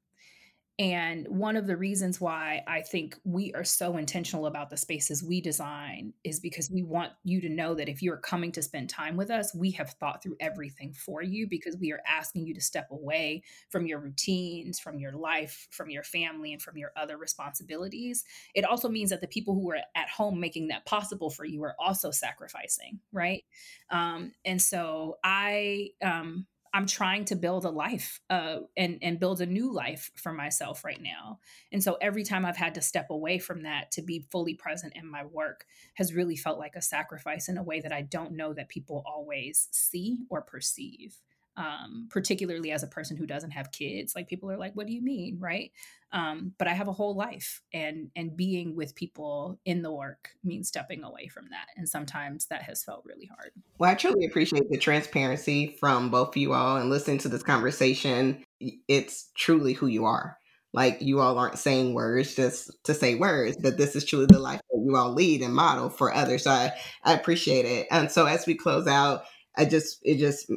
and 0.78 1.26
one 1.26 1.56
of 1.56 1.66
the 1.66 1.76
reasons 1.76 2.20
why 2.20 2.62
I 2.68 2.82
think 2.82 3.16
we 3.24 3.52
are 3.54 3.64
so 3.64 3.96
intentional 3.96 4.46
about 4.46 4.70
the 4.70 4.76
spaces 4.76 5.24
we 5.24 5.40
design 5.40 6.12
is 6.22 6.38
because 6.38 6.70
we 6.70 6.84
want 6.84 7.10
you 7.24 7.40
to 7.40 7.48
know 7.48 7.74
that 7.74 7.88
if 7.88 8.00
you're 8.00 8.18
coming 8.18 8.52
to 8.52 8.62
spend 8.62 8.88
time 8.88 9.16
with 9.16 9.28
us, 9.28 9.52
we 9.52 9.72
have 9.72 9.90
thought 9.98 10.22
through 10.22 10.36
everything 10.38 10.92
for 10.92 11.20
you 11.20 11.48
because 11.48 11.76
we 11.80 11.90
are 11.90 12.00
asking 12.06 12.46
you 12.46 12.54
to 12.54 12.60
step 12.60 12.86
away 12.92 13.42
from 13.70 13.86
your 13.86 13.98
routines, 13.98 14.78
from 14.78 15.00
your 15.00 15.10
life, 15.12 15.66
from 15.72 15.90
your 15.90 16.04
family, 16.04 16.52
and 16.52 16.62
from 16.62 16.76
your 16.76 16.92
other 16.96 17.18
responsibilities. 17.18 18.22
It 18.54 18.64
also 18.64 18.88
means 18.88 19.10
that 19.10 19.20
the 19.20 19.26
people 19.26 19.54
who 19.54 19.68
are 19.72 19.80
at 19.96 20.08
home 20.08 20.38
making 20.38 20.68
that 20.68 20.86
possible 20.86 21.28
for 21.28 21.44
you 21.44 21.60
are 21.64 21.74
also 21.80 22.12
sacrificing, 22.12 23.00
right? 23.10 23.42
Um, 23.90 24.30
and 24.44 24.62
so 24.62 25.18
I, 25.24 25.88
um, 26.04 26.46
I'm 26.78 26.86
trying 26.86 27.24
to 27.24 27.34
build 27.34 27.64
a 27.64 27.70
life 27.70 28.20
uh, 28.30 28.58
and 28.76 29.00
and 29.02 29.18
build 29.18 29.40
a 29.40 29.46
new 29.46 29.72
life 29.72 30.12
for 30.14 30.32
myself 30.32 30.84
right 30.84 31.02
now. 31.02 31.40
And 31.72 31.82
so 31.82 31.98
every 32.00 32.22
time 32.22 32.44
I've 32.44 32.56
had 32.56 32.76
to 32.76 32.80
step 32.80 33.10
away 33.10 33.40
from 33.40 33.64
that 33.64 33.90
to 33.92 34.02
be 34.02 34.28
fully 34.30 34.54
present 34.54 34.92
in 34.94 35.04
my 35.10 35.24
work 35.24 35.66
has 35.94 36.14
really 36.14 36.36
felt 36.36 36.56
like 36.56 36.76
a 36.76 36.80
sacrifice 36.80 37.48
in 37.48 37.58
a 37.58 37.64
way 37.64 37.80
that 37.80 37.92
I 37.92 38.02
don't 38.02 38.36
know 38.36 38.52
that 38.52 38.68
people 38.68 39.02
always 39.04 39.66
see 39.72 40.20
or 40.30 40.40
perceive 40.40 41.16
um, 41.58 42.06
particularly 42.08 42.70
as 42.70 42.84
a 42.84 42.88
person 42.88 43.16
who 43.16 43.26
doesn't 43.26 43.50
have 43.50 43.72
kids. 43.72 44.14
Like 44.14 44.28
people 44.28 44.50
are 44.50 44.56
like, 44.56 44.74
"What 44.74 44.86
do 44.86 44.92
you 44.92 45.02
mean?" 45.02 45.38
Right? 45.40 45.72
Um, 46.12 46.54
but 46.56 46.68
I 46.68 46.72
have 46.72 46.88
a 46.88 46.92
whole 46.92 47.14
life, 47.14 47.60
and 47.74 48.10
and 48.14 48.36
being 48.36 48.76
with 48.76 48.94
people 48.94 49.58
in 49.64 49.82
the 49.82 49.92
work 49.92 50.30
means 50.44 50.68
stepping 50.68 51.02
away 51.02 51.26
from 51.26 51.46
that, 51.50 51.66
and 51.76 51.88
sometimes 51.88 52.46
that 52.46 52.62
has 52.62 52.84
felt 52.84 53.04
really 53.04 53.26
hard. 53.26 53.50
Well, 53.78 53.90
I 53.90 53.96
truly 53.96 54.24
appreciate 54.24 54.70
the 54.70 54.78
transparency 54.78 55.76
from 55.80 56.10
both 56.10 56.28
of 56.28 56.36
you 56.36 56.52
all, 56.54 56.76
and 56.76 56.90
listening 56.90 57.18
to 57.18 57.28
this 57.28 57.42
conversation. 57.42 58.44
It's 58.86 59.30
truly 59.36 59.72
who 59.72 59.88
you 59.88 60.04
are. 60.04 60.38
Like 60.72 60.98
you 61.00 61.20
all 61.20 61.38
aren't 61.38 61.58
saying 61.58 61.94
words 61.94 62.36
just 62.36 62.70
to 62.84 62.94
say 62.94 63.16
words, 63.16 63.56
but 63.60 63.78
this 63.78 63.96
is 63.96 64.04
truly 64.04 64.26
the 64.26 64.38
life 64.38 64.60
that 64.70 64.84
you 64.84 64.96
all 64.96 65.12
lead 65.12 65.42
and 65.42 65.54
model 65.54 65.90
for 65.90 66.14
others. 66.14 66.44
So 66.44 66.50
I, 66.50 66.72
I 67.02 67.14
appreciate 67.14 67.64
it. 67.64 67.88
And 67.90 68.12
so 68.12 68.26
as 68.26 68.46
we 68.46 68.54
close 68.54 68.86
out, 68.86 69.22
I 69.56 69.64
just 69.64 69.98
it 70.02 70.18
just 70.18 70.52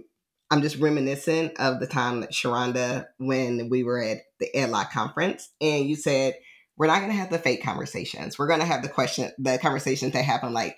I'm 0.52 0.62
just 0.62 0.78
reminiscent 0.78 1.54
of 1.60 1.80
the 1.80 1.88
time 1.88 2.20
that 2.22 2.32
Sharhonda, 2.32 3.06
when 3.18 3.70
we 3.70 3.84
were 3.84 4.04
at 4.04 4.18
the 4.39 4.49
EdLoC 4.54 4.91
conference, 4.91 5.49
and 5.62 5.88
you 5.88 5.95
said, 5.95 6.36
we're 6.78 6.88
not 6.88 6.99
going 6.99 7.12
to 7.12 7.18
have 7.18 7.30
the 7.30 7.39
fake 7.39 7.64
conversations. 7.64 8.38
We're 8.38 8.47
going 8.47 8.60
to 8.60 8.66
have 8.66 8.82
the 8.82 8.89
question, 8.89 9.32
the 9.39 9.58
conversations 9.58 10.14
that 10.14 10.26
happen 10.26 10.52
like 10.52 10.78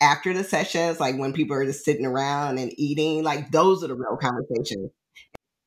after 0.00 0.34
the 0.34 0.44
sessions, 0.44 1.00
like 1.00 1.16
when 1.16 1.32
people 1.32 1.56
are 1.56 1.64
just 1.64 1.84
sitting 1.84 2.04
around 2.04 2.58
and 2.58 2.72
eating, 2.76 3.22
like 3.22 3.50
those 3.50 3.82
are 3.82 3.88
the 3.88 3.94
real 3.94 4.18
conversations. 4.20 4.90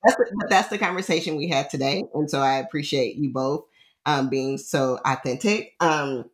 That's 0.04 0.18
the, 0.18 0.48
that's 0.50 0.68
the 0.70 0.78
conversation 0.78 1.38
we 1.38 1.50
had 1.50 1.70
today. 1.70 2.04
And 2.14 2.30
so 2.30 2.42
I 2.42 2.58
appreciate 2.60 3.16
you 3.16 3.32
both 3.32 3.66
um, 4.06 4.30
being 4.30 4.58
so 4.58 5.00
authentic. 5.04 5.74
Um, 5.80 6.26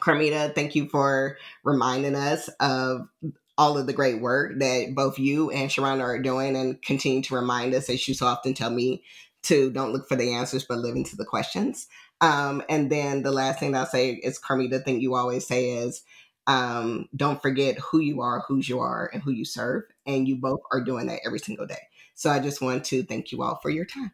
Carmita, 0.00 0.54
thank 0.54 0.74
you 0.74 0.88
for 0.88 1.36
reminding 1.62 2.14
us 2.14 2.48
of 2.60 3.08
all 3.56 3.78
of 3.78 3.86
the 3.86 3.92
great 3.92 4.20
work 4.20 4.58
that 4.58 4.94
both 4.94 5.18
you 5.18 5.50
and 5.50 5.70
Sharhonda 5.70 6.02
are 6.02 6.22
doing 6.22 6.56
and 6.56 6.80
continue 6.82 7.22
to 7.22 7.34
remind 7.34 7.74
us, 7.74 7.88
as 7.88 8.06
you 8.08 8.14
so 8.14 8.26
often 8.26 8.54
tell 8.54 8.70
me, 8.70 9.02
to 9.44 9.70
don't 9.70 9.92
look 9.92 10.08
for 10.08 10.16
the 10.16 10.34
answers, 10.34 10.64
but 10.64 10.78
live 10.78 10.96
into 10.96 11.16
the 11.16 11.24
questions. 11.24 11.86
Um, 12.20 12.62
and 12.68 12.90
then 12.90 13.22
the 13.22 13.32
last 13.32 13.60
thing 13.60 13.76
I'll 13.76 13.86
say 13.86 14.10
is, 14.10 14.40
Carmita, 14.40 14.70
the 14.70 14.80
thing 14.80 15.00
you 15.00 15.14
always 15.14 15.46
say 15.46 15.70
is, 15.70 16.02
Um, 16.46 17.08
don't 17.16 17.40
forget 17.40 17.78
who 17.78 18.00
you 18.00 18.20
are, 18.20 18.44
whose 18.46 18.68
you 18.68 18.78
are, 18.78 19.08
and 19.14 19.22
who 19.22 19.30
you 19.30 19.46
serve. 19.46 19.84
And 20.06 20.28
you 20.28 20.36
both 20.36 20.60
are 20.72 20.84
doing 20.84 21.06
that 21.06 21.20
every 21.24 21.38
single 21.38 21.66
day. 21.66 21.88
So 22.14 22.28
I 22.30 22.38
just 22.38 22.60
want 22.60 22.84
to 22.84 23.02
thank 23.02 23.32
you 23.32 23.42
all 23.42 23.58
for 23.62 23.70
your 23.70 23.86
time. 23.86 24.12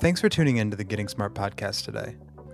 Thanks 0.00 0.20
for 0.20 0.28
tuning 0.28 0.56
in 0.56 0.72
to 0.72 0.76
the 0.76 0.82
Getting 0.82 1.06
Smart 1.06 1.34
podcast 1.34 1.84
today. 1.84 2.16